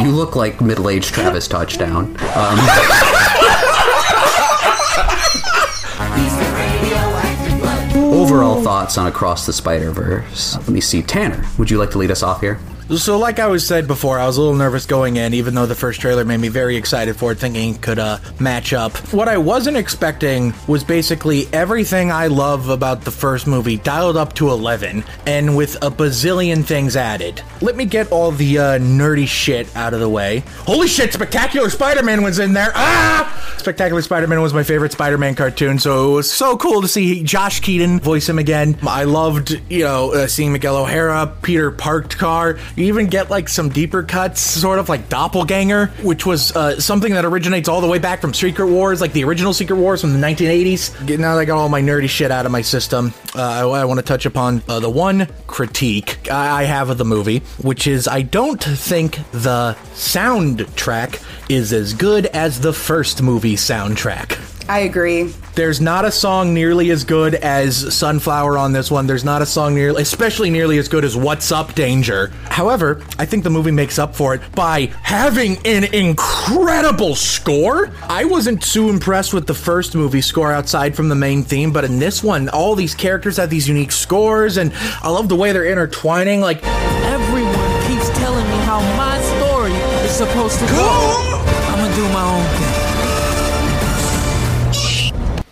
you 0.03 0.11
look 0.11 0.37
like 0.37 0.61
middle 0.61 0.89
aged 0.89 1.15
Travis 1.15 1.49
Touchdown. 1.49 2.17
Um, 2.35 2.59
overall 8.13 8.63
thoughts 8.63 8.99
on 8.99 9.07
Across 9.07 9.47
the 9.47 9.53
Spider 9.53 9.91
Verse. 9.91 10.57
Let 10.57 10.69
me 10.69 10.81
see. 10.81 11.03
Tanner, 11.03 11.45
would 11.59 11.71
you 11.71 11.79
like 11.79 11.91
to 11.91 11.99
lead 11.99 12.11
us 12.11 12.23
off 12.23 12.41
here? 12.41 12.59
So, 12.97 13.19
like 13.19 13.39
I 13.39 13.47
was 13.47 13.65
said 13.65 13.87
before, 13.87 14.19
I 14.19 14.27
was 14.27 14.37
a 14.37 14.41
little 14.41 14.57
nervous 14.57 14.85
going 14.85 15.15
in, 15.17 15.33
even 15.33 15.55
though 15.55 15.67
the 15.67 15.77
first 15.77 16.01
trailer 16.01 16.25
made 16.25 16.39
me 16.39 16.49
very 16.49 16.77
excited 16.77 17.15
for 17.15 17.31
it, 17.31 17.39
thinking 17.39 17.77
it 17.77 17.81
could 17.81 18.01
uh, 18.01 18.19
match 18.41 18.73
up. 18.73 18.97
What 19.13 19.29
I 19.29 19.39
wasn't 19.39 19.77
expecting 19.77 20.53
was 20.67 20.83
basically 20.83 21.47
everything 21.53 22.11
I 22.11 22.27
love 22.27 22.69
about 22.69 23.03
the 23.03 23.13
first 23.13 23.47
movie 23.47 23.77
dialed 23.77 24.17
up 24.17 24.35
to 24.35 24.51
11, 24.51 25.05
and 25.25 25.57
with 25.57 25.77
a 25.77 25.91
bazillion 25.91 26.65
things 26.65 26.97
added. 26.97 27.41
Let 27.61 27.77
me 27.77 27.85
get 27.85 28.11
all 28.11 28.33
the 28.33 28.59
uh, 28.59 28.79
nerdy 28.79 29.29
shit 29.29 29.75
out 29.77 29.95
of 29.95 30.01
the 30.01 30.09
way. 30.09 30.41
Holy 30.59 30.89
shit, 30.89 31.13
Spectacular 31.13 31.71
Spider 31.71 32.03
Man 32.03 32.25
was 32.25 32.41
in 32.41 32.55
there! 32.55 32.73
Ah! 32.75 33.55
Spectacular 33.59 34.03
Spider 34.03 34.27
Man 34.27 34.41
was 34.43 34.53
my 34.53 34.65
favorite 34.65 34.91
Spider 34.91 35.17
Man 35.17 35.37
cartoon, 35.37 35.79
so 35.79 36.11
it 36.11 36.15
was 36.17 36.31
so 36.31 36.57
cool 36.57 36.83
to 36.83 36.89
see 36.89 37.23
Josh 37.23 37.61
Keaton 37.61 38.01
voice 38.01 38.29
him 38.29 38.41
again. 38.41 38.77
I 38.83 39.05
loved, 39.05 39.61
you 39.69 39.85
know, 39.85 40.13
uh, 40.13 40.27
seeing 40.27 40.53
Miguel 40.53 40.77
O'Hara, 40.77 41.33
Peter 41.43 41.71
Parked 41.71 42.19
car. 42.19 42.59
You 42.81 42.87
even 42.87 43.09
get 43.09 43.29
like 43.29 43.51
some 43.51 43.69
deeper 43.69 44.03
cuts, 44.03 44.41
sort 44.41 44.79
of 44.79 44.89
like 44.89 45.11
Doppelganger, 45.11 45.89
which 46.03 46.25
was 46.25 46.57
uh, 46.57 46.81
something 46.81 47.13
that 47.13 47.27
originates 47.27 47.69
all 47.69 47.83
the 47.83 47.87
way 47.87 47.99
back 47.99 48.23
from 48.23 48.33
Secret 48.33 48.69
Wars, 48.69 49.03
like 49.03 49.13
the 49.13 49.23
original 49.23 49.53
Secret 49.53 49.77
Wars 49.77 50.01
from 50.01 50.19
the 50.19 50.27
1980s. 50.27 51.19
Now 51.19 51.35
that 51.35 51.41
I 51.41 51.45
got 51.45 51.59
all 51.59 51.69
my 51.69 51.83
nerdy 51.83 52.09
shit 52.09 52.31
out 52.31 52.47
of 52.47 52.53
my 52.53 52.63
system, 52.63 53.13
uh, 53.37 53.43
I, 53.43 53.61
I 53.67 53.85
want 53.85 53.99
to 53.99 54.03
touch 54.03 54.25
upon 54.25 54.63
uh, 54.67 54.81
the 54.81 54.89
one 54.89 55.29
critique 55.47 56.31
I, 56.31 56.63
I 56.63 56.65
have 56.65 56.89
of 56.89 56.97
the 56.97 57.05
movie, 57.05 57.41
which 57.61 57.87
is 57.87 58.09
I 58.09 58.23
don't 58.23 58.65
think 58.65 59.17
the 59.33 59.77
soundtrack 59.93 61.23
is 61.51 61.75
as 61.75 61.93
good 61.93 62.27
as 62.27 62.61
the 62.61 62.73
first 62.73 63.21
movie 63.21 63.57
soundtrack. 63.57 64.39
I 64.71 64.83
agree. 64.83 65.25
There's 65.57 65.81
not 65.81 66.05
a 66.05 66.13
song 66.13 66.55
nearly 66.55 66.91
as 66.91 67.03
good 67.03 67.35
as 67.35 67.93
Sunflower 67.93 68.57
on 68.57 68.73
this 68.73 68.89
one. 68.89 69.09
There's 69.09 69.25
not 69.25 69.43
a 69.43 69.47
song 69.47 69.75
nearly, 69.75 70.01
especially 70.01 70.49
nearly 70.49 70.79
as 70.79 70.87
good 70.87 71.05
as 71.05 71.17
What's 71.17 71.51
Up 71.51 71.75
Danger. 71.75 72.29
However, 72.45 73.03
I 73.19 73.27
think 73.27 73.43
the 73.43 73.51
movie 73.51 73.73
makes 73.73 73.99
up 73.99 74.15
for 74.15 74.33
it 74.33 74.43
by 74.55 74.93
having 75.03 75.59
an 75.67 75.93
incredible 75.93 77.17
score. 77.17 77.91
I 78.03 78.25
wasn't 78.25 78.63
too 78.63 78.91
impressed 78.91 79.35
with 79.35 79.49
the 79.49 79.55
first 79.55 79.97
movie 79.97 80.21
score 80.21 80.53
outside 80.53 80.95
from 80.95 81.09
the 81.09 81.17
main 81.17 81.43
theme, 81.43 81.73
but 81.73 81.85
in 81.85 81.99
this 81.99 82.23
one, 82.23 82.49
all 82.51 82.77
these 82.77 82.95
characters 82.95 83.39
have 83.39 83.51
these 83.51 83.67
unique 83.69 83.91
scores, 83.91 84.57
and 84.57 84.73
I 85.03 85.09
love 85.09 85.29
the 85.29 85.35
way 85.35 85.51
they're 85.51 85.67
intertwining. 85.67 86.43
Like, 86.43 86.63
Everyone 86.63 87.89
keeps 87.89 88.09
telling 88.21 88.47
me 88.47 88.59
how 88.67 88.79
my 88.97 89.21
story 89.35 89.73
is 90.07 90.13
supposed 90.13 90.61
to 90.61 90.67
go. 90.67 91.41
I'm 91.67 91.79
gonna 91.81 91.95
do 91.97 92.05
my 92.11 92.23
own 92.23 92.45
thing. 92.57 92.60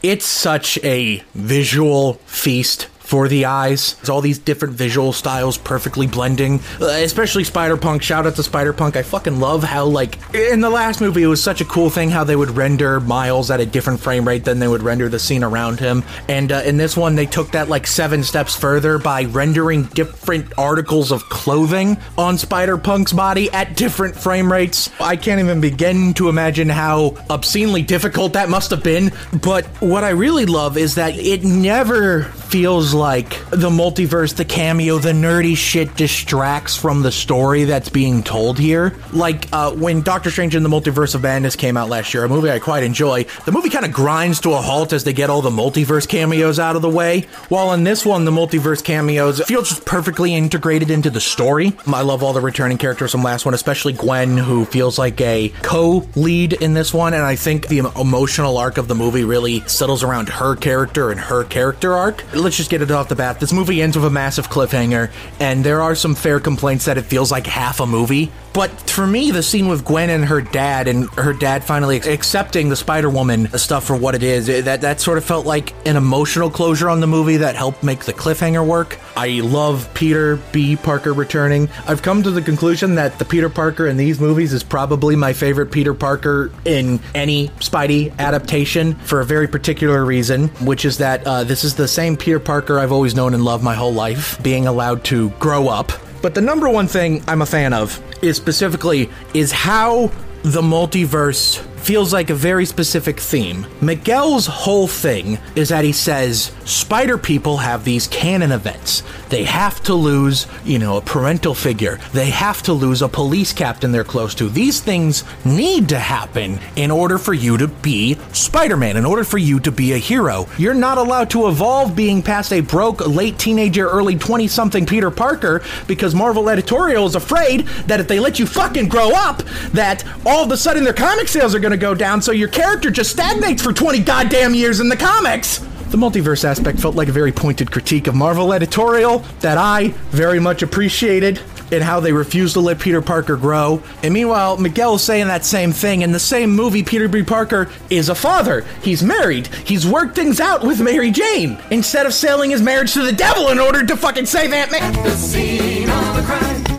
It's 0.03 0.27
such 0.27 0.79
a 0.85 1.23
visual 1.35 2.15
feast 2.27 2.89
for 3.09 3.27
the 3.27 3.47
eyes. 3.47 3.97
It's 4.01 4.11
all 4.11 4.21
these 4.21 4.39
different 4.39 4.75
visual 4.75 5.15
styles 5.15 5.57
perfectly 5.57 6.07
blending, 6.07 6.61
uh, 6.79 6.89
especially 6.89 7.43
Spider 7.43 7.79
Punk. 7.79 8.03
Shout 8.03 8.27
out 8.27 8.37
to 8.37 8.43
Spider 8.43 8.75
Punk. 8.75 8.97
I 8.97 9.03
fucking 9.03 9.41
love 9.41 9.63
how, 9.63 9.87
like, 9.87 10.19
in 10.35 10.61
the 10.61 10.69
last 10.69 11.01
movie, 11.01 11.23
it 11.23 11.27
was 11.27 11.43
such 11.43 11.63
a 11.63 11.65
cool 11.65 11.89
thing 11.89 12.11
how 12.11 12.25
they 12.25 12.37
would 12.37 12.51
render 12.51 13.01
Miles 13.01 13.51
at 13.51 13.61
a 13.61 13.67
different 13.67 13.99
frame 13.99 14.29
rate 14.29 14.45
than 14.45 14.59
they 14.59 14.69
would 14.69 14.83
render 14.83 15.09
the 15.09 15.19
scene 15.19 15.43
around 15.43 15.81
him. 15.81 16.05
And 16.29 16.53
uh, 16.53 16.57
in 16.67 16.77
this 16.77 16.99
one, 16.99 17.15
they 17.15 17.25
took 17.25 17.51
that 17.53 17.71
like 17.71 17.87
seven 17.87 18.23
steps 18.23 18.55
further 18.55 18.99
by 18.99 19.25
rendering 19.25 19.85
different 19.85 20.59
articles 20.59 21.11
of 21.11 21.23
clothing 21.31 21.97
on 22.19 22.37
Spider 22.37 22.77
Punk's 22.77 23.15
body 23.15 23.51
at 23.53 23.75
different 23.75 24.17
frame 24.17 24.53
rates. 24.53 24.91
I 25.01 25.17
can't 25.17 25.41
even 25.41 25.63
begin 25.63 26.13
to 26.15 26.29
imagine 26.29 26.69
how 26.69 27.17
obscenely 27.31 27.81
difficult 27.81 28.35
that 28.35 28.51
must 28.51 28.71
have 28.71 28.83
been. 28.83 29.13
But 29.43 29.65
what 29.81 30.05
I 30.05 30.11
really 30.11 30.45
love 30.45 30.77
is 30.77 30.97
that 30.97 31.17
it 31.17 31.43
never 31.43 32.25
feels 32.25 32.98
like 32.99 33.31
the 33.51 33.71
multiverse, 33.71 34.35
the 34.35 34.45
cameo, 34.45 34.99
the 34.99 35.13
nerdy 35.13 35.57
shit 35.57 35.95
distracts 35.97 36.77
from 36.77 37.03
the 37.03 37.13
story 37.13 37.65
that's 37.65 37.89
being 37.89 38.23
told 38.23 38.59
here. 38.59 38.95
Like 39.13 39.47
uh, 39.53 39.73
when 39.73 40.03
Doctor 40.03 40.31
Strange 40.31 40.55
in 40.55 40.63
the 40.63 40.69
Multiverse 40.69 41.15
of 41.15 41.23
Madness 41.23 41.57
came 41.57 41.77
out 41.77 41.89
last 41.89 42.13
year, 42.13 42.25
a 42.25 42.29
movie 42.29 42.51
I 42.51 42.59
quite 42.59 42.83
enjoy, 42.83 43.25
the 43.45 43.53
movie 43.53 43.71
kind 43.71 43.85
of 43.85 43.93
grinds 43.93 44.41
to 44.41 44.53
a 44.53 44.57
halt 44.57 44.93
as 44.93 45.05
they 45.05 45.13
get 45.13 45.31
all 45.31 45.43
the 45.43 45.51
multiverse 45.51 46.09
cameos 46.09 46.59
out 46.59 46.77
of 46.77 46.83
the 46.83 46.91
way. 46.91 47.23
While 47.49 47.73
in 47.73 47.85
this 47.85 48.05
one, 48.05 48.25
the 48.25 48.31
multiverse 48.31 48.83
cameos 48.83 49.41
feel 49.43 49.63
just 49.63 49.85
perfectly 49.85 50.35
integrated 50.35 50.91
into 50.91 51.11
the 51.11 51.21
story. 51.21 51.77
I 51.87 52.03
love 52.03 52.23
all 52.23 52.33
the 52.33 52.41
returning 52.41 52.79
characters 52.79 53.13
from 53.13 53.23
last 53.23 53.45
one, 53.45 53.55
especially 53.55 53.93
Gwen, 53.93 54.37
who 54.37 54.65
feels 54.65 54.99
like 54.99 55.21
a 55.21 55.51
co-lead 55.63 56.55
in 56.55 56.75
this 56.75 56.93
one, 56.93 57.15
and 57.15 57.23
I 57.23 57.37
think 57.37 57.69
the 57.69 57.79
emotional 57.79 58.59
arc 58.59 58.79
of 58.79 58.89
the 58.89 58.95
movie 58.95 59.25
really 59.25 59.61
settles 59.69 60.03
around 60.03 60.29
her 60.29 60.57
character 60.57 61.11
and 61.11 61.21
her 61.21 61.45
character 61.45 61.95
arc 61.95 62.25
let's 62.35 62.57
just 62.57 62.71
get 62.71 62.83
it 62.91 62.95
off 62.95 63.09
the 63.09 63.17
bat. 63.17 63.41
This 63.41 63.53
movie 63.53 63.83
ends 63.83 63.97
with 63.97 64.05
a 64.05 64.11
massive 64.11 64.49
cliffhanger, 64.49 65.11
and 65.41 65.65
there 65.65 65.83
are 65.83 65.95
some 65.95 66.15
fair 66.15 66.41
complaints 66.41 66.85
that 66.87 66.99
it 66.99 67.03
feels 67.03 67.31
like 67.31 67.47
half 67.47 67.81
a 67.81 67.87
movie. 67.87 68.31
But 68.53 68.71
for 68.91 69.07
me, 69.07 69.31
the 69.31 69.43
scene 69.43 69.69
with 69.69 69.85
Gwen 69.85 70.11
and 70.11 70.25
her 70.25 70.41
dad, 70.41 70.89
and 70.89 71.09
her 71.11 71.33
dad 71.33 71.65
finally 71.65 71.99
accepting 71.99 72.69
the 72.69 72.77
Spider 72.77 73.09
Woman 73.09 73.49
stuff 73.59 73.85
for 73.85 73.97
what 73.97 74.15
it 74.15 74.23
is, 74.23 74.47
that 74.47 74.81
that 74.81 75.01
sort 75.01 75.19
of 75.19 75.25
felt 75.25 75.47
like 75.47 75.75
an 75.87 75.97
emotional 75.97 76.51
closure 76.51 76.89
on 76.89 77.01
the 77.01 77.07
movie 77.07 77.39
that 77.39 77.55
helped 77.55 77.83
make 77.83 78.05
the 78.05 78.13
cliffhanger 78.13 78.67
work. 78.67 78.99
I 79.17 79.41
love 79.41 79.89
Peter 79.95 80.37
B. 80.53 80.77
Parker 80.77 81.13
returning. 81.13 81.69
I've 81.87 82.03
come 82.03 82.23
to 82.23 82.31
the 82.31 82.43
conclusion 82.43 82.95
that 82.97 83.19
the 83.19 83.25
Peter 83.25 83.49
Parker 83.49 83.87
in 83.87 83.97
these 83.97 84.21
movies 84.21 84.53
is 84.53 84.63
probably 84.63 85.17
my 85.17 85.33
favorite 85.33 85.71
Peter 85.71 85.95
Parker 85.95 86.51
in 86.65 87.01
any 87.15 87.49
Spidey 87.61 88.17
adaptation 88.19 88.95
for 88.95 89.21
a 89.21 89.25
very 89.25 89.47
particular 89.47 90.05
reason, 90.05 90.49
which 90.65 90.85
is 90.85 90.99
that 90.99 91.27
uh, 91.27 91.45
this 91.45 91.65
is 91.65 91.75
the 91.75 91.89
same 91.89 92.17
Peter 92.17 92.41
Parker 92.41 92.79
I've 92.79 92.93
always 92.93 93.15
known 93.15 93.35
and 93.35 93.45
loved 93.45 93.63
my 93.63 93.75
whole 93.75 93.93
life, 93.93 94.43
being 94.43 94.67
allowed 94.67 95.05
to 95.05 95.31
grow 95.31 95.69
up. 95.69 95.93
But 96.21 96.35
the 96.35 96.41
number 96.41 96.69
one 96.69 96.89
thing 96.89 97.23
I'm 97.29 97.43
a 97.43 97.47
fan 97.47 97.73
of 97.73 98.03
is 98.23 98.37
specifically 98.37 99.09
is 99.35 99.53
how 99.53 100.11
the 100.43 100.63
multiverse 100.63 101.63
feels 101.89 102.13
like 102.13 102.29
a 102.29 102.35
very 102.35 102.67
specific 102.67 103.19
theme. 103.19 103.67
Miguel's 103.81 104.47
whole 104.47 104.87
thing 104.87 105.39
is 105.57 105.71
that 105.71 105.87
he 105.87 105.93
says 105.93 106.53
spider 106.67 107.17
people 107.17 107.57
have 107.57 107.83
these 107.83 108.07
canon 108.09 108.53
events. 108.53 109.03
They 109.31 109.45
have 109.45 109.83
to 109.85 109.95
lose, 109.95 110.47
you 110.67 110.79
know, 110.79 110.99
a 110.99 111.01
parental 111.01 111.55
figure. 111.55 111.99
They 112.13 112.29
have 112.29 112.63
to 112.65 112.75
lose 112.75 113.01
a 113.01 113.09
police 113.09 113.55
captain 113.55 113.91
they're 113.91 114.05
close 114.05 114.35
to. 114.35 114.51
These 114.51 114.83
things 114.83 115.25
need 115.47 115.89
to 115.89 115.99
happen 115.99 116.59
in 116.77 116.91
order 116.91 117.17
for 117.17 117.33
you 117.33 117.57
to 117.57 117.69
be 117.69 118.19
Spider 118.35 118.77
Man, 118.77 118.99
in 118.99 119.07
order 119.07 119.25
for 119.25 119.39
you 119.39 119.59
to 119.61 119.73
be 119.73 119.95
a 119.95 119.99
hero. 119.99 120.47
You're 120.59 120.75
not 120.75 120.99
allowed 120.99 121.31
to 121.31 121.49
evolve 121.49 121.97
being 121.97 122.23
past 122.23 122.53
a 122.53 122.61
broke, 122.61 123.07
late 123.07 123.39
teenager, 123.39 123.89
early 123.89 124.17
20 124.19 124.47
something 124.47 124.85
Peter 124.85 125.11
Parker 125.11 125.63
because 125.87 126.15
Marvel 126.15 126.51
editorial 126.51 127.07
is 127.07 127.15
afraid 127.15 127.61
that 127.87 127.99
if 127.99 128.09
they 128.09 128.21
let 128.21 128.39
you 128.39 128.47
fucking 128.47 128.91
grow 128.91 129.13
up, 129.15 129.43
that 129.73 130.05
all 130.27 130.45
of 130.45 130.53
a 130.53 130.57
sudden 130.59 130.85
their 130.85 130.93
comic 130.93 131.29
sales 131.29 131.55
are 131.55 131.61
going 131.61 131.73
to 131.73 131.78
go 131.79 131.95
down, 131.95 132.21
so 132.21 132.33
your 132.33 132.49
character 132.49 132.91
just 132.91 133.11
stagnates 133.11 133.63
for 133.63 133.73
20 133.73 134.01
goddamn 134.01 134.55
years 134.55 134.81
in 134.81 134.89
the 134.89 134.97
comics. 134.97 135.59
The 135.91 135.97
multiverse 135.97 136.45
aspect 136.45 136.79
felt 136.81 136.97
like 136.97 137.09
a 137.09 137.13
very 137.13 137.33
pointed 137.33 137.71
critique 137.71 138.09
of 138.09 138.15
Marvel 138.15 138.53
editorial 138.53 139.21
that 139.41 139.57
I 139.57 139.89
very 140.11 140.39
much 140.39 140.63
appreciated 140.63 141.41
in 141.71 141.83
how 141.83 142.01
they 142.01 142.13
refuse 142.13 142.53
to 142.55 142.61
let 142.61 142.79
Peter 142.79 143.01
Parker 143.01 143.37
grow. 143.37 143.83
And 144.03 144.13
meanwhile, 144.13 144.57
Miguel 144.59 144.97
is 144.97 145.03
saying 145.03 145.29
that 145.29 145.45
same 145.45 145.73
thing. 145.73 146.03
In 146.03 146.13
the 146.13 146.21
same 146.21 146.51
movie, 146.51 146.83
Peter 146.83 147.09
B. 147.09 147.23
Parker 147.23 147.71
is 147.91 148.09
a 148.11 148.15
father. 148.15 148.67
He's 148.83 149.03
married. 149.03 149.47
He's 149.47 149.87
worked 149.87 150.15
things 150.15 150.41
out 150.41 150.63
with 150.63 150.81
Mary 150.81 151.11
Jane 151.11 151.59
instead 151.71 152.07
of 152.07 152.13
selling 152.13 152.51
his 152.51 152.63
marriage 152.63 152.93
to 152.93 153.03
the 153.03 153.13
devil 153.13 153.49
in 153.49 153.59
order 153.59 153.85
to 153.85 153.97
fucking 153.97 154.27
save 154.27 154.53
Aunt 154.53 154.71
May. 154.71 155.88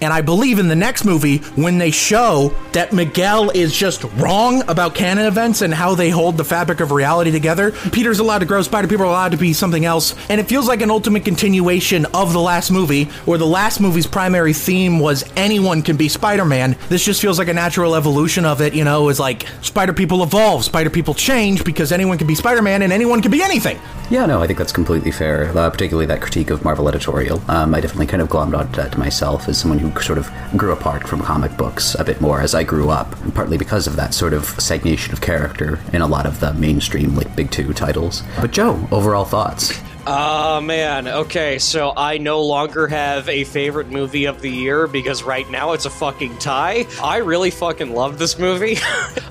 And 0.01 0.13
I 0.13 0.21
believe 0.21 0.60
in 0.60 0.67
the 0.69 0.75
next 0.75 1.03
movie, 1.03 1.38
when 1.55 1.77
they 1.77 1.91
show 1.91 2.53
that 2.71 2.93
Miguel 2.93 3.49
is 3.49 3.75
just 3.75 4.05
wrong 4.15 4.67
about 4.69 4.95
canon 4.95 5.25
events 5.25 5.62
and 5.62 5.73
how 5.73 5.93
they 5.93 6.10
hold 6.10 6.38
the 6.38 6.45
fabric 6.45 6.79
of 6.79 6.91
reality 6.91 7.32
together, 7.32 7.71
Peter's 7.91 8.19
allowed 8.19 8.39
to 8.39 8.45
grow, 8.45 8.62
Spider 8.62 8.88
people 8.88 9.05
are 9.05 9.10
allowed 9.10 9.32
to 9.32 9.38
be 9.38 9.51
something 9.51 9.86
else. 9.86 10.15
And 10.29 10.39
it 10.39 10.47
feels 10.47 10.67
like 10.67 10.82
an 10.82 10.89
ultimate 10.89 11.25
continuation 11.25 12.05
of 12.13 12.32
the 12.32 12.39
last 12.39 12.71
movie, 12.71 13.05
where 13.25 13.38
the 13.38 13.45
last 13.45 13.82
movie's 13.82 14.08
primary 14.08 14.53
theme 14.53 14.99
was 14.99 15.29
anyone 15.36 15.82
can 15.82 15.97
be 15.97 16.08
Spider 16.08 16.45
Man. 16.45 16.77
This 16.88 17.03
just 17.03 17.21
feels 17.21 17.38
like 17.38 17.49
a 17.49 17.53
natural 17.53 17.95
evolution 17.95 18.45
of 18.45 18.62
it, 18.62 18.73
you 18.73 18.86
know, 18.86 19.10
is 19.10 19.19
like 19.19 19.45
Spider 19.62 19.93
people 19.93 20.23
evolve, 20.23 20.63
Spider 20.63 20.89
people 20.89 21.13
change 21.13 21.65
because 21.65 21.91
anyone 21.91 22.17
can 22.17 22.27
be 22.27 22.36
Spider 22.36 22.62
Man 22.62 22.84
and 22.84 22.93
anyone 22.93 23.21
can 23.21 23.32
be 23.32 23.43
anything. 23.43 23.77
Yeah, 24.10 24.25
no, 24.25 24.41
I 24.41 24.47
think 24.47 24.58
that's 24.58 24.71
completely 24.71 25.12
fair, 25.12 25.55
uh, 25.55 25.69
particularly 25.69 26.08
that 26.08 26.21
critique 26.21 26.49
of 26.49 26.63
Marvel 26.63 26.88
editorial. 26.88 27.43
Um, 27.47 27.75
I 27.75 27.82
definitely 27.82 28.08
kind 28.08 28.23
of 28.23 28.29
glommed 28.29 28.58
onto 28.58 28.77
that 28.77 28.93
to 28.93 28.99
myself 29.10 29.50
as 29.50 29.58
someone 29.58 29.80
who 29.80 29.89
sort 30.00 30.19
of 30.19 30.30
grew 30.56 30.72
apart 30.72 31.08
from 31.08 31.19
comic 31.19 31.58
books 31.58 31.95
a 31.95 32.04
bit 32.04 32.22
more 32.22 32.41
as 32.41 32.54
I 32.54 32.62
grew 32.62 32.91
up, 32.91 33.10
partly 33.34 33.58
because 33.58 33.88
of 33.88 33.95
that 33.95 34.13
sort 34.13 34.34
of 34.34 34.45
stagnation 34.62 35.13
of 35.13 35.19
character 35.19 35.80
in 35.93 36.04
a 36.04 36.08
lot 36.08 36.28
of 36.28 36.39
the 36.39 36.54
mainstream, 36.54 37.15
like, 37.15 37.36
big 37.36 37.50
two 37.50 37.74
titles. 37.74 38.22
But 38.39 38.52
Joe, 38.52 38.88
overall 38.91 39.26
thoughts? 39.26 39.82
Oh 40.06 40.62
man, 40.62 41.08
okay, 41.08 41.58
so 41.58 41.91
I 41.98 42.19
no 42.19 42.43
longer 42.43 42.88
have 42.88 43.28
a 43.28 43.45
favorite 43.45 43.89
movie 43.89 44.26
of 44.26 44.41
the 44.41 44.52
year 44.52 44.86
because 44.86 45.24
right 45.24 45.50
now 45.50 45.74
it's 45.74 45.86
a 45.86 45.89
fucking 45.89 46.38
tie. 46.38 46.86
I 47.02 47.17
really 47.17 47.50
fucking 47.50 47.91
love 47.91 48.19
this 48.19 48.38
movie. 48.38 48.78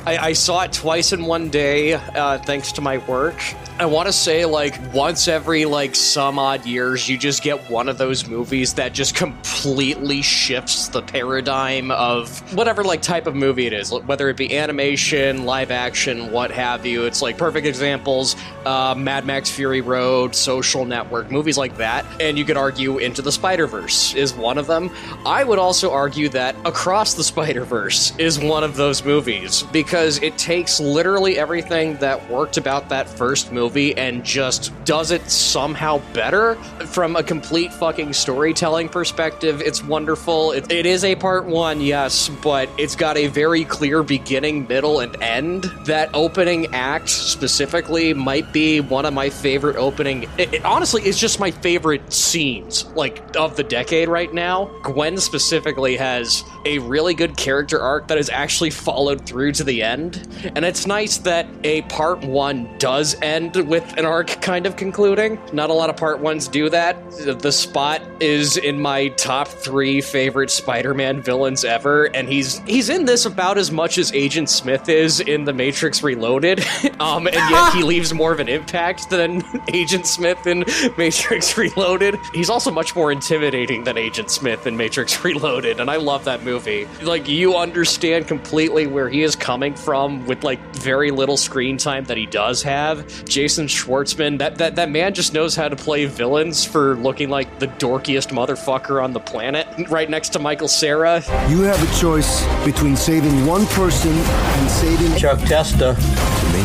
I, 0.06 0.18
I, 0.18 0.32
saw 0.32 0.62
it 0.62 0.72
twice 0.72 1.12
in 1.12 1.24
one 1.24 1.50
day, 1.50 1.94
uh, 1.94 2.38
thanks 2.38 2.72
to 2.72 2.80
my 2.80 2.98
work. 2.98 3.40
I 3.80 3.86
want 3.86 4.08
to 4.08 4.12
say, 4.12 4.44
like, 4.44 4.74
once 4.92 5.28
every, 5.28 5.64
like, 5.64 5.94
some 5.94 6.36
odd 6.36 6.66
years, 6.66 7.08
you 7.08 7.16
just 7.16 7.44
get 7.44 7.70
one 7.70 7.88
of 7.88 7.96
those 7.96 8.26
movies 8.26 8.74
that 8.74 8.92
just 8.92 9.14
completely 9.14 10.20
shifts 10.20 10.88
the 10.88 11.00
paradigm 11.00 11.92
of 11.92 12.40
whatever, 12.56 12.82
like, 12.82 13.02
type 13.02 13.28
of 13.28 13.36
movie 13.36 13.68
it 13.68 13.72
is, 13.72 13.92
whether 13.92 14.28
it 14.30 14.36
be 14.36 14.56
animation, 14.58 15.44
live 15.44 15.70
action, 15.70 16.32
what 16.32 16.50
have 16.50 16.84
you. 16.84 17.04
It's 17.04 17.22
like 17.22 17.38
perfect 17.38 17.68
examples 17.68 18.34
uh, 18.66 18.96
Mad 18.96 19.24
Max 19.24 19.48
Fury 19.48 19.80
Road, 19.80 20.34
Social 20.34 20.84
Network, 20.84 21.30
movies 21.30 21.56
like 21.56 21.76
that. 21.76 22.04
And 22.20 22.36
you 22.36 22.44
could 22.44 22.56
argue 22.56 22.98
Into 22.98 23.22
the 23.22 23.32
Spider 23.32 23.68
Verse 23.68 24.12
is 24.14 24.34
one 24.34 24.58
of 24.58 24.66
them. 24.66 24.90
I 25.24 25.44
would 25.44 25.60
also 25.60 25.92
argue 25.92 26.28
that 26.30 26.56
Across 26.64 27.14
the 27.14 27.22
Spider 27.22 27.64
Verse 27.64 28.12
is 28.18 28.40
one 28.40 28.64
of 28.64 28.76
those 28.76 29.04
movies 29.04 29.62
because 29.72 30.20
it 30.20 30.36
takes 30.36 30.80
literally 30.80 31.38
everything 31.38 31.96
that 31.98 32.28
worked 32.28 32.56
about 32.56 32.88
that 32.88 33.08
first 33.08 33.52
movie 33.52 33.67
movie 33.68 33.94
and 33.98 34.24
just 34.24 34.72
does 34.86 35.10
it 35.10 35.30
somehow 35.30 36.00
better 36.14 36.54
from 36.86 37.16
a 37.16 37.22
complete 37.22 37.70
fucking 37.74 38.14
storytelling 38.14 38.88
perspective. 38.88 39.60
It's 39.60 39.84
wonderful. 39.84 40.52
It, 40.52 40.72
it 40.72 40.86
is 40.86 41.04
a 41.04 41.14
part 41.16 41.44
one, 41.44 41.82
yes, 41.82 42.30
but 42.42 42.70
it's 42.78 42.96
got 42.96 43.18
a 43.18 43.26
very 43.26 43.66
clear 43.66 44.02
beginning, 44.02 44.66
middle, 44.66 45.00
and 45.00 45.22
end. 45.22 45.64
That 45.84 46.08
opening 46.14 46.74
act 46.74 47.10
specifically 47.10 48.14
might 48.14 48.50
be 48.54 48.80
one 48.80 49.04
of 49.04 49.12
my 49.12 49.28
favorite 49.28 49.76
opening. 49.76 50.22
It, 50.38 50.54
it, 50.54 50.64
honestly, 50.64 51.02
it's 51.02 51.18
just 51.18 51.38
my 51.38 51.50
favorite 51.50 52.10
scenes 52.10 52.86
like 52.94 53.36
of 53.36 53.56
the 53.56 53.64
decade 53.64 54.08
right 54.08 54.32
now. 54.32 54.70
Gwen 54.82 55.18
specifically 55.18 55.98
has 55.98 56.42
a 56.64 56.78
really 56.78 57.12
good 57.12 57.36
character 57.36 57.80
arc 57.80 58.08
that 58.08 58.16
is 58.16 58.30
actually 58.30 58.70
followed 58.70 59.26
through 59.26 59.52
to 59.52 59.64
the 59.64 59.82
end, 59.82 60.26
and 60.56 60.64
it's 60.64 60.86
nice 60.86 61.18
that 61.18 61.46
a 61.64 61.82
part 61.82 62.24
one 62.24 62.66
does 62.78 63.14
end 63.20 63.57
with 63.66 63.96
an 63.96 64.04
arc 64.04 64.28
kind 64.42 64.66
of 64.66 64.76
concluding. 64.76 65.38
Not 65.52 65.70
a 65.70 65.72
lot 65.72 65.90
of 65.90 65.96
part 65.96 66.20
ones 66.20 66.48
do 66.48 66.68
that. 66.70 66.96
The 67.10 67.52
Spot 67.52 68.00
is 68.20 68.56
in 68.56 68.80
my 68.80 69.08
top 69.08 69.48
three 69.48 70.00
favorite 70.00 70.50
Spider-Man 70.50 71.22
villains 71.22 71.64
ever, 71.64 72.04
and 72.14 72.28
he's 72.28 72.58
he's 72.60 72.88
in 72.88 73.04
this 73.04 73.26
about 73.26 73.58
as 73.58 73.70
much 73.70 73.98
as 73.98 74.12
Agent 74.12 74.48
Smith 74.50 74.88
is 74.88 75.20
in 75.20 75.44
The 75.44 75.52
Matrix 75.52 76.02
Reloaded, 76.02 76.64
um, 77.00 77.26
and 77.26 77.36
yet 77.36 77.72
he 77.72 77.82
leaves 77.88 78.14
more 78.14 78.32
of 78.32 78.40
an 78.40 78.48
impact 78.48 79.10
than 79.10 79.42
Agent 79.72 80.06
Smith 80.06 80.46
in 80.46 80.64
Matrix 80.96 81.56
Reloaded. 81.56 82.16
He's 82.32 82.50
also 82.50 82.70
much 82.70 82.94
more 82.94 83.10
intimidating 83.10 83.84
than 83.84 83.98
Agent 83.98 84.30
Smith 84.30 84.66
in 84.66 84.76
Matrix 84.76 85.24
Reloaded, 85.24 85.80
and 85.80 85.90
I 85.90 85.96
love 85.96 86.24
that 86.24 86.42
movie. 86.44 86.86
Like 87.02 87.28
you 87.28 87.56
understand 87.56 88.28
completely 88.28 88.86
where 88.86 89.08
he 89.08 89.22
is 89.22 89.34
coming 89.34 89.74
from 89.74 90.26
with 90.26 90.44
like 90.44 90.60
very 90.76 91.10
little 91.10 91.36
screen 91.36 91.76
time 91.76 92.04
that 92.04 92.16
he 92.16 92.26
does 92.26 92.62
have. 92.62 93.24
Jason 93.24 93.47
Schwartzman, 93.48 94.38
that, 94.38 94.56
that, 94.58 94.76
that 94.76 94.90
man 94.90 95.14
just 95.14 95.32
knows 95.32 95.56
how 95.56 95.68
to 95.68 95.76
play 95.76 96.04
villains 96.04 96.64
for 96.64 96.96
looking 96.96 97.28
like 97.28 97.58
the 97.58 97.66
dorkiest 97.66 98.28
motherfucker 98.28 99.02
on 99.02 99.12
the 99.12 99.20
planet, 99.20 99.66
right 99.88 100.08
next 100.08 100.30
to 100.30 100.38
Michael 100.38 100.68
Cera. 100.68 101.22
You 101.48 101.62
have 101.62 101.82
a 101.82 102.00
choice 102.00 102.44
between 102.64 102.96
saving 102.96 103.46
one 103.46 103.66
person 103.66 104.12
and 104.12 104.70
saving 104.70 105.16
Chuck 105.16 105.38
Testa. 105.40 105.96
To 105.96 106.46
me, 106.52 106.62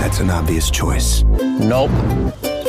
that's 0.00 0.20
an 0.20 0.30
obvious 0.30 0.70
choice. 0.70 1.22
Nope. 1.22 1.90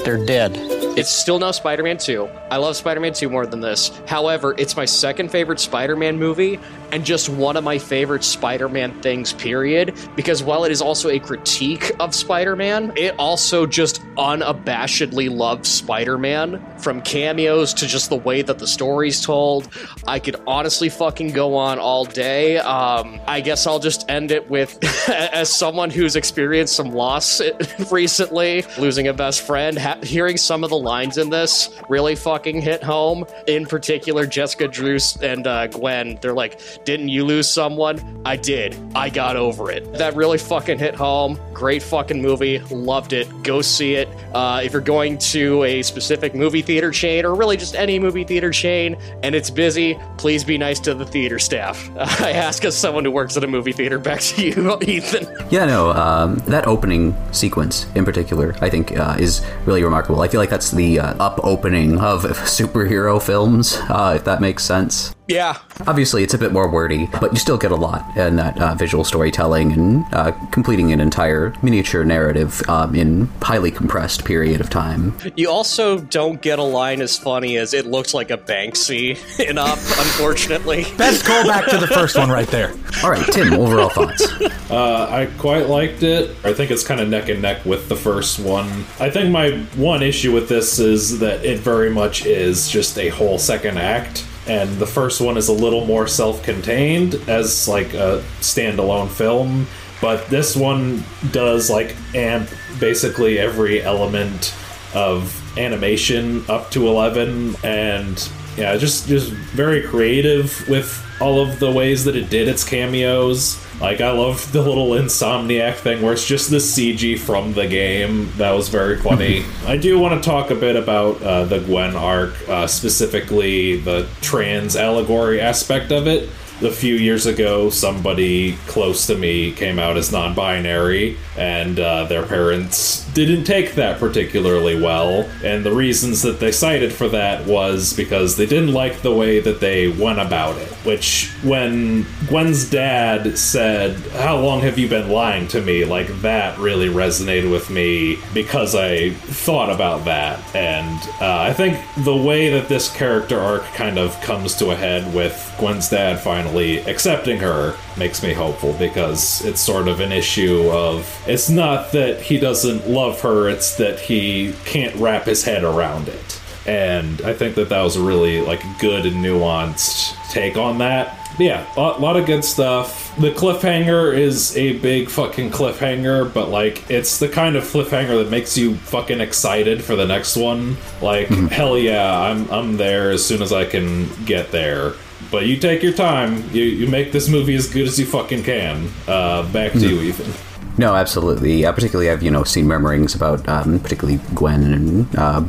They're 0.04 0.24
dead. 0.24 0.75
It's 0.96 1.10
still 1.10 1.40
no 1.40 1.52
Spider 1.52 1.84
Man 1.84 1.98
2. 1.98 2.30
I 2.50 2.58
love 2.58 2.78
Spider 2.78 3.02
Man 3.02 3.12
2 3.14 3.30
more 3.30 3.46
than 3.46 3.60
this. 3.60 3.92
However, 4.08 4.56
it's 4.58 4.78
my 4.78 4.86
second 4.86 5.30
favorite 5.30 5.60
Spider 5.60 5.98
Man 5.98 6.18
movie 6.18 6.58
and 6.94 7.06
just 7.06 7.28
one 7.28 7.58
of 7.58 7.64
my 7.66 7.78
favorite 7.78 8.24
Spider 8.24 8.70
Man 8.70 9.02
things, 9.02 9.34
period. 9.34 9.94
Because 10.16 10.42
while 10.42 10.64
it 10.64 10.72
is 10.72 10.82
also 10.82 11.10
a 11.10 11.20
critique 11.20 11.92
of 12.00 12.16
Spider 12.16 12.56
Man, 12.56 12.94
it 12.96 13.14
also 13.20 13.66
just 13.66 14.02
unabashedly 14.16 15.30
loves 15.36 15.70
Spider 15.70 16.18
Man 16.18 16.64
from 16.78 17.02
cameos 17.02 17.74
to 17.74 17.88
just 17.88 18.10
the 18.10 18.16
way 18.16 18.42
that 18.42 18.60
the 18.60 18.68
story's 18.68 19.20
told. 19.20 19.68
I 20.08 20.20
could 20.20 20.38
honestly 20.48 20.88
fucking 20.88 21.32
go 21.32 21.58
on 21.58 21.78
all 21.78 22.06
day. 22.06 22.58
Um, 22.60 23.20
I 23.28 23.42
guess 23.42 23.68
I'll 23.68 23.80
just 23.80 24.10
end 24.10 24.32
it 24.32 24.50
with 24.50 24.80
as 25.10 25.54
someone 25.54 25.90
who's 25.90 26.16
experienced 26.16 26.76
some 26.76 26.94
loss 26.94 27.42
recently, 27.92 28.64
losing 28.78 29.10
a 29.10 29.14
best 29.14 29.42
friend, 29.42 29.78
ha- 29.78 30.00
hearing 30.02 30.38
some 30.38 30.64
of 30.64 30.70
the 30.70 30.85
lines 30.86 31.18
in 31.18 31.30
this 31.30 31.78
really 31.90 32.16
fucking 32.16 32.62
hit 32.62 32.82
home. 32.82 33.26
In 33.48 33.66
particular, 33.66 34.26
Jessica 34.26 34.70
Drews 34.70 35.18
and 35.22 35.46
uh, 35.46 35.68
Gwen, 35.68 36.18
they're 36.22 36.34
like, 36.34 36.86
Didn't 36.86 37.10
you 37.10 37.26
lose 37.26 37.50
someone? 37.50 38.22
I 38.26 38.38
did. 38.38 38.78
I 38.96 39.10
got 39.10 39.36
over 39.36 39.70
it. 39.72 39.92
That 39.94 40.16
really 40.16 40.38
fucking 40.38 40.80
hit 40.80 40.96
home. 40.96 41.38
Great 41.54 41.84
fucking 41.84 42.22
movie. 42.22 42.60
Loved 42.60 43.14
it. 43.14 43.28
Go 43.44 43.62
see 43.62 43.96
it. 43.96 44.08
Uh, 44.34 44.62
if 44.64 44.72
you're 44.72 44.82
going 44.82 45.18
to 45.18 45.64
a 45.64 45.82
specific 45.82 46.34
movie 46.34 46.62
theater 46.62 46.92
chain, 46.92 47.26
or 47.26 47.36
really 47.36 47.58
just 47.58 47.76
any 47.76 48.00
movie 48.00 48.24
theater 48.24 48.52
chain, 48.52 48.98
and 49.24 49.36
it's 49.36 49.50
busy, 49.50 50.00
please 50.18 50.44
be 50.44 50.58
nice 50.58 50.80
to 50.82 50.94
the 50.94 51.06
theater 51.06 51.40
staff. 51.40 51.90
I 52.22 52.32
ask 52.32 52.64
as 52.66 52.78
someone 52.78 53.06
who 53.06 53.12
works 53.12 53.36
at 53.38 53.44
a 53.44 53.48
movie 53.48 53.72
theater. 53.72 54.00
Back 54.00 54.22
to 54.22 54.46
you, 54.46 54.78
Ethan. 54.82 55.28
Yeah, 55.50 55.66
no, 55.66 55.92
um, 55.92 56.36
that 56.48 56.68
opening 56.68 57.16
sequence 57.32 57.88
in 57.96 58.06
particular, 58.06 58.56
I 58.62 58.70
think, 58.70 58.98
uh, 58.98 59.16
is 59.20 59.46
really 59.66 59.84
remarkable. 59.84 60.22
I 60.22 60.28
feel 60.28 60.40
like 60.40 60.50
that's 60.50 60.74
the 60.76 61.00
uh, 61.00 61.16
up 61.18 61.40
opening 61.44 62.00
of 62.00 62.24
superhero 62.24 63.22
films, 63.22 63.78
uh, 63.90 64.14
if 64.16 64.24
that 64.26 64.42
makes 64.42 64.64
sense. 64.64 65.15
Yeah. 65.28 65.58
Obviously, 65.88 66.24
it's 66.24 66.34
a 66.34 66.38
bit 66.38 66.54
more 66.54 66.70
wordy, 66.70 67.10
but 67.20 67.34
you 67.34 67.40
still 67.40 67.58
get 67.58 67.72
a 67.72 67.76
lot 67.76 68.16
in 68.16 68.36
that 68.36 68.62
uh, 68.62 68.76
visual 68.76 69.04
storytelling 69.04 69.72
and 69.72 70.06
uh, 70.14 70.32
completing 70.52 70.92
an 70.92 71.00
entire 71.00 71.54
miniature 71.64 72.04
narrative 72.04 72.62
um, 72.70 72.96
in 72.96 73.28
highly 73.42 73.72
compressed 73.72 74.24
period 74.24 74.62
of 74.62 74.70
time. 74.70 75.18
You 75.36 75.50
also 75.50 76.00
don't 76.00 76.42
get 76.42 76.60
a 76.60 76.64
line 76.64 77.02
as 77.02 77.18
funny 77.18 77.58
as 77.58 77.74
it 77.74 77.88
looks 77.88 78.14
like 78.14 78.30
a 78.30 78.38
Banksy 78.38 79.18
in 79.50 79.58
Up, 79.58 79.80
unfortunately. 79.80 80.86
Best 80.98 81.26
callback 81.26 81.70
to 81.70 81.78
the 81.78 81.88
first 81.88 82.18
one 82.18 82.30
right 82.30 82.48
there. 82.48 82.74
All 83.04 83.10
right, 83.10 83.26
Tim, 83.32 83.54
overall 83.54 83.90
thoughts? 83.90 84.28
Uh, 84.66 85.08
I 85.10 85.28
quite 85.38 85.68
liked 85.68 86.02
it. 86.02 86.36
I 86.44 86.52
think 86.52 86.72
it's 86.72 86.84
kind 86.84 87.00
of 87.00 87.08
neck 87.08 87.30
and 87.30 87.40
neck 87.40 87.64
with 87.66 87.88
the 87.88 87.96
first 87.96 88.40
one. 88.40 88.68
I 89.00 89.12
think 89.12 89.30
my 89.30 89.52
one 89.76 90.02
issue 90.02 90.34
with 90.34 90.50
this 90.50 90.80
is 90.80 91.20
that 91.20 91.46
it 91.46 91.60
very 91.60 91.92
much 91.92 92.26
is 92.26 92.68
just 92.68 92.98
a 92.98 93.10
whole 93.10 93.38
second 93.38 93.78
act 93.78 94.26
and 94.48 94.70
the 94.78 94.86
first 94.86 95.22
one 95.22 95.38
is 95.38 95.48
a 95.48 95.54
little 95.54 95.86
more 95.86 96.08
self-contained 96.08 97.16
as 97.28 97.68
like 97.68 97.94
a 97.94 98.24
standalone 98.40 99.10
film 99.10 99.68
but 100.02 100.28
this 100.28 100.56
one 100.56 101.04
does 101.32 101.70
like 101.70 101.96
amp 102.14 102.50
basically 102.80 103.40
every 103.40 103.82
element 103.82 104.54
of 104.94 105.42
animation 105.58 106.44
up 106.50 106.70
to 106.72 106.88
11 106.88 107.56
and 107.64 108.30
yeah 108.58 108.76
just 108.78 109.08
just 109.08 109.32
very 109.32 109.82
creative 109.82 110.68
with 110.68 111.05
all 111.20 111.40
of 111.40 111.60
the 111.60 111.72
ways 111.72 112.06
that 112.06 112.16
it 112.16 112.30
did 112.30 112.48
its 112.48 112.64
cameos. 112.64 113.62
Like 113.82 114.00
i 114.00 114.10
love 114.10 114.52
the 114.54 114.62
little 114.62 114.92
insomniac 114.92 115.76
thing 115.76 116.02
where 116.02 116.14
it's 116.14 116.26
just 116.26 116.50
the 116.50 116.58
cg 116.58 117.20
from 117.20 117.54
the 117.54 117.68
game. 117.68 118.32
That 118.38 118.52
was 118.52 118.70
very 118.70 118.98
funny. 118.98 119.44
I 119.66 119.78
do 119.78 120.00
want 120.00 120.22
to 120.22 120.30
talk 120.30 120.50
a 120.50 120.56
bit 120.56 120.76
about 120.76 121.22
uh, 121.22 121.46
the 121.46 121.60
gwen 121.60 121.96
arc 121.96 122.34
uh, 122.48 122.68
specifically 122.68 123.80
the 123.80 124.08
trans 124.22 124.76
allegory 124.76 125.42
aspect 125.42 125.92
of 125.92 126.08
it. 126.08 126.30
A 126.62 126.72
few 126.72 126.96
years 126.96 127.26
ago, 127.26 127.70
somebody 127.70 128.54
close 128.66 129.08
to 129.08 129.18
me 129.18 129.52
came 129.52 129.78
out 129.78 129.98
as 129.98 130.14
non 130.14 130.34
binary, 130.34 131.18
and 131.38 131.78
uh, 131.78 132.06
their 132.06 132.26
parents 132.26 132.95
didn't 133.16 133.46
take 133.46 133.76
that 133.76 134.00
particularly 134.00 134.80
well. 134.80 135.30
And 135.44 135.66
the 135.66 135.72
reasons 135.72 136.22
that 136.22 136.40
they 136.40 136.52
cited 136.52 136.94
for 136.94 137.08
that 137.10 137.48
was 137.48 137.94
because 137.94 138.36
they 138.36 138.46
didn't 138.46 138.74
like 138.74 139.02
the 139.02 139.14
way 139.14 139.40
that 139.40 139.62
they 139.62 139.88
went 139.88 140.20
about 140.20 140.58
it. 140.58 140.68
Which, 140.86 141.32
when 141.42 142.06
Gwen's 142.28 142.70
dad 142.70 143.38
said, 143.38 143.96
How 144.12 144.38
long 144.38 144.60
have 144.62 144.78
you 144.78 144.88
been 144.88 145.10
lying 145.10 145.48
to 145.50 145.62
me? 145.62 145.86
Like, 145.86 146.08
that 146.22 146.60
really 146.60 146.90
resonated 146.90 147.50
with 147.50 147.70
me 147.70 148.20
because 148.34 148.76
I 148.76 149.12
thought 149.12 149.70
about 149.70 150.06
that. 150.06 150.44
And 150.54 151.00
uh, 151.22 151.40
I 151.40 151.54
think 151.54 151.80
the 152.04 152.16
way 152.16 152.50
that 152.50 152.68
this 152.68 152.94
character 152.94 153.40
arc 153.40 153.64
kind 153.74 153.98
of 153.98 154.20
comes 154.22 154.56
to 154.56 154.72
a 154.72 154.76
head 154.76 155.14
with 155.14 155.56
Gwen's 155.58 155.90
dad 155.90 156.20
finally 156.20 156.80
accepting 156.80 157.40
her 157.40 157.78
makes 157.98 158.22
me 158.22 158.34
hopeful 158.34 158.74
because 158.74 159.44
it's 159.46 159.62
sort 159.62 159.88
of 159.88 160.00
an 160.00 160.12
issue 160.12 160.70
of 160.70 161.24
it's 161.28 161.50
not 161.50 161.92
that 161.94 162.22
he 162.22 162.38
doesn't 162.38 162.90
love 162.90 163.05
her, 163.22 163.50
it's 163.50 163.76
that 163.78 164.00
he 164.00 164.54
can't 164.66 164.96
wrap 164.96 165.26
his 165.26 165.44
head 165.44 165.64
around 165.64 166.08
it. 166.08 166.42
And 166.68 167.22
I 167.22 167.34
think 167.34 167.56
that 167.56 167.70
that 167.70 167.82
was 167.82 167.96
a 167.96 168.02
really 168.02 168.42
like 168.42 168.64
good 168.80 169.06
and 169.06 169.24
nuanced 169.24 170.16
take 170.32 170.58
on 170.58 170.80
that. 170.80 171.20
Yeah, 171.38 171.66
a 171.76 171.80
lot, 171.80 172.02
lot 172.02 172.18
of 172.18 172.26
good 172.26 172.44
stuff. 172.44 173.16
The 173.18 173.32
cliffhanger 173.32 174.18
is 174.18 174.56
a 174.56 174.78
big 174.80 175.10
fucking 175.10 175.52
cliffhanger, 175.52 176.34
but 176.34 176.50
like 176.50 176.90
it's 176.90 177.20
the 177.20 177.28
kind 177.28 177.56
of 177.56 177.64
cliffhanger 177.64 178.24
that 178.24 178.32
makes 178.32 178.58
you 178.58 178.76
fucking 178.76 179.20
excited 179.20 179.84
for 179.84 179.96
the 179.96 180.06
next 180.06 180.38
one. 180.38 180.78
Like 181.02 181.28
hell 181.28 181.78
yeah, 181.78 182.20
I'm 182.20 182.50
I'm 182.50 182.78
there 182.78 183.12
as 183.12 183.26
soon 183.26 183.42
as 183.42 183.52
I 183.52 183.66
can 183.66 184.10
get 184.26 184.52
there. 184.52 184.94
But 185.32 185.46
you 185.46 185.58
take 185.58 185.84
your 185.84 185.94
time. 185.94 186.50
You 186.52 186.64
you 186.64 186.88
make 186.88 187.12
this 187.12 187.28
movie 187.28 187.56
as 187.56 187.68
good 187.72 187.88
as 187.88 188.00
you 188.00 188.06
fucking 188.06 188.44
can. 188.44 188.90
Uh, 189.08 189.52
back 189.52 189.74
to 189.74 189.80
you, 189.80 190.02
Ethan. 190.02 190.55
No, 190.78 190.96
absolutely. 190.96 191.66
Uh, 191.66 191.72
particularly, 191.72 192.10
I've 192.10 192.22
you 192.22 192.32
know 192.32 192.44
seen 192.44 192.66
murmurings 192.66 193.16
about 193.16 193.48
um, 193.48 193.80
particularly 193.80 194.20
Gwen 194.34 194.64
and 194.74 195.16
uh, 195.16 195.44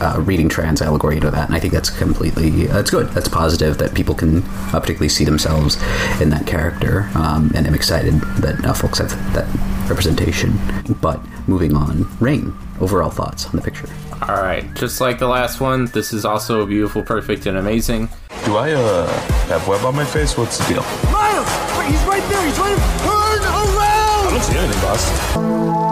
uh, 0.00 0.20
reading 0.20 0.48
trans 0.48 0.82
allegory 0.82 1.16
into 1.16 1.30
that, 1.30 1.46
and 1.46 1.54
I 1.54 1.60
think 1.60 1.72
that's 1.72 1.90
completely 1.90 2.66
that's 2.66 2.90
good. 2.90 3.08
That's 3.10 3.28
positive 3.28 3.78
that 3.78 3.94
people 3.94 4.14
can 4.14 4.42
uh, 4.42 4.80
particularly 4.80 5.08
see 5.08 5.24
themselves 5.24 5.76
in 6.20 6.30
that 6.30 6.46
character, 6.46 7.08
um, 7.14 7.52
and 7.54 7.66
I'm 7.66 7.74
excited 7.74 8.14
that 8.38 8.64
uh, 8.64 8.72
folks 8.72 8.98
have 8.98 9.10
that 9.34 9.46
representation. 9.88 10.58
But 11.00 11.20
moving 11.46 11.76
on, 11.76 12.08
Rein. 12.18 12.52
Overall 12.80 13.10
thoughts 13.10 13.46
on 13.46 13.54
the 13.54 13.62
picture? 13.62 13.88
All 14.22 14.42
right, 14.42 14.64
just 14.74 15.00
like 15.00 15.20
the 15.20 15.28
last 15.28 15.60
one, 15.60 15.86
this 15.86 16.12
is 16.12 16.24
also 16.24 16.66
beautiful, 16.66 17.04
perfect, 17.04 17.46
and 17.46 17.56
amazing. 17.56 18.08
Do 18.44 18.56
I 18.56 18.72
uh 18.72 19.06
have 19.46 19.68
web 19.68 19.84
on 19.84 19.94
my 19.94 20.04
face? 20.04 20.36
What's 20.36 20.58
the 20.58 20.74
deal? 20.74 20.82
Miles! 21.12 21.46
Wait, 21.78 21.90
he's 21.90 22.02
right 22.02 22.28
there! 22.28 22.44
He's 22.44 22.58
right 22.58 22.74
Turn 23.04 23.13
around! 24.52 25.83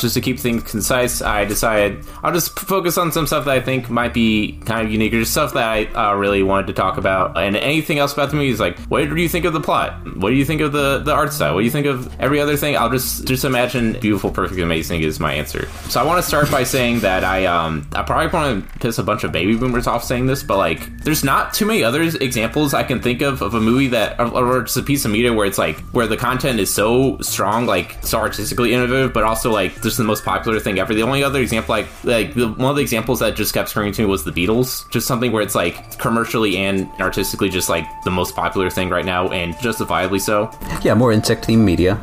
Just 0.00 0.14
to 0.14 0.20
keep 0.20 0.38
things 0.38 0.62
concise, 0.62 1.22
I 1.22 1.44
decided 1.44 2.04
I'll 2.22 2.32
just 2.32 2.58
focus 2.58 2.96
on 2.98 3.12
some 3.12 3.26
stuff 3.26 3.44
that 3.44 3.54
I 3.54 3.60
think 3.60 3.90
might 3.90 4.14
be 4.14 4.58
kind 4.64 4.86
of 4.86 4.92
unique, 4.92 5.12
or 5.14 5.20
just 5.20 5.32
stuff 5.32 5.54
that 5.54 5.64
I 5.64 5.84
uh, 5.86 6.14
really 6.14 6.42
wanted 6.42 6.68
to 6.68 6.72
talk 6.72 6.96
about. 6.96 7.36
And 7.36 7.56
anything 7.56 7.98
else 7.98 8.12
about 8.12 8.30
the 8.30 8.36
movie 8.36 8.50
is 8.50 8.60
like, 8.60 8.78
what 8.82 9.08
do 9.08 9.16
you 9.16 9.28
think 9.28 9.44
of 9.44 9.52
the 9.52 9.60
plot? 9.60 10.16
What 10.16 10.30
do 10.30 10.36
you 10.36 10.44
think 10.44 10.60
of 10.60 10.72
the, 10.72 10.98
the 10.98 11.12
art 11.12 11.32
style? 11.32 11.54
What 11.54 11.60
do 11.60 11.64
you 11.64 11.70
think 11.70 11.86
of 11.86 12.20
every 12.20 12.40
other 12.40 12.56
thing? 12.56 12.76
I'll 12.76 12.90
just 12.90 13.26
just 13.26 13.44
imagine 13.44 13.98
beautiful, 14.00 14.30
perfect, 14.30 14.60
amazing 14.60 15.02
is 15.02 15.20
my 15.20 15.34
answer. 15.34 15.68
So 15.88 16.00
I 16.00 16.04
want 16.04 16.22
to 16.22 16.26
start 16.26 16.50
by 16.50 16.64
saying 16.64 17.00
that 17.00 17.24
I 17.24 17.46
um 17.46 17.88
I 17.92 18.02
probably 18.02 18.28
want 18.28 18.72
to 18.72 18.78
piss 18.78 18.98
a 18.98 19.02
bunch 19.02 19.24
of 19.24 19.32
baby 19.32 19.56
boomers 19.56 19.86
off 19.86 20.04
saying 20.04 20.26
this, 20.26 20.42
but 20.42 20.56
like, 20.56 21.04
there's 21.04 21.24
not 21.24 21.54
too 21.54 21.66
many 21.66 21.84
other 21.84 22.02
examples 22.02 22.74
I 22.74 22.82
can 22.82 23.00
think 23.00 23.22
of 23.22 23.42
of 23.42 23.54
a 23.54 23.60
movie 23.60 23.88
that 23.88 24.20
or, 24.20 24.62
just 24.62 24.76
a 24.76 24.82
piece 24.82 25.04
of 25.04 25.10
media 25.10 25.32
where 25.32 25.46
it's 25.46 25.58
like 25.58 25.78
where 25.92 26.06
the 26.06 26.16
content 26.16 26.60
is 26.60 26.72
so 26.72 27.18
strong, 27.20 27.66
like 27.66 27.96
so 28.02 28.18
artistically 28.18 28.72
innovative, 28.72 29.12
but 29.12 29.24
also 29.24 29.50
like 29.50 29.80
just 29.90 29.98
the 29.98 30.04
most 30.04 30.24
popular 30.24 30.60
thing 30.60 30.78
ever. 30.78 30.94
The 30.94 31.02
only 31.02 31.24
other 31.24 31.40
example, 31.40 31.74
like 31.74 31.88
like 32.04 32.34
the, 32.34 32.48
one 32.48 32.70
of 32.70 32.76
the 32.76 32.82
examples 32.82 33.18
that 33.18 33.36
just 33.36 33.52
kept 33.52 33.68
screaming 33.68 33.92
to 33.94 34.02
me 34.02 34.06
was 34.06 34.24
the 34.24 34.30
Beatles. 34.30 34.88
Just 34.90 35.06
something 35.06 35.32
where 35.32 35.42
it's 35.42 35.54
like 35.54 35.98
commercially 35.98 36.56
and 36.58 36.88
artistically 37.00 37.48
just 37.48 37.68
like 37.68 37.86
the 38.04 38.10
most 38.10 38.36
popular 38.36 38.70
thing 38.70 38.88
right 38.88 39.04
now, 39.04 39.28
and 39.30 39.58
justifiably 39.60 40.20
so. 40.20 40.50
Yeah, 40.82 40.94
more 40.94 41.12
insect 41.12 41.46
themed 41.46 41.64
media. 41.64 42.00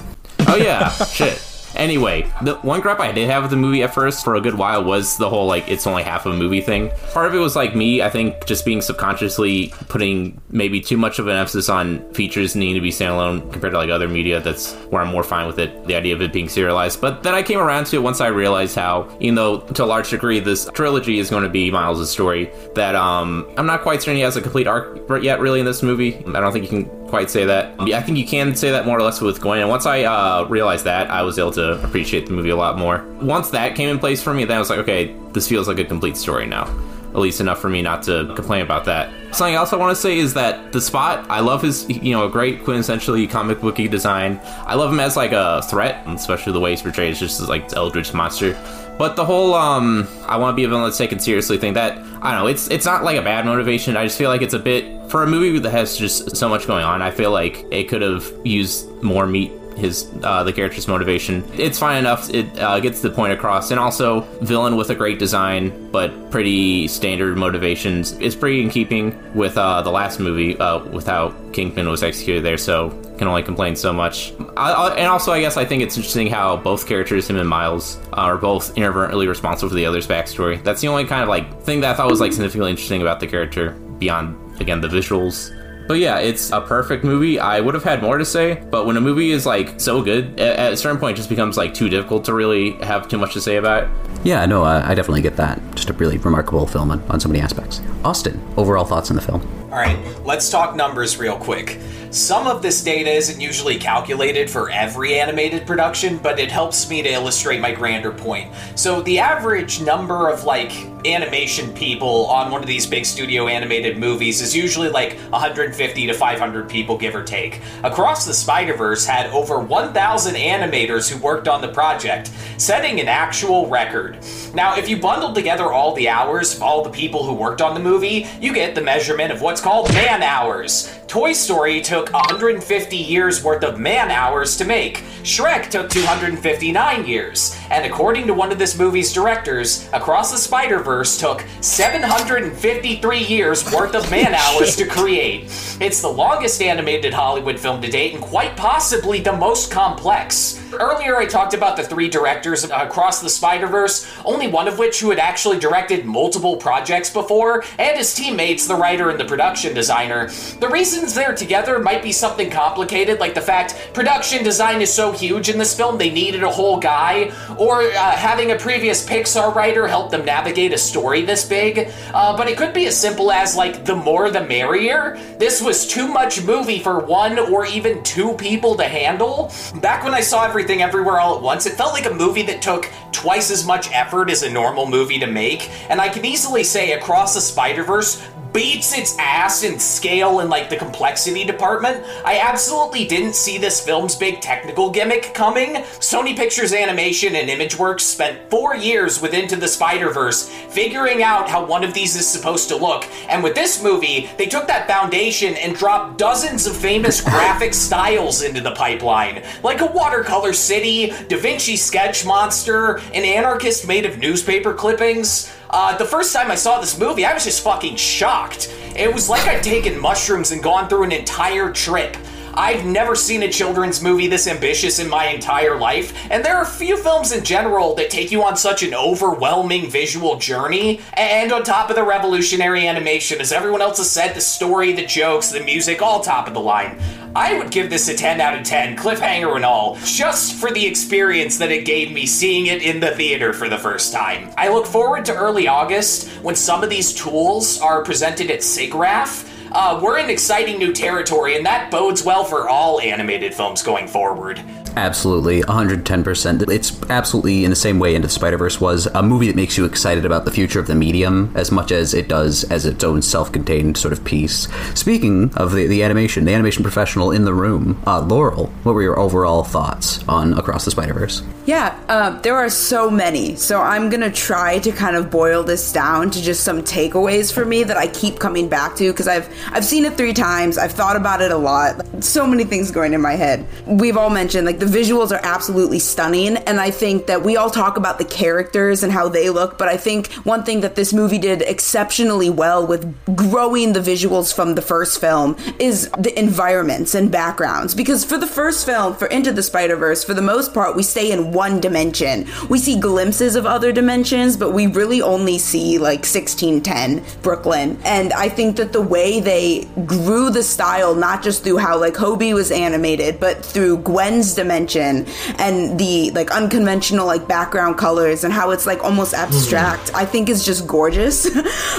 Oh 0.48 0.56
yeah, 0.56 0.90
shit. 0.90 1.47
Anyway, 1.78 2.30
the 2.42 2.56
one 2.58 2.82
gripe 2.82 3.00
I 3.00 3.12
did 3.12 3.30
have 3.30 3.44
with 3.44 3.52
the 3.52 3.58
movie 3.58 3.84
at 3.84 3.94
first 3.94 4.24
for 4.24 4.36
a 4.36 4.42
good 4.42 4.56
while 4.56 4.84
was 4.84 5.18
the 5.18 5.30
whole 5.30 5.46
like 5.46 5.68
it's 5.70 5.86
only 5.88 6.04
half 6.04 6.26
of 6.26 6.34
a 6.34 6.38
movie 6.38 6.62
thing. 6.62 6.92
Part 7.14 7.28
of 7.28 7.36
it 7.36 7.40
was 7.40 7.56
like 7.56 7.76
me, 7.76 8.02
I 8.02 8.10
think, 8.10 8.46
just 8.46 8.66
being 8.66 8.82
subconsciously 8.82 9.74
putting 9.88 10.42
maybe 10.50 10.82
too 10.82 10.98
much 10.98 11.20
of 11.20 11.28
an 11.28 11.36
emphasis 11.36 11.70
on 11.70 12.12
features 12.14 12.56
needing 12.56 12.76
to 12.76 12.82
be 12.82 12.90
standalone 12.90 13.52
compared 13.52 13.74
to 13.74 13.78
like 13.78 13.90
other 13.90 14.08
media. 14.08 14.42
That's 14.42 14.74
where 14.90 15.02
I'm 15.02 15.12
more 15.12 15.24
fine 15.24 15.48
with 15.48 15.60
it, 15.60 15.86
the 15.86 15.96
idea 15.96 16.16
of 16.16 16.22
it 16.22 16.34
being 16.34 16.50
serialized. 16.50 17.00
But 17.00 17.24
then 17.24 17.34
I 17.34 17.44
came 17.44 17.60
around 17.60 17.86
to 17.88 17.98
it 17.98 18.00
once 18.00 18.22
I 18.22 18.28
realized 18.28 18.76
how, 18.76 19.16
even 19.20 19.36
though 19.36 19.60
to 19.60 19.84
a 19.84 19.86
large 19.86 20.10
degree 20.10 20.40
this 20.40 20.70
trilogy 20.74 21.20
is 21.20 21.30
going 21.30 21.44
to 21.44 21.50
be 21.50 21.70
Miles' 21.70 22.10
story, 22.10 22.52
that 22.74 22.96
um 22.96 23.48
I'm 23.58 23.68
not 23.68 23.82
quite 23.82 24.02
certain 24.02 24.16
he 24.18 24.24
has 24.24 24.36
a 24.36 24.42
complete 24.42 24.68
arc 24.68 24.98
yet 25.22 25.40
really 25.40 25.60
in 25.60 25.66
this 25.66 25.84
movie. 25.84 26.18
I 26.26 26.40
don't 26.40 26.52
think 26.52 26.64
you 26.64 26.70
can 26.70 27.08
quite 27.08 27.30
say 27.30 27.46
that. 27.46 27.74
I 27.80 28.02
think 28.02 28.18
you 28.18 28.26
can 28.26 28.56
say 28.56 28.72
that 28.72 28.86
more 28.86 28.98
or 28.98 29.02
less 29.02 29.22
with 29.22 29.40
Gwen. 29.42 29.60
And 29.60 29.70
once 29.70 29.86
I 29.86 30.04
uh, 30.04 30.46
realized 30.50 30.86
that, 30.86 31.10
I 31.10 31.22
was 31.22 31.40
able 31.40 31.52
to 31.52 31.67
appreciate 31.74 32.26
the 32.26 32.34
movie 32.34 32.50
a 32.50 32.56
lot 32.56 32.78
more. 32.78 33.06
Once 33.22 33.50
that 33.52 33.76
came 33.76 33.90
in 33.90 34.00
place 34.00 34.22
for 34.22 34.34
me, 34.34 34.46
then 34.46 34.58
I 34.58 34.60
was 34.60 34.70
like, 34.70 34.80
okay, 34.80 35.16
this 35.34 35.48
feels 35.48 35.68
like 35.68 35.80
a 35.80 35.86
complete 35.86 36.18
story 36.18 36.46
now. 36.46 36.64
At 37.10 37.20
least 37.22 37.42
enough 37.42 37.60
for 37.60 37.70
me 37.70 37.82
not 37.82 38.04
to 38.04 38.32
complain 38.36 38.62
about 38.62 38.86
that. 38.86 39.12
Something 39.34 39.56
else 39.56 39.74
I 39.74 39.78
want 39.78 39.96
to 39.96 40.02
say 40.02 40.18
is 40.18 40.34
that 40.36 40.72
the 40.72 40.82
spot, 40.82 41.26
I 41.30 41.40
love 41.40 41.62
his, 41.62 41.90
you 41.90 42.12
know, 42.12 42.26
a 42.26 42.30
great 42.30 42.64
quintessentially 42.64 43.30
comic 43.30 43.62
booky 43.62 43.88
design. 43.88 44.40
I 44.44 44.76
love 44.76 44.92
him 44.92 45.00
as 45.00 45.16
like 45.16 45.32
a 45.32 45.62
threat, 45.64 46.04
especially 46.08 46.54
the 46.54 46.60
way 46.60 46.72
he's 46.72 46.82
portrayed 46.82 47.12
as 47.12 47.20
just 47.20 47.42
like 47.48 47.74
eldritch 47.74 48.14
monster. 48.14 48.56
But 48.98 49.16
the 49.16 49.26
whole 49.26 49.54
um 49.54 50.08
I 50.26 50.38
want 50.38 50.54
to 50.54 50.56
be 50.56 50.64
a 50.64 50.68
villain 50.68 50.84
that's 50.84 50.98
taken 50.98 51.20
seriously 51.20 51.58
thing 51.58 51.74
that 51.74 51.98
I 52.22 52.32
don't 52.32 52.42
know, 52.42 52.48
it's 52.48 52.68
it's 52.70 52.86
not 52.86 53.04
like 53.04 53.18
a 53.18 53.22
bad 53.22 53.46
motivation. 53.46 53.96
I 53.96 54.04
just 54.04 54.18
feel 54.18 54.30
like 54.30 54.42
it's 54.42 54.56
a 54.56 54.60
bit 54.60 55.10
for 55.10 55.24
a 55.24 55.28
movie 55.28 55.60
that 55.60 55.72
has 55.72 55.98
just 55.98 56.36
so 56.36 56.50
much 56.50 56.68
going 56.68 56.84
on. 56.84 57.02
I 57.02 57.12
feel 57.12 57.32
like 57.32 57.66
it 57.72 57.90
could 57.90 58.02
have 58.02 58.32
used 58.44 58.90
more 59.02 59.26
meat 59.26 59.52
his 59.78 60.12
uh, 60.24 60.44
the 60.44 60.54
character's 60.54 60.88
motivation. 60.88 61.44
It's 61.54 61.80
fine 61.80 61.98
enough. 61.98 62.30
It 62.30 62.48
uh, 62.60 62.80
gets 62.80 63.02
the 63.02 63.10
point 63.10 63.34
across, 63.34 63.72
and 63.72 63.80
also 63.80 64.22
villain 64.42 64.76
with 64.76 64.90
a 64.90 64.96
great 64.96 65.20
design, 65.20 65.92
but 65.92 66.32
pretty 66.32 66.88
standard 66.88 67.38
motivations. 67.38 68.14
It's 68.14 68.36
pretty 68.36 68.62
in 68.62 68.70
keeping 68.70 69.18
with 69.34 69.58
uh, 69.58 69.82
the 69.82 69.92
last 69.92 70.20
movie, 70.20 70.58
uh, 70.58 70.84
with 70.86 71.06
how 71.06 71.30
Kingpin 71.54 71.88
was 71.88 72.04
executed 72.04 72.44
there. 72.44 72.58
So 72.58 72.90
can 73.18 73.28
only 73.28 73.44
complain 73.44 73.76
so 73.76 73.92
much. 73.92 74.34
I, 74.56 74.72
I, 74.72 74.96
and 74.96 75.08
also, 75.08 75.32
I 75.32 75.42
guess 75.42 75.58
I 75.58 75.66
think 75.66 75.82
it's 75.82 75.98
interesting 75.98 76.28
how 76.28 76.58
both 76.58 76.88
characters, 76.88 77.30
him 77.30 77.38
and 77.38 77.50
Miles, 77.50 78.00
are 78.14 78.38
both 78.38 78.78
inadvertently 78.78 79.28
responsible 79.28 79.70
for 79.70 79.76
the 79.76 79.86
other's 79.86 80.08
backstory. 80.08 80.64
That's 80.64 80.82
the 80.82 80.88
only 80.88 81.06
kind 81.06 81.24
of 81.24 81.30
like 81.30 81.62
thing 81.64 81.82
that 81.82 81.92
I 81.92 81.94
thought 81.96 82.10
was 82.10 82.20
like 82.20 82.32
significantly 82.32 82.72
interesting 82.72 83.02
about 83.02 83.20
the 83.20 83.28
character 83.28 83.72
beyond 83.98 84.62
again 84.62 84.82
the 84.82 84.88
visuals 84.88 85.52
but 85.88 85.96
yeah, 85.96 86.20
it's 86.20 86.52
a 86.52 86.62
perfect 86.62 87.04
movie. 87.04 87.40
I 87.40 87.60
would 87.60 87.74
have 87.74 87.84
had 87.84 88.02
more 88.02 88.18
to 88.18 88.26
say, 88.26 88.62
but 88.70 88.86
when 88.86 88.98
a 88.98 89.02
movie 89.02 89.32
is 89.32 89.46
like 89.46 89.80
so 89.80 90.02
good, 90.02 90.40
at 90.40 90.74
a 90.74 90.78
certain 90.78 91.00
point, 91.00 91.16
it 91.16 91.18
just 91.18 91.30
becomes 91.30 91.58
like 91.58 91.74
too 91.74 91.90
difficult 91.90 92.26
to 92.26 92.34
really 92.34 92.74
have 92.84 93.08
too 93.08 93.18
much 93.18 93.34
to 93.34 93.42
say 93.42 93.56
about 93.56 93.84
it. 93.84 93.90
Yeah, 94.24 94.46
no, 94.46 94.64
uh, 94.64 94.84
I 94.86 94.96
definitely 94.96 95.22
get 95.22 95.38
that. 95.38 95.62
Just 95.76 95.90
a 95.90 95.94
really 95.94 96.18
remarkable 96.18 96.68
film 96.68 96.92
on, 96.92 97.02
on 97.04 97.20
so 97.20 97.30
many 97.30 97.40
aspects. 97.40 97.82
Austin, 98.04 98.42
overall 98.58 98.86
thoughts 98.86 99.10
on 99.10 99.16
the 99.16 99.22
film? 99.22 99.42
All 99.72 99.78
right, 99.78 99.98
let's 100.26 100.50
talk 100.50 100.76
numbers 100.76 101.18
real 101.18 101.38
quick. 101.38 101.80
Some 102.10 102.48
of 102.48 102.62
this 102.62 102.82
data 102.82 103.12
isn't 103.12 103.40
usually 103.40 103.78
calculated 103.78 104.50
for 104.50 104.70
every 104.70 105.20
animated 105.20 105.68
production, 105.68 106.18
but 106.18 106.40
it 106.40 106.50
helps 106.50 106.90
me 106.90 107.02
to 107.02 107.10
illustrate 107.10 107.60
my 107.60 107.74
grander 107.74 108.12
point. 108.12 108.52
So, 108.76 109.02
the 109.02 109.20
average 109.20 109.82
number 109.82 110.30
of 110.30 110.46
like 110.46 110.72
animation 111.14 111.74
people 111.74 112.28
on 112.28 112.52
one 112.52 112.62
of 112.62 112.68
these 112.68 112.86
big 112.86 113.06
studio 113.06 113.48
animated 113.48 113.98
movies 113.98 114.42
is 114.42 114.56
usually 114.56 114.90
like 114.90 115.18
150 115.30 116.08
to 116.08 116.14
500 116.14 116.70
people, 116.70 116.98
give 116.98 117.16
or 117.16 117.24
take. 117.24 117.62
Across 117.84 118.26
the 118.26 118.34
Spider 118.34 118.76
Verse 118.76 119.06
had 119.06 119.30
over 119.32 119.60
1,000 119.60 120.36
animators 120.36 121.10
who 121.10 121.22
worked 121.22 121.48
on 121.48 121.62
the 121.62 121.68
project, 121.70 122.32
setting 122.58 123.00
an 123.00 123.08
actual 123.08 123.68
record. 123.68 124.18
Now, 124.54 124.76
if 124.78 124.90
you 124.90 124.98
bundle 124.98 125.34
together 125.34 125.72
all 125.72 125.94
the 125.96 126.10
hours 126.10 126.56
of 126.56 126.62
all 126.62 126.84
the 126.84 126.90
people 126.90 127.24
who 127.24 127.34
worked 127.34 127.62
on 127.62 127.74
the 127.74 127.80
movie, 127.80 128.28
you 128.42 128.54
get 128.54 128.76
the 128.76 128.82
measurement 128.82 129.32
of 129.32 129.42
what's 129.42 129.62
called 129.62 129.92
man 129.94 130.22
hours. 130.24 130.94
Toy 131.08 131.32
Story 131.32 131.82
took 131.82 132.12
150 132.12 132.98
years 132.98 133.42
worth 133.42 133.64
of 133.64 133.80
man 133.80 134.12
hours 134.12 134.58
to 134.58 134.66
make. 134.66 134.98
Shrek 135.24 135.70
took 135.70 135.90
259 135.90 137.06
years. 137.08 137.58
And 137.70 137.86
according 137.86 138.28
to 138.28 138.34
one 138.34 138.52
of 138.52 138.60
this 138.60 138.78
movie's 138.78 139.14
directors, 139.14 139.88
Across 139.94 140.32
the 140.32 140.38
Spider 140.38 140.80
Verse 140.80 140.97
took 141.04 141.46
753 141.62 143.20
years 143.20 143.72
worth 143.72 143.94
of 143.94 144.10
man 144.10 144.34
hours 144.36 144.76
to 144.78 144.86
create. 144.86 145.44
It's 145.80 146.02
the 146.02 146.08
longest 146.08 146.62
animated 146.62 147.14
Hollywood 147.14 147.60
film 147.60 147.82
to 147.82 147.88
date 147.90 148.14
and 148.14 148.24
quite 148.24 148.56
possibly 148.58 149.20
the 149.20 149.34
most 149.34 149.72
complex. 149.72 150.64
Earlier, 150.74 151.16
I 151.16 151.26
talked 151.26 151.54
about 151.54 151.78
the 151.78 151.84
three 151.84 152.10
directors 152.10 152.64
across 152.66 153.22
the 153.22 153.30
Spider 153.30 153.68
Verse, 153.68 154.06
only 154.26 154.48
one 154.48 154.68
of 154.68 154.78
which 154.78 155.00
who 155.00 155.10
had 155.10 155.20
actually 155.20 155.60
directed 155.60 156.06
multiple 156.06 156.58
projects 156.58 157.10
before, 157.10 157.64
and 157.80 157.98
his 157.98 158.14
teammates, 158.14 158.68
the 158.68 158.76
writer 158.76 159.10
and 159.10 159.20
the 159.20 159.26
production 159.26 159.74
designer. 159.74 160.28
The 160.60 160.68
reasons 160.68 161.14
they're 161.14 161.36
together 161.36 161.80
might 161.80 162.04
be 162.04 162.12
something 162.12 162.50
complicated, 162.50 163.20
like 163.20 163.34
the 163.34 163.42
fact 163.42 163.76
production 163.94 164.44
design 164.44 164.82
is 164.82 164.94
so 164.94 165.12
huge 165.12 165.50
in 165.50 165.58
this 165.58 165.76
film 165.76 165.98
they 165.98 166.10
needed 166.10 166.44
a 166.44 166.52
whole 166.52 166.80
guy, 166.80 167.32
or 167.58 167.84
uh, 167.84 168.12
having 168.12 168.52
a 168.52 168.58
previous 168.58 169.08
Pixar 169.08 169.56
writer 169.56 169.88
help 169.88 170.12
them 170.12 170.26
navigate 170.26 170.74
a 170.74 170.78
story 170.78 171.22
this 171.22 171.46
big. 171.46 171.92
Uh, 172.14 172.36
but 172.36 172.48
it 172.48 172.58
could 172.58 172.74
be 172.74 172.88
as 172.88 173.00
simple 173.00 173.32
as, 173.32 173.56
like, 173.56 173.86
the 173.86 173.96
more 173.96 174.30
the 174.30 174.44
merrier. 174.44 175.18
This 175.38 175.62
was 175.62 175.88
too 175.88 176.08
much 176.08 176.44
movie 176.44 176.80
for 176.80 177.00
one 177.00 177.40
or 177.40 177.66
even 177.66 178.04
two 178.04 178.34
people 178.34 178.76
to 178.76 178.84
handle. 178.84 179.52
Back 179.82 180.04
when 180.04 180.14
I 180.14 180.22
saw 180.22 180.46
Everything 180.58 180.82
Everywhere 180.82 181.20
All 181.20 181.36
at 181.36 181.44
Once, 181.44 181.68
it 181.68 181.74
felt 181.74 181.94
like 181.94 182.08
a 182.08 182.14
movie 182.16 182.42
that 182.42 182.64
took 182.64 182.92
twice 183.12 183.52
as 183.52 183.64
much 183.64 183.92
effort 183.92 184.32
as 184.32 184.42
a 184.42 184.50
normal 184.50 184.88
movie 184.88 185.20
to 185.20 185.28
make, 185.28 185.70
and 185.88 186.02
I 186.02 186.10
can 186.10 186.26
easily 186.26 186.64
say 186.64 186.94
Across 186.94 187.36
the 187.36 187.42
Spider 187.42 187.84
Verse 187.84 188.28
beats 188.58 188.98
its 188.98 189.16
ass 189.20 189.62
in 189.62 189.80
scale 189.80 190.40
and 190.40 190.50
like 190.50 190.68
the 190.68 190.76
complexity 190.76 191.46
department. 191.46 192.04
I 192.26 192.40
absolutely 192.40 193.06
didn't 193.06 193.36
see 193.36 193.60
this 193.60 193.86
film's 193.86 194.16
big 194.16 194.42
technical 194.42 194.90
gimmick 194.90 195.32
coming. 195.36 195.76
Sony 196.00 196.36
Pictures 196.36 196.74
Animation 196.74 197.36
and 197.36 197.52
ImageWorks 197.52 198.02
spent 198.02 198.50
four 198.50 198.76
years 198.76 199.22
with 199.22 199.36
Into 199.36 199.58
the 199.58 199.68
Spider 199.68 200.10
Verse 200.10 200.50
figuring 200.50 201.22
out 201.22 201.48
how 201.48 201.64
one 201.64 201.84
of 201.84 201.94
these 201.94 202.16
is 202.16 202.28
supposed 202.28 202.68
to 202.70 202.76
look, 202.76 203.06
and 203.30 203.44
with 203.44 203.54
this 203.54 203.84
movie, 203.84 204.28
they 204.40 204.48
took 204.48 204.66
that 204.66 204.88
foundation 204.88 205.54
and 205.58 205.76
dropped 205.76 206.18
dozens 206.18 206.66
of 206.66 206.76
famous 206.76 207.22
graphic 207.30 207.76
styles 207.76 208.42
into 208.42 208.60
the 208.60 208.74
pipeline, 208.74 209.44
like 209.62 209.82
a 209.82 209.86
watercolor 209.86 210.54
city, 210.54 211.14
Da 211.28 211.38
Vinci 211.38 211.76
sketch 211.76 212.26
monster, 212.26 212.98
an 213.14 213.24
anarchist 213.24 213.88
made 213.88 214.08
of 214.08 214.18
newspaper 214.18 214.74
clippings. 214.74 215.54
Uh, 215.70 215.98
the 215.98 216.06
first 216.06 216.34
time 216.34 216.50
I 216.50 216.56
saw 216.56 216.80
this 216.80 216.98
movie, 216.98 217.26
I 217.26 217.34
was 217.34 217.44
just 217.44 217.64
fucking 217.64 217.98
shocked. 217.98 218.74
It 218.96 219.14
was 219.14 219.30
like 219.30 219.48
I'd 219.48 219.64
taken 219.64 220.00
mushrooms 220.00 220.52
and 220.52 220.64
gone 220.64 220.88
through 220.88 221.04
an 221.04 221.12
entire 221.12 221.72
trip. 221.72 222.16
I've 222.58 222.88
never 222.88 223.16
seen 223.16 223.44
a 223.44 223.52
children's 223.52 224.02
movie 224.02 224.26
this 224.26 224.48
ambitious 224.48 224.98
in 224.98 225.08
my 225.08 225.28
entire 225.28 225.78
life, 225.78 226.12
and 226.32 226.44
there 226.44 226.58
are 226.58 226.66
few 226.66 226.98
films 226.98 227.32
in 227.32 227.44
general 227.44 227.94
that 227.94 228.10
take 228.10 228.32
you 228.32 228.42
on 228.42 228.58
such 228.58 228.82
an 228.82 228.96
overwhelming 228.96 229.92
visual 229.92 230.40
journey. 230.40 231.00
And 231.14 231.52
on 231.52 231.64
top 231.64 231.92
of 231.92 231.96
the 231.96 232.04
revolutionary 232.04 232.88
animation, 232.88 233.40
as 233.42 233.52
everyone 233.52 233.84
else 233.84 234.00
has 234.00 234.10
said, 234.10 234.34
the 234.34 234.42
story, 234.42 234.92
the 234.92 235.06
jokes, 235.06 235.52
the 235.52 235.60
music, 235.60 236.02
all 236.02 236.20
top 236.20 236.48
of 236.48 236.56
the 236.56 236.60
line. 236.60 237.00
I 237.36 237.60
would 237.60 237.70
give 237.70 237.92
this 237.92 238.08
a 238.08 238.16
10 238.16 238.42
out 238.42 238.58
of 238.58 238.66
10, 238.66 238.98
cliffhanger 238.98 239.56
and 239.56 239.64
all, 239.64 239.98
just 240.04 240.56
for 240.56 240.72
the 240.72 240.84
experience 240.84 241.60
that 241.60 241.72
it 241.72 241.86
gave 241.86 242.12
me 242.12 242.26
seeing 242.26 242.66
it 242.66 242.82
in 242.82 243.00
the 243.00 243.12
theater 243.12 243.54
for 243.54 243.70
the 243.70 243.78
first 243.78 244.12
time. 244.12 244.52
I 244.58 244.70
look 244.70 244.88
forward 244.88 245.26
to 245.26 245.36
early 245.36 245.68
August 245.68 246.28
when 246.42 246.56
some 246.56 246.84
of 246.84 246.90
these 246.90 247.14
tools 247.14 247.80
are 247.82 248.04
presented 248.04 248.50
at 248.50 248.62
SIGGRAPH. 248.62 249.57
Uh, 249.72 250.00
we're 250.02 250.18
in 250.18 250.30
exciting 250.30 250.78
new 250.78 250.94
territory, 250.94 251.56
and 251.56 251.66
that 251.66 251.92
bodes 251.92 252.24
well 252.24 252.44
for 252.44 252.70
all 252.70 253.00
animated 253.02 253.54
films 253.54 253.84
going 253.84 254.08
forward. 254.08 254.62
Absolutely, 254.98 255.62
110%. 255.62 256.72
It's 256.72 257.00
absolutely 257.10 257.64
in 257.64 257.70
the 257.70 257.76
same 257.76 258.00
way 258.00 258.16
Into 258.16 258.28
the 258.28 258.34
Spider 258.34 258.58
Verse 258.58 258.82
was 258.82 259.06
a 259.14 259.22
movie 259.22 259.46
that 259.46 259.56
makes 259.56 259.78
you 259.78 259.86
excited 259.86 260.26
about 260.26 260.44
the 260.46 260.52
future 260.52 260.80
of 260.80 260.88
the 260.88 260.96
medium 260.96 261.52
as 261.56 261.72
much 261.72 261.92
as 261.92 262.16
it 262.16 262.28
does 262.28 262.64
as 262.66 262.88
its 262.88 263.04
own 263.04 263.22
self 263.22 263.52
contained 263.52 263.96
sort 263.98 264.12
of 264.12 264.24
piece. 264.24 264.68
Speaking 264.96 265.54
of 265.54 265.74
the, 265.74 265.86
the 265.86 266.02
animation, 266.02 266.46
the 266.46 266.54
animation 266.54 266.82
professional 266.82 267.30
in 267.30 267.46
the 267.46 267.54
room, 267.54 268.02
uh, 268.08 268.22
Laurel, 268.22 268.68
what 268.82 268.96
were 268.96 269.04
your 269.04 269.20
overall 269.20 269.64
thoughts 269.64 270.28
on 270.28 270.58
Across 270.58 270.86
the 270.86 270.92
Spider 270.92 271.14
Verse? 271.14 271.44
Yeah, 271.68 272.00
uh, 272.08 272.40
there 272.42 272.56
are 272.56 272.70
so 272.70 273.12
many. 273.12 273.56
So 273.56 273.80
I'm 273.80 274.10
going 274.10 274.22
to 274.22 274.32
try 274.32 274.80
to 274.80 274.92
kind 274.92 275.16
of 275.16 275.30
boil 275.30 275.64
this 275.64 275.92
down 275.92 276.32
to 276.32 276.42
just 276.42 276.64
some 276.64 276.82
takeaways 276.82 277.54
for 277.54 277.66
me 277.66 277.84
that 277.84 277.98
I 277.98 278.08
keep 278.08 278.40
coming 278.40 278.68
back 278.68 278.96
to 278.96 279.12
because 279.12 279.28
I've, 279.28 279.48
I've 279.72 279.86
seen 279.86 280.06
it 280.06 280.18
three 280.18 280.34
times, 280.34 280.78
I've 280.78 280.92
thought 280.92 281.16
about 281.16 281.42
it 281.42 281.52
a 281.52 281.58
lot. 281.58 282.24
So 282.24 282.46
many 282.48 282.64
things 282.64 282.92
going 282.92 283.14
in 283.14 283.22
my 283.22 283.34
head. 283.34 283.66
We've 283.86 284.18
all 284.18 284.30
mentioned, 284.30 284.66
like, 284.66 284.80
the 284.80 284.86
visuals 284.86 285.32
are 285.32 285.40
absolutely 285.44 286.00
stunning 286.00 286.58
and 286.58 286.80
i 286.80 286.92
think 286.92 287.28
that 287.28 287.44
we 287.44 287.58
all 287.58 287.70
talk 287.70 287.98
about 287.98 288.18
the 288.18 288.26
characters 288.26 289.04
and 289.04 289.12
how 289.12 289.28
they 289.30 289.50
look 289.50 289.78
but 289.78 289.88
i 289.88 289.98
think 289.98 290.32
one 290.46 290.64
thing 290.64 290.82
that 290.82 290.96
this 290.96 291.14
movie 291.14 291.38
did 291.38 291.62
exceptionally 291.62 292.50
well 292.50 292.86
with 292.86 293.04
growing 293.36 293.94
the 293.94 294.00
visuals 294.00 294.54
from 294.54 294.76
the 294.76 294.82
first 294.82 295.20
film 295.20 295.56
is 295.80 296.10
the 296.20 296.38
environments 296.38 297.16
and 297.16 297.32
backgrounds 297.32 297.94
because 297.94 298.24
for 298.24 298.38
the 298.38 298.48
first 298.48 298.86
film 298.86 299.16
for 299.16 299.28
into 299.28 299.52
the 299.52 299.64
spider-verse 299.64 300.24
for 300.24 300.34
the 300.34 300.42
most 300.42 300.74
part 300.74 300.96
we 300.96 301.04
stay 301.04 301.32
in 301.32 301.52
one 301.52 301.80
dimension 301.80 302.46
we 302.70 302.78
see 302.78 303.00
glimpses 303.00 303.56
of 303.56 303.66
other 303.66 303.92
dimensions 303.92 304.58
but 304.58 304.72
we 304.74 304.88
really 304.88 305.22
only 305.22 305.58
see 305.58 305.98
like 305.98 306.20
1610 306.20 307.24
brooklyn 307.42 308.00
and 308.04 308.34
i 308.34 308.50
think 308.50 308.76
that 308.78 308.94
the 308.94 309.02
way 309.02 309.40
they 309.48 309.86
grew 310.06 310.50
the 310.50 310.62
style 310.62 311.16
not 311.16 311.42
just 311.42 311.64
through 311.64 311.78
how 311.78 311.98
like 311.98 312.14
hobie 312.14 312.54
was 312.54 312.70
animated 312.70 313.40
but 313.40 313.64
through 313.66 313.98
gwen's 314.00 314.54
dimension 314.54 315.26
and 315.58 315.98
the 315.98 316.30
like 316.32 316.52
unconventional 316.52 317.26
like 317.26 317.48
background 317.48 317.98
colors 317.98 318.44
and 318.44 318.54
how 318.54 318.72
it's 318.72 318.86
like 318.86 319.02
almost 319.04 319.34
abstract 319.34 320.12
i 320.14 320.26
think 320.26 320.50
is 320.50 320.66
just 320.66 320.86
gorgeous. 320.88 321.48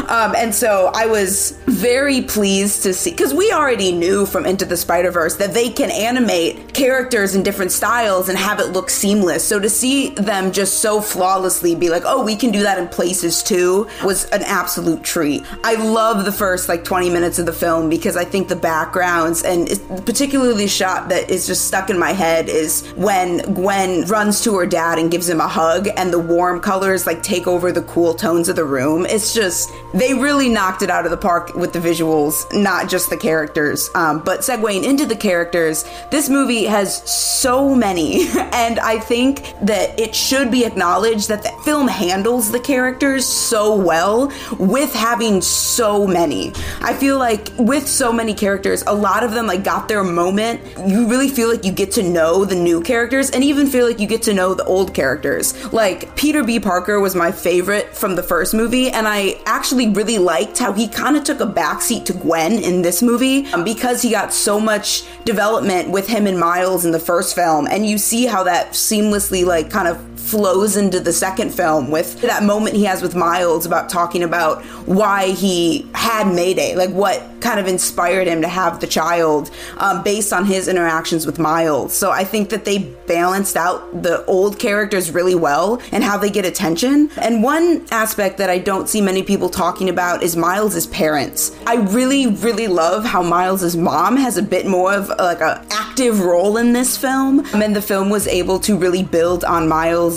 Um, 0.08 0.34
and 0.36 0.54
so 0.54 0.90
i 0.94 1.06
was 1.06 1.58
very 1.66 2.22
pleased 2.22 2.82
to 2.82 2.94
see 2.94 3.10
because 3.10 3.34
we 3.34 3.52
already 3.52 3.92
knew 3.92 4.26
from 4.26 4.46
into 4.46 4.64
the 4.64 4.76
spider-verse 4.76 5.36
that 5.36 5.54
they 5.54 5.70
can 5.70 5.90
animate 5.90 6.74
characters 6.74 7.34
in 7.34 7.42
different 7.42 7.72
styles 7.72 8.28
and 8.28 8.38
have 8.38 8.60
it 8.60 8.68
look 8.68 8.90
seamless. 8.90 9.46
So 9.46 9.58
to 9.58 9.68
see 9.68 10.10
them 10.10 10.52
just 10.52 10.80
so 10.80 11.00
flawlessly 11.00 11.74
be 11.74 11.90
like 11.90 12.02
oh 12.06 12.24
we 12.24 12.36
can 12.36 12.50
do 12.50 12.62
that 12.62 12.78
in 12.78 12.88
places 12.88 13.42
too 13.42 13.88
was 14.04 14.24
an 14.30 14.42
absolute 14.42 15.02
treat. 15.02 15.44
I 15.64 15.74
love 15.74 16.24
the 16.24 16.32
first 16.32 16.68
like 16.68 16.84
20 16.84 17.10
minutes 17.10 17.37
of 17.38 17.46
the 17.46 17.52
film 17.52 17.88
because 17.88 18.16
i 18.16 18.24
think 18.24 18.48
the 18.48 18.56
backgrounds 18.56 19.42
and 19.42 19.68
particularly 20.04 20.58
the 20.58 20.68
shot 20.68 21.08
that 21.08 21.30
is 21.30 21.46
just 21.46 21.66
stuck 21.66 21.88
in 21.90 21.98
my 21.98 22.12
head 22.12 22.48
is 22.48 22.86
when 22.96 23.38
Gwen 23.54 24.04
runs 24.06 24.42
to 24.42 24.56
her 24.56 24.66
dad 24.66 24.98
and 24.98 25.10
gives 25.10 25.28
him 25.28 25.40
a 25.40 25.48
hug, 25.48 25.88
and 25.96 26.12
the 26.12 26.18
warm 26.18 26.60
colors 26.60 27.06
like 27.06 27.22
take 27.22 27.46
over 27.46 27.72
the 27.72 27.82
cool 27.82 28.14
tones 28.14 28.48
of 28.48 28.56
the 28.56 28.64
room. 28.64 29.06
It's 29.06 29.32
just 29.32 29.70
they 29.94 30.14
really 30.14 30.48
knocked 30.48 30.82
it 30.82 30.90
out 30.90 31.04
of 31.04 31.10
the 31.10 31.16
park 31.16 31.54
with 31.54 31.72
the 31.72 31.78
visuals, 31.78 32.44
not 32.52 32.88
just 32.88 33.10
the 33.10 33.16
characters. 33.16 33.88
Um, 33.94 34.22
but 34.24 34.40
segueing 34.40 34.84
into 34.84 35.06
the 35.06 35.16
characters, 35.16 35.84
this 36.10 36.28
movie 36.28 36.64
has 36.64 37.02
so 37.08 37.74
many, 37.74 38.28
and 38.52 38.78
I 38.80 38.98
think 38.98 39.54
that 39.62 39.98
it 39.98 40.14
should 40.14 40.50
be 40.50 40.64
acknowledged 40.64 41.28
that 41.28 41.42
the 41.42 41.52
film 41.64 41.88
handles 41.88 42.50
the 42.50 42.60
characters 42.60 43.24
so 43.24 43.74
well 43.76 44.32
with 44.58 44.92
having 44.92 45.40
so 45.40 46.06
many. 46.06 46.52
I 46.80 46.94
feel 46.94 47.18
like 47.18 47.27
with 47.58 47.88
so 47.88 48.12
many 48.12 48.34
characters, 48.34 48.82
a 48.86 48.94
lot 48.94 49.22
of 49.24 49.32
them 49.32 49.46
like 49.46 49.64
got 49.64 49.88
their 49.88 50.04
moment. 50.04 50.60
You 50.86 51.08
really 51.08 51.28
feel 51.28 51.48
like 51.48 51.64
you 51.64 51.72
get 51.72 51.92
to 51.92 52.02
know 52.02 52.44
the 52.44 52.54
new 52.54 52.82
characters 52.82 53.30
and 53.30 53.42
even 53.44 53.66
feel 53.66 53.86
like 53.86 53.98
you 53.98 54.06
get 54.06 54.22
to 54.22 54.34
know 54.34 54.54
the 54.54 54.64
old 54.64 54.94
characters. 54.94 55.72
Like 55.72 56.14
Peter 56.16 56.44
B. 56.44 56.60
Parker 56.60 57.00
was 57.00 57.14
my 57.14 57.32
favorite 57.32 57.94
from 57.94 58.16
the 58.16 58.22
first 58.22 58.54
movie, 58.54 58.90
and 58.90 59.06
I 59.06 59.40
actually 59.46 59.88
really 59.88 60.18
liked 60.18 60.58
how 60.58 60.72
he 60.72 60.88
kind 60.88 61.16
of 61.16 61.24
took 61.24 61.40
a 61.40 61.46
backseat 61.46 62.04
to 62.06 62.12
Gwen 62.12 62.52
in 62.52 62.82
this 62.82 63.02
movie 63.02 63.46
um, 63.52 63.64
because 63.64 64.02
he 64.02 64.10
got 64.10 64.32
so 64.32 64.58
much 64.58 65.04
development 65.24 65.90
with 65.90 66.06
him 66.06 66.26
and 66.26 66.38
Miles 66.38 66.84
in 66.84 66.92
the 66.92 67.00
first 67.00 67.34
film, 67.34 67.66
and 67.66 67.86
you 67.86 67.98
see 67.98 68.26
how 68.26 68.44
that 68.44 68.72
seamlessly 68.72 69.44
like 69.44 69.70
kind 69.70 69.88
of 69.88 70.07
flows 70.30 70.76
into 70.76 71.00
the 71.00 71.12
second 71.12 71.50
film 71.50 71.90
with 71.90 72.20
that 72.20 72.42
moment 72.42 72.76
he 72.76 72.84
has 72.84 73.02
with 73.02 73.14
Miles 73.14 73.64
about 73.64 73.88
talking 73.88 74.22
about 74.22 74.62
why 74.86 75.30
he 75.30 75.88
had 75.94 76.32
Mayday, 76.32 76.74
like 76.74 76.90
what 76.90 77.22
kind 77.40 77.60
of 77.60 77.66
inspired 77.66 78.26
him 78.26 78.42
to 78.42 78.48
have 78.48 78.80
the 78.80 78.86
child 78.86 79.50
um, 79.78 80.02
based 80.02 80.32
on 80.32 80.44
his 80.44 80.68
interactions 80.68 81.24
with 81.24 81.38
Miles. 81.38 81.94
So 81.94 82.10
I 82.10 82.24
think 82.24 82.50
that 82.50 82.64
they 82.64 82.78
balanced 83.06 83.56
out 83.56 84.02
the 84.02 84.24
old 84.26 84.58
characters 84.58 85.10
really 85.10 85.34
well 85.34 85.80
and 85.92 86.04
how 86.04 86.18
they 86.18 86.30
get 86.30 86.44
attention. 86.44 87.10
And 87.20 87.42
one 87.42 87.86
aspect 87.90 88.38
that 88.38 88.50
I 88.50 88.58
don't 88.58 88.88
see 88.88 89.00
many 89.00 89.22
people 89.22 89.48
talking 89.48 89.88
about 89.88 90.22
is 90.22 90.36
Miles's 90.36 90.86
parents. 90.88 91.56
I 91.66 91.76
really, 91.76 92.26
really 92.26 92.66
love 92.66 93.04
how 93.04 93.22
Miles's 93.22 93.76
mom 93.76 94.16
has 94.16 94.36
a 94.36 94.42
bit 94.42 94.66
more 94.66 94.92
of 94.92 95.08
like 95.08 95.40
a 95.40 95.64
active 95.70 96.20
role 96.20 96.56
in 96.56 96.72
this 96.72 96.96
film, 96.96 97.44
and 97.54 97.74
the 97.74 97.82
film 97.82 98.10
was 98.10 98.26
able 98.26 98.58
to 98.60 98.76
really 98.76 99.02
build 99.02 99.44
on 99.44 99.68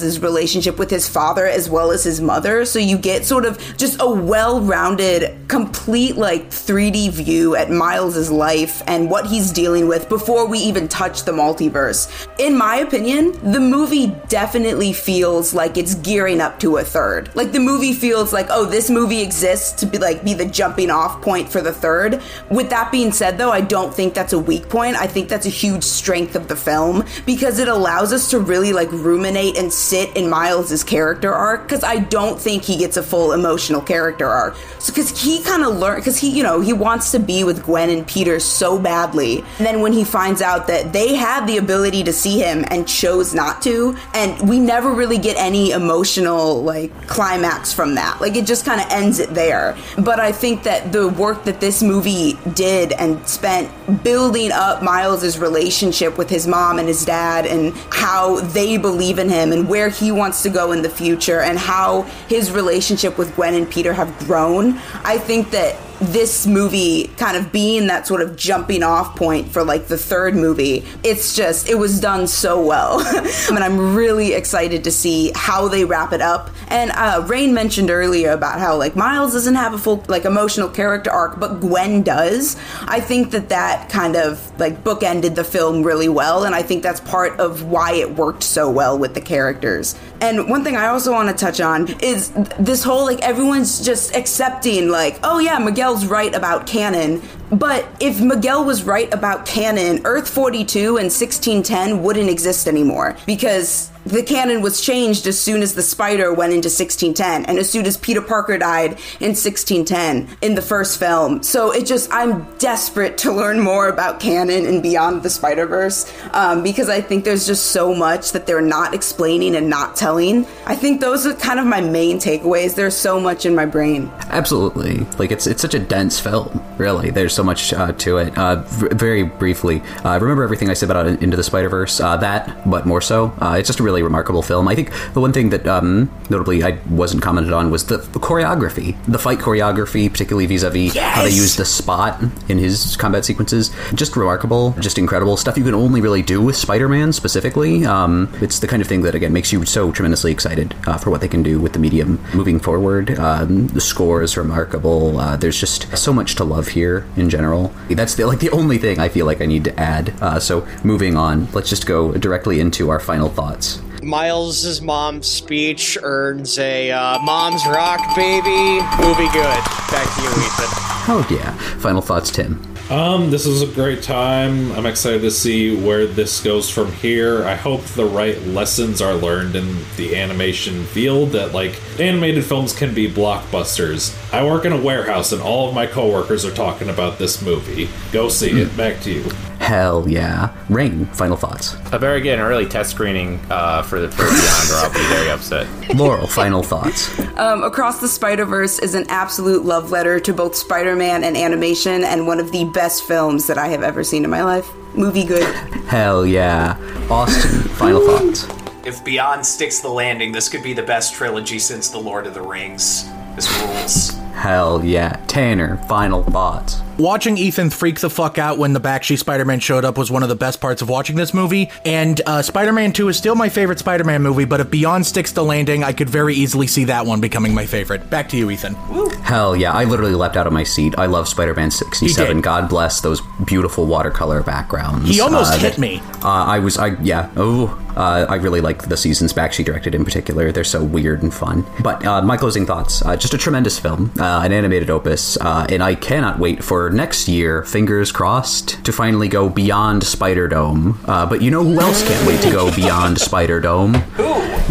Miles's 0.01 0.19
relationship 0.21 0.79
with 0.79 0.89
his 0.89 1.07
father 1.07 1.45
as 1.45 1.69
well 1.69 1.91
as 1.91 2.03
his 2.03 2.19
mother. 2.19 2.65
So 2.65 2.79
you 2.79 2.97
get 2.97 3.23
sort 3.23 3.45
of 3.45 3.59
just 3.77 4.01
a 4.01 4.09
well-rounded, 4.09 5.47
complete 5.47 6.15
like 6.15 6.49
3D 6.49 7.11
view 7.11 7.55
at 7.55 7.69
Miles's 7.69 8.31
life 8.31 8.81
and 8.87 9.11
what 9.11 9.27
he's 9.27 9.51
dealing 9.51 9.87
with 9.87 10.09
before 10.09 10.47
we 10.47 10.57
even 10.59 10.87
touch 10.87 11.23
the 11.23 11.31
multiverse. 11.31 12.09
In 12.39 12.57
my 12.57 12.77
opinion, 12.77 13.33
the 13.51 13.59
movie 13.59 14.07
definitely 14.27 14.91
feels 14.91 15.53
like 15.53 15.77
it's 15.77 15.93
gearing 15.95 16.41
up 16.41 16.59
to 16.61 16.77
a 16.77 16.83
third. 16.83 17.29
Like 17.35 17.51
the 17.51 17.59
movie 17.59 17.93
feels 17.93 18.33
like, 18.33 18.47
oh, 18.49 18.65
this 18.65 18.89
movie 18.89 19.21
exists 19.21 19.73
to 19.81 19.85
be 19.85 19.99
like 19.99 20.23
be 20.23 20.33
the 20.33 20.45
jumping 20.45 20.89
off 20.89 21.21
point 21.21 21.47
for 21.47 21.61
the 21.61 21.73
third. 21.73 22.21
With 22.49 22.71
that 22.71 22.91
being 22.91 23.11
said 23.11 23.37
though, 23.37 23.51
I 23.51 23.61
don't 23.61 23.93
think 23.93 24.15
that's 24.15 24.33
a 24.33 24.39
weak 24.39 24.67
point. 24.67 24.95
I 24.95 25.05
think 25.05 25.29
that's 25.29 25.45
a 25.45 25.49
huge 25.49 25.83
strength 25.83 26.35
of 26.35 26.47
the 26.47 26.55
film 26.55 27.05
because 27.27 27.59
it 27.59 27.67
allows 27.67 28.11
us 28.13 28.31
to 28.31 28.39
really 28.39 28.73
like 28.73 28.91
ruminate 28.91 29.57
and 29.57 29.71
sit 29.91 30.15
in 30.15 30.29
Miles's 30.29 30.83
character 30.85 31.33
arc 31.33 31.67
cuz 31.67 31.83
I 31.83 31.97
don't 31.97 32.39
think 32.39 32.63
he 32.63 32.77
gets 32.77 32.95
a 32.95 33.03
full 33.03 33.33
emotional 33.33 33.81
character 33.81 34.27
arc. 34.27 34.55
So 34.79 34.93
cuz 34.93 35.09
he 35.21 35.43
kind 35.43 35.63
of 35.63 35.75
learned 35.83 36.05
cuz 36.05 36.17
he, 36.17 36.29
you 36.29 36.43
know, 36.43 36.61
he 36.61 36.71
wants 36.71 37.11
to 37.11 37.19
be 37.19 37.43
with 37.43 37.63
Gwen 37.63 37.89
and 37.89 38.07
Peter 38.07 38.39
so 38.39 38.79
badly. 38.79 39.43
And 39.57 39.67
then 39.67 39.81
when 39.81 39.91
he 39.91 40.05
finds 40.05 40.41
out 40.41 40.67
that 40.67 40.93
they 40.93 41.15
had 41.15 41.45
the 41.45 41.57
ability 41.57 42.03
to 42.05 42.13
see 42.13 42.39
him 42.39 42.63
and 42.69 42.87
chose 42.87 43.33
not 43.33 43.61
to, 43.63 43.95
and 44.13 44.49
we 44.49 44.59
never 44.59 44.91
really 45.01 45.17
get 45.17 45.35
any 45.37 45.71
emotional 45.71 46.63
like 46.63 46.91
climax 47.07 47.73
from 47.73 47.95
that. 47.95 48.21
Like 48.21 48.37
it 48.37 48.45
just 48.45 48.63
kind 48.65 48.79
of 48.79 48.87
ends 48.89 49.19
it 49.19 49.33
there. 49.33 49.75
But 49.97 50.19
I 50.21 50.31
think 50.31 50.63
that 50.63 50.93
the 50.93 51.09
work 51.09 51.43
that 51.43 51.59
this 51.59 51.83
movie 51.83 52.39
did 52.53 52.93
and 52.93 53.27
spent 53.27 53.69
building 54.03 54.51
up 54.53 54.81
Miles's 54.81 55.37
relationship 55.37 56.17
with 56.17 56.29
his 56.29 56.47
mom 56.47 56.79
and 56.79 56.87
his 56.87 57.03
dad 57.03 57.45
and 57.45 57.73
how 57.91 58.39
they 58.57 58.77
believe 58.77 59.19
in 59.19 59.29
him 59.29 59.51
and 59.51 59.67
where 59.67 59.80
he 59.89 60.11
wants 60.11 60.43
to 60.43 60.49
go 60.49 60.71
in 60.71 60.81
the 60.81 60.89
future 60.89 61.41
and 61.41 61.57
how 61.57 62.03
his 62.27 62.51
relationship 62.51 63.17
with 63.17 63.35
Gwen 63.35 63.53
and 63.53 63.69
Peter 63.69 63.93
have 63.93 64.17
grown. 64.19 64.77
I 65.03 65.17
think 65.17 65.51
that 65.51 65.77
this 66.01 66.47
movie 66.47 67.07
kind 67.17 67.37
of 67.37 67.51
being 67.51 67.87
that 67.87 68.07
sort 68.07 68.21
of 68.21 68.35
jumping 68.35 68.81
off 68.83 69.15
point 69.15 69.47
for 69.47 69.63
like 69.63 69.87
the 69.87 69.97
third 69.97 70.35
movie, 70.35 70.83
it's 71.03 71.35
just, 71.35 71.69
it 71.69 71.75
was 71.75 71.99
done 71.99 72.27
so 72.27 72.65
well. 72.65 72.99
and 73.49 73.63
I'm 73.63 73.95
really 73.95 74.33
excited 74.33 74.83
to 74.85 74.91
see 74.91 75.31
how 75.35 75.67
they 75.67 75.85
wrap 75.85 76.11
it 76.11 76.21
up. 76.21 76.49
And 76.67 76.91
uh, 76.91 77.23
Rein 77.27 77.53
mentioned 77.53 77.91
earlier 77.91 78.31
about 78.31 78.59
how 78.59 78.77
like 78.77 78.95
Miles 78.95 79.33
doesn't 79.33 79.55
have 79.55 79.73
a 79.73 79.77
full 79.77 80.03
like 80.07 80.25
emotional 80.25 80.69
character 80.69 81.11
arc, 81.11 81.39
but 81.39 81.59
Gwen 81.59 82.01
does. 82.01 82.57
I 82.81 82.99
think 82.99 83.31
that 83.31 83.49
that 83.49 83.89
kind 83.89 84.15
of 84.15 84.59
like 84.59 84.83
bookended 84.83 85.35
the 85.35 85.43
film 85.43 85.83
really 85.83 86.09
well. 86.09 86.45
And 86.45 86.55
I 86.55 86.63
think 86.63 86.81
that's 86.81 86.99
part 87.01 87.39
of 87.39 87.63
why 87.63 87.93
it 87.93 88.15
worked 88.15 88.43
so 88.43 88.71
well 88.71 88.97
with 88.97 89.13
the 89.13 89.21
characters. 89.21 89.95
And 90.19 90.49
one 90.49 90.63
thing 90.63 90.75
I 90.75 90.87
also 90.87 91.11
want 91.11 91.29
to 91.29 91.35
touch 91.35 91.59
on 91.59 91.87
is 92.01 92.31
this 92.59 92.83
whole 92.83 93.05
like 93.05 93.21
everyone's 93.21 93.83
just 93.83 94.15
accepting 94.15 94.89
like, 94.89 95.19
oh 95.23 95.39
yeah, 95.39 95.59
Miguel 95.59 95.90
Miguel's 95.91 96.09
right 96.09 96.33
about 96.33 96.65
canon, 96.65 97.21
but 97.51 97.85
if 97.99 98.21
Miguel 98.21 98.63
was 98.63 98.83
right 98.83 99.13
about 99.13 99.45
canon, 99.45 99.99
Earth 100.05 100.29
42 100.29 100.95
and 100.95 101.11
1610 101.11 102.01
wouldn't 102.01 102.29
exist 102.29 102.65
anymore 102.65 103.17
because 103.25 103.91
the 104.05 104.23
canon 104.23 104.61
was 104.61 104.81
changed 104.81 105.27
as 105.27 105.39
soon 105.39 105.61
as 105.61 105.75
the 105.75 105.81
spider 105.83 106.33
went 106.33 106.53
into 106.53 106.67
1610 106.67 107.45
and 107.45 107.59
as 107.59 107.69
soon 107.69 107.85
as 107.85 107.97
Peter 107.97 108.21
Parker 108.21 108.57
died 108.57 108.91
in 109.19 109.35
1610 109.35 110.37
in 110.41 110.55
the 110.55 110.61
first 110.61 110.99
film. 110.99 111.43
So 111.43 111.71
it 111.71 111.85
just, 111.85 112.11
I'm 112.11 112.47
desperate 112.57 113.17
to 113.19 113.31
learn 113.31 113.59
more 113.59 113.89
about 113.89 114.19
canon 114.19 114.65
and 114.65 114.81
beyond 114.81 115.23
the 115.23 115.29
Spider 115.29 115.65
Verse 115.65 116.11
um, 116.33 116.63
because 116.63 116.89
I 116.89 117.01
think 117.01 117.25
there's 117.25 117.45
just 117.45 117.67
so 117.67 117.93
much 117.93 118.31
that 118.31 118.47
they're 118.47 118.61
not 118.61 118.93
explaining 118.93 119.55
and 119.55 119.69
not 119.69 119.95
telling. 119.95 120.45
I 120.65 120.75
think 120.75 121.01
those 121.01 121.27
are 121.27 121.33
kind 121.35 121.59
of 121.59 121.67
my 121.67 121.81
main 121.81 122.17
takeaways. 122.17 122.75
There's 122.75 122.95
so 122.95 123.19
much 123.19 123.45
in 123.45 123.53
my 123.53 123.65
brain. 123.65 124.11
Absolutely. 124.29 124.99
Like 125.19 125.31
it's, 125.31 125.45
it's 125.45 125.61
such 125.61 125.73
a 125.73 125.79
dense 125.79 126.19
film, 126.19 126.63
really. 126.77 127.11
There's 127.11 127.33
so 127.33 127.43
much 127.43 127.73
uh, 127.73 127.91
to 127.93 128.17
it. 128.17 128.37
Uh, 128.37 128.61
v- 128.63 128.87
very 128.95 129.23
briefly, 129.23 129.81
uh, 130.03 130.17
remember 130.19 130.43
everything 130.43 130.69
I 130.69 130.73
said 130.73 130.89
about 130.89 131.05
Into 131.05 131.37
the 131.37 131.43
Spider 131.43 131.69
Verse? 131.69 131.99
Uh, 131.99 132.17
that, 132.17 132.69
but 132.69 132.85
more 132.85 133.01
so. 133.01 133.33
Uh, 133.39 133.57
it's 133.59 133.67
just 133.67 133.79
a 133.79 133.83
really 133.83 133.90
remarkable 133.99 134.41
film. 134.41 134.67
I 134.67 134.75
think 134.75 134.91
the 135.13 135.21
one 135.21 135.33
thing 135.33 135.49
that 135.49 135.67
um, 135.67 136.09
notably 136.29 136.63
I 136.63 136.79
wasn't 136.89 137.21
commented 137.21 137.53
on 137.53 137.69
was 137.71 137.85
the, 137.85 137.97
the 137.97 138.19
choreography, 138.19 138.95
the 139.05 139.19
fight 139.19 139.39
choreography, 139.39 140.09
particularly 140.09 140.45
vis-a-vis 140.45 140.95
yes! 140.95 141.15
how 141.15 141.23
they 141.23 141.29
use 141.29 141.55
the 141.57 141.65
spot 141.65 142.21
in 142.49 142.57
his 142.57 142.95
combat 142.95 143.25
sequences. 143.25 143.71
Just 143.93 144.15
remarkable, 144.15 144.71
just 144.79 144.97
incredible 144.97 145.37
stuff 145.37 145.57
you 145.57 145.63
can 145.63 145.75
only 145.75 146.01
really 146.01 146.21
do 146.21 146.41
with 146.41 146.55
Spider-Man 146.55 147.13
specifically. 147.13 147.85
Um, 147.85 148.33
it's 148.41 148.59
the 148.59 148.67
kind 148.67 148.81
of 148.81 148.87
thing 148.87 149.01
that 149.01 149.15
again 149.15 149.33
makes 149.33 149.51
you 149.51 149.65
so 149.65 149.91
tremendously 149.91 150.31
excited 150.31 150.75
uh, 150.87 150.97
for 150.97 151.09
what 151.09 151.21
they 151.21 151.27
can 151.27 151.43
do 151.43 151.59
with 151.59 151.73
the 151.73 151.79
medium 151.79 152.23
moving 152.33 152.59
forward. 152.59 153.17
Um, 153.19 153.67
the 153.67 153.81
score 153.81 154.21
is 154.21 154.37
remarkable. 154.37 155.19
Uh, 155.19 155.37
there's 155.37 155.59
just 155.59 155.97
so 155.97 156.13
much 156.13 156.35
to 156.35 156.43
love 156.43 156.69
here 156.69 157.05
in 157.15 157.29
general. 157.29 157.73
That's 157.89 158.15
the, 158.15 158.25
like 158.25 158.39
the 158.39 158.51
only 158.51 158.77
thing 158.77 158.99
I 158.99 159.09
feel 159.09 159.25
like 159.25 159.41
I 159.41 159.45
need 159.45 159.63
to 159.65 159.79
add. 159.79 160.13
Uh, 160.21 160.39
so 160.39 160.67
moving 160.83 161.17
on, 161.17 161.51
let's 161.51 161.69
just 161.69 161.85
go 161.85 162.11
directly 162.13 162.59
into 162.59 162.89
our 162.89 162.99
final 162.99 163.29
thoughts. 163.29 163.80
Miles's 164.03 164.81
mom's 164.81 165.27
speech 165.27 165.97
earns 166.01 166.57
a 166.59 166.91
uh, 166.91 167.19
"Mom's 167.19 167.65
Rock, 167.67 167.99
baby" 168.15 168.81
movie. 169.01 169.29
Good. 169.31 169.61
Back 169.91 170.07
to 170.15 170.21
you, 170.21 170.29
Ethan. 170.29 170.71
Oh 171.07 171.27
yeah. 171.29 171.51
Final 171.79 172.01
thoughts, 172.01 172.31
Tim. 172.31 172.70
Um, 172.91 173.31
this 173.31 173.45
is 173.45 173.61
a 173.61 173.67
great 173.67 174.03
time. 174.03 174.73
I'm 174.73 174.85
excited 174.85 175.21
to 175.21 175.31
see 175.31 175.73
where 175.73 176.05
this 176.05 176.43
goes 176.43 176.69
from 176.69 176.91
here. 176.91 177.45
I 177.45 177.55
hope 177.55 177.81
the 177.85 178.03
right 178.03 178.37
lessons 178.41 179.01
are 179.01 179.13
learned 179.13 179.55
in 179.55 179.77
the 179.95 180.17
animation 180.17 180.83
field 180.83 181.29
that 181.29 181.53
like 181.53 181.79
animated 182.01 182.43
films 182.43 182.75
can 182.75 182.93
be 182.93 183.09
blockbusters. 183.09 184.13
I 184.33 184.45
work 184.45 184.65
in 184.65 184.73
a 184.73 184.81
warehouse 184.81 185.31
and 185.31 185.41
all 185.41 185.69
of 185.69 185.73
my 185.73 185.87
coworkers 185.87 186.43
are 186.43 186.53
talking 186.53 186.89
about 186.89 187.17
this 187.17 187.41
movie. 187.41 187.87
Go 188.11 188.27
see 188.27 188.59
it. 188.59 188.75
Back 188.75 188.99
to 189.03 189.11
you. 189.13 189.31
Hell 189.59 190.09
yeah. 190.09 190.53
Rein, 190.69 191.05
final 191.05 191.37
thoughts. 191.37 191.75
I 191.93 191.97
better 191.99 192.19
get 192.19 192.39
an 192.39 192.45
early 192.45 192.65
test 192.65 192.89
screening 192.91 193.39
uh, 193.51 193.83
for 193.83 194.01
the 194.01 194.09
for 194.09 194.23
Beyond, 194.23 194.71
or 194.71 194.75
I'll 194.75 194.91
be 194.91 195.07
very 195.13 195.29
upset. 195.29 195.95
Laurel, 195.95 196.25
final 196.25 196.63
thoughts. 196.63 197.07
Um, 197.37 197.63
Across 197.63 198.01
the 198.01 198.07
Spider 198.07 198.45
Verse 198.45 198.79
is 198.79 198.95
an 198.95 199.05
absolute 199.07 199.63
love 199.63 199.91
letter 199.91 200.19
to 200.19 200.33
both 200.33 200.55
Spider 200.55 200.95
Man 200.95 201.23
and 201.23 201.37
animation, 201.37 202.03
and 202.03 202.25
one 202.25 202.39
of 202.39 202.51
the 202.51 202.65
best 202.65 202.80
films 202.89 203.47
that 203.47 203.57
I 203.57 203.67
have 203.67 203.83
ever 203.83 204.03
seen 204.03 204.23
in 204.23 204.29
my 204.29 204.43
life. 204.43 204.69
Movie 204.95 205.23
good. 205.23 205.53
Hell 205.85 206.25
yeah. 206.25 206.77
Austin, 207.09 207.61
final 207.75 208.01
thoughts. 208.01 208.47
If 208.85 209.03
Beyond 209.03 209.45
sticks 209.45 209.79
the 209.79 209.89
landing, 209.89 210.31
this 210.31 210.49
could 210.49 210.63
be 210.63 210.73
the 210.73 210.81
best 210.83 211.13
trilogy 211.13 211.59
since 211.59 211.89
The 211.89 211.99
Lord 211.99 212.25
of 212.25 212.33
the 212.33 212.41
Rings. 212.41 213.07
This 213.35 213.49
rules. 213.61 214.09
Hell 214.33 214.83
yeah. 214.83 215.23
Tanner, 215.27 215.77
final 215.87 216.23
thoughts. 216.23 216.81
Watching 217.01 217.35
Ethan 217.35 217.71
freak 217.71 217.99
the 217.99 218.11
fuck 218.11 218.37
out 218.37 218.59
when 218.59 218.73
the 218.73 218.79
Bakshi 218.79 219.17
Spider 219.17 219.43
Man 219.43 219.59
showed 219.59 219.83
up 219.85 219.97
was 219.97 220.11
one 220.11 220.21
of 220.21 220.29
the 220.29 220.35
best 220.35 220.61
parts 220.61 220.83
of 220.83 220.89
watching 220.89 221.15
this 221.15 221.33
movie. 221.33 221.71
And 221.83 222.21
uh, 222.27 222.43
Spider 222.43 222.71
Man 222.71 222.93
2 222.93 223.09
is 223.09 223.17
still 223.17 223.33
my 223.33 223.49
favorite 223.49 223.79
Spider 223.79 224.03
Man 224.03 224.21
movie, 224.21 224.45
but 224.45 224.59
if 224.59 224.69
Beyond 224.69 225.03
sticks 225.07 225.31
the 225.31 225.43
landing, 225.43 225.83
I 225.83 225.93
could 225.93 226.11
very 226.11 226.35
easily 226.35 226.67
see 226.67 226.83
that 226.83 227.07
one 227.07 227.19
becoming 227.19 227.55
my 227.55 227.65
favorite. 227.65 228.07
Back 228.11 228.29
to 228.29 228.37
you, 228.37 228.51
Ethan. 228.51 228.75
Hell 229.23 229.55
yeah, 229.55 229.73
I 229.73 229.85
literally 229.85 230.13
leapt 230.13 230.37
out 230.37 230.45
of 230.45 230.53
my 230.53 230.61
seat. 230.63 230.93
I 230.95 231.07
love 231.07 231.27
Spider 231.27 231.55
Man 231.55 231.71
67. 231.71 232.39
God 232.41 232.69
bless 232.69 233.01
those 233.01 233.19
beautiful 233.47 233.87
watercolor 233.87 234.43
backgrounds. 234.43 235.09
He 235.09 235.21
almost 235.21 235.53
Uh, 235.53 235.57
hit 235.57 235.79
me. 235.79 236.03
Uh, 236.23 236.27
I 236.27 236.59
was, 236.59 236.77
I 236.77 236.89
yeah, 237.01 237.31
oh, 237.35 237.75
uh, 237.97 238.27
I 238.29 238.35
really 238.35 238.61
like 238.61 238.87
the 238.89 238.95
seasons 238.95 239.33
Bakshi 239.33 239.65
directed 239.65 239.95
in 239.95 240.05
particular. 240.05 240.51
They're 240.51 240.63
so 240.63 240.83
weird 240.83 241.23
and 241.23 241.33
fun. 241.33 241.65
But 241.81 242.05
uh, 242.05 242.21
my 242.21 242.37
closing 242.37 242.67
thoughts: 242.67 243.01
uh, 243.03 243.17
just 243.17 243.33
a 243.33 243.39
tremendous 243.39 243.79
film, 243.79 244.11
uh, 244.19 244.41
an 244.45 244.51
animated 244.53 244.91
opus, 244.91 245.35
uh, 245.41 245.65
and 245.67 245.81
I 245.81 245.95
cannot 245.95 246.37
wait 246.37 246.63
for 246.63 246.90
next 246.91 247.27
year. 247.27 247.63
Fingers 247.63 248.11
crossed 248.11 248.83
to 248.85 248.91
finally 248.91 249.27
go 249.27 249.49
beyond 249.49 250.03
Spider 250.03 250.47
Dome. 250.47 250.99
Uh, 251.05 251.25
but 251.25 251.41
you 251.41 251.49
know 251.51 251.63
who 251.63 251.79
else 251.79 252.07
can't 252.07 252.27
wait 252.27 252.41
to 252.41 252.51
go 252.51 252.73
beyond 252.75 253.19
Spider 253.19 253.59
Dome? 253.59 253.93
Who? 253.93 254.23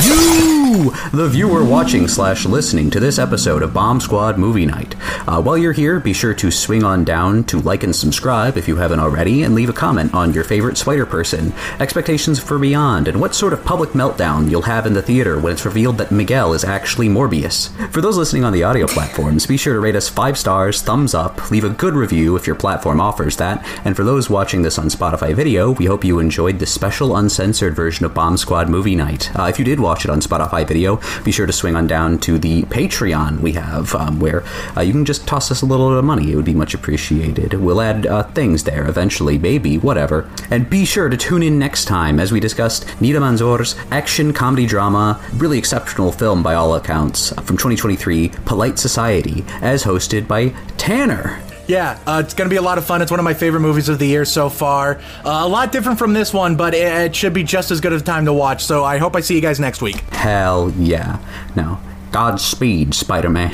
You, 0.03 0.50
the 0.71 1.29
viewer 1.29 1.65
watching 1.65 2.07
slash 2.07 2.47
listening 2.47 2.91
to 2.91 3.01
this 3.01 3.19
episode 3.19 3.63
of 3.63 3.75
Bomb 3.75 4.01
Squad 4.01 4.39
Movie 4.39 4.67
Night. 4.67 4.95
Uh, 5.27 5.43
while 5.43 5.59
you're 5.59 5.73
here, 5.73 5.99
be 5.99 6.13
sure 6.13 6.33
to 6.35 6.51
swing 6.51 6.85
on 6.85 7.05
down 7.05 7.43
to 7.45 7.61
like 7.61 7.83
and 7.83 7.95
subscribe 7.95 8.57
if 8.57 8.69
you 8.69 8.77
haven't 8.77 9.01
already, 9.01 9.43
and 9.43 9.55
leave 9.55 9.69
a 9.69 9.73
comment 9.73 10.15
on 10.15 10.33
your 10.33 10.45
favorite 10.45 10.79
Spider 10.79 11.07
Person, 11.07 11.53
expectations 11.81 12.39
for 12.39 12.59
Beyond, 12.59 13.09
and 13.09 13.21
what 13.21 13.35
sort 13.35 13.53
of 13.53 13.65
public 13.65 13.91
meltdown 13.91 14.49
you'll 14.49 14.63
have 14.63 14.87
in 14.87 14.93
the 14.93 15.03
theater 15.03 15.41
when 15.41 15.53
it's 15.53 15.65
revealed 15.65 15.99
that 15.99 16.13
Miguel 16.13 16.53
is 16.53 16.65
actually 16.65 17.09
Morbius. 17.09 17.71
For 17.91 18.01
those 18.01 18.17
listening 18.17 18.45
on 18.45 18.53
the 18.53 18.63
audio 18.63 18.87
platforms, 18.87 19.47
be 19.47 19.57
sure 19.57 19.75
to 19.75 19.81
rate 19.81 19.97
us 19.97 20.09
five 20.09 20.39
stars, 20.39 20.83
thumbs 20.83 21.15
up, 21.15 21.51
leave 21.51 21.65
a 21.65 21.71
good 21.71 21.95
review 21.95 22.37
if 22.37 22.47
your 22.47 22.57
platform 22.57 23.01
offers 23.01 23.37
that, 23.39 23.67
and 23.85 23.97
for 23.97 24.05
those 24.05 24.31
watching 24.31 24.63
this 24.63 24.79
on 24.79 24.87
Spotify 24.87 25.35
video, 25.35 25.73
we 25.73 25.87
hope 25.87 26.05
you 26.05 26.21
enjoyed 26.21 26.61
the 26.61 26.67
special 26.67 27.17
uncensored 27.17 27.75
version 27.75 28.07
of 28.07 28.15
Bomb 28.15 28.37
Squad 28.37 28.69
Movie 28.69 28.95
Night. 28.95 29.35
Uh, 29.37 29.45
if 29.45 29.59
you 29.59 29.65
did 29.65 29.81
watch 29.81 30.05
it 30.05 30.11
on 30.11 30.21
Spotify 30.21 30.60
video, 30.65 31.01
be 31.25 31.33
sure 31.33 31.47
to 31.47 31.53
swing 31.53 31.77
on 31.77 31.87
down 31.87 32.19
to 32.21 32.39
the 32.39 32.63
Patreon 32.65 33.41
we 33.41 33.53
have, 33.53 33.95
um, 33.95 34.21
where 34.21 34.45
uh, 34.77 34.81
you 34.81 34.93
can 34.93 35.05
just 35.05 35.27
toss 35.27 35.51
us 35.51 35.63
a 35.63 35.67
little 35.67 35.91
bit 35.91 35.99
of 35.99 36.05
money. 36.05 36.33
It 36.33 36.37
would 36.37 36.45
be 36.45 36.55
much 36.55 36.75
appreciated. 36.75 37.55
We'll 37.55 37.81
add 37.81 38.07
uh, 38.07 38.25
things 38.25 38.65
there 38.65 38.87
eventually, 38.87 39.39
maybe, 39.39 39.79
whatever. 39.79 40.31
And 40.51 40.69
be 40.69 40.85
sure 40.85 41.09
to 41.09 41.17
tune 41.17 41.43
in 41.43 41.59
next 41.59 41.87
time 41.87 42.21
as 42.21 42.33
we 42.33 42.41
discussed 42.41 42.87
Nida 43.01 43.21
Manzoor's 43.21 43.77
action 43.91 44.33
comedy 44.33 44.67
drama, 44.67 45.21
really 45.35 45.59
exceptional 45.59 46.13
film 46.13 46.43
by 46.43 46.55
all 46.55 46.75
accounts, 46.75 47.31
from 47.31 47.57
2023, 47.57 48.29
Polite 48.45 48.79
Society, 48.79 49.45
as 49.61 49.85
hosted 49.85 50.27
by 50.27 50.49
Tanner. 50.77 51.43
Yeah, 51.71 52.01
uh, 52.05 52.21
it's 52.25 52.35
going 52.35 52.51
to 52.51 52.53
be 52.53 52.57
a 52.57 52.63
lot 52.63 52.79
of 52.79 52.85
fun. 52.85 53.01
It's 53.01 53.13
one 53.13 53.21
of 53.21 53.25
my 53.25 53.33
favorite 53.33 53.61
movies 53.61 53.89
of 53.89 54.01
the 54.01 54.07
year 54.07 54.25
so 54.25 54.49
far. 54.49 54.97
Uh, 55.25 55.43
a 55.45 55.47
lot 55.47 55.71
different 55.71 56.01
from 56.01 56.13
this 56.13 56.35
one, 56.35 56.57
but 56.57 56.75
it, 56.75 56.83
it 56.83 57.15
should 57.15 57.33
be 57.33 57.45
just 57.45 57.71
as 57.71 57.81
good 57.81 57.93
a 57.93 58.01
time 58.01 58.25
to 58.25 58.33
watch. 58.33 58.65
So 58.65 58.83
I 58.83 58.99
hope 58.99 59.15
I 59.15 59.21
see 59.21 59.37
you 59.37 59.41
guys 59.41 59.61
next 59.61 59.81
week. 59.81 60.01
Hell 60.11 60.73
yeah. 60.77 61.21
Now, 61.55 61.81
Godspeed, 62.11 62.93
Spider 62.93 63.31
Man. 63.31 63.53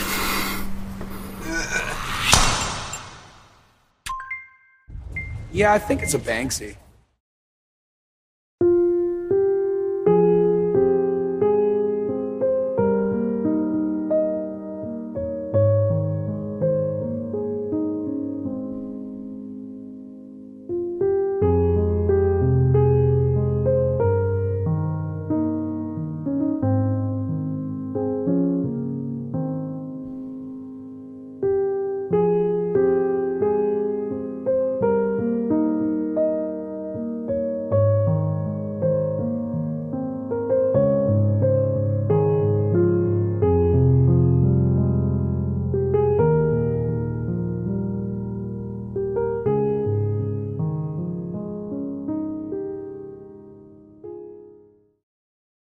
Yeah, 5.53 5.75
I 5.75 5.79
think 5.79 6.03
it's 6.03 6.15
a 6.15 6.19
Banksy. 6.19 6.77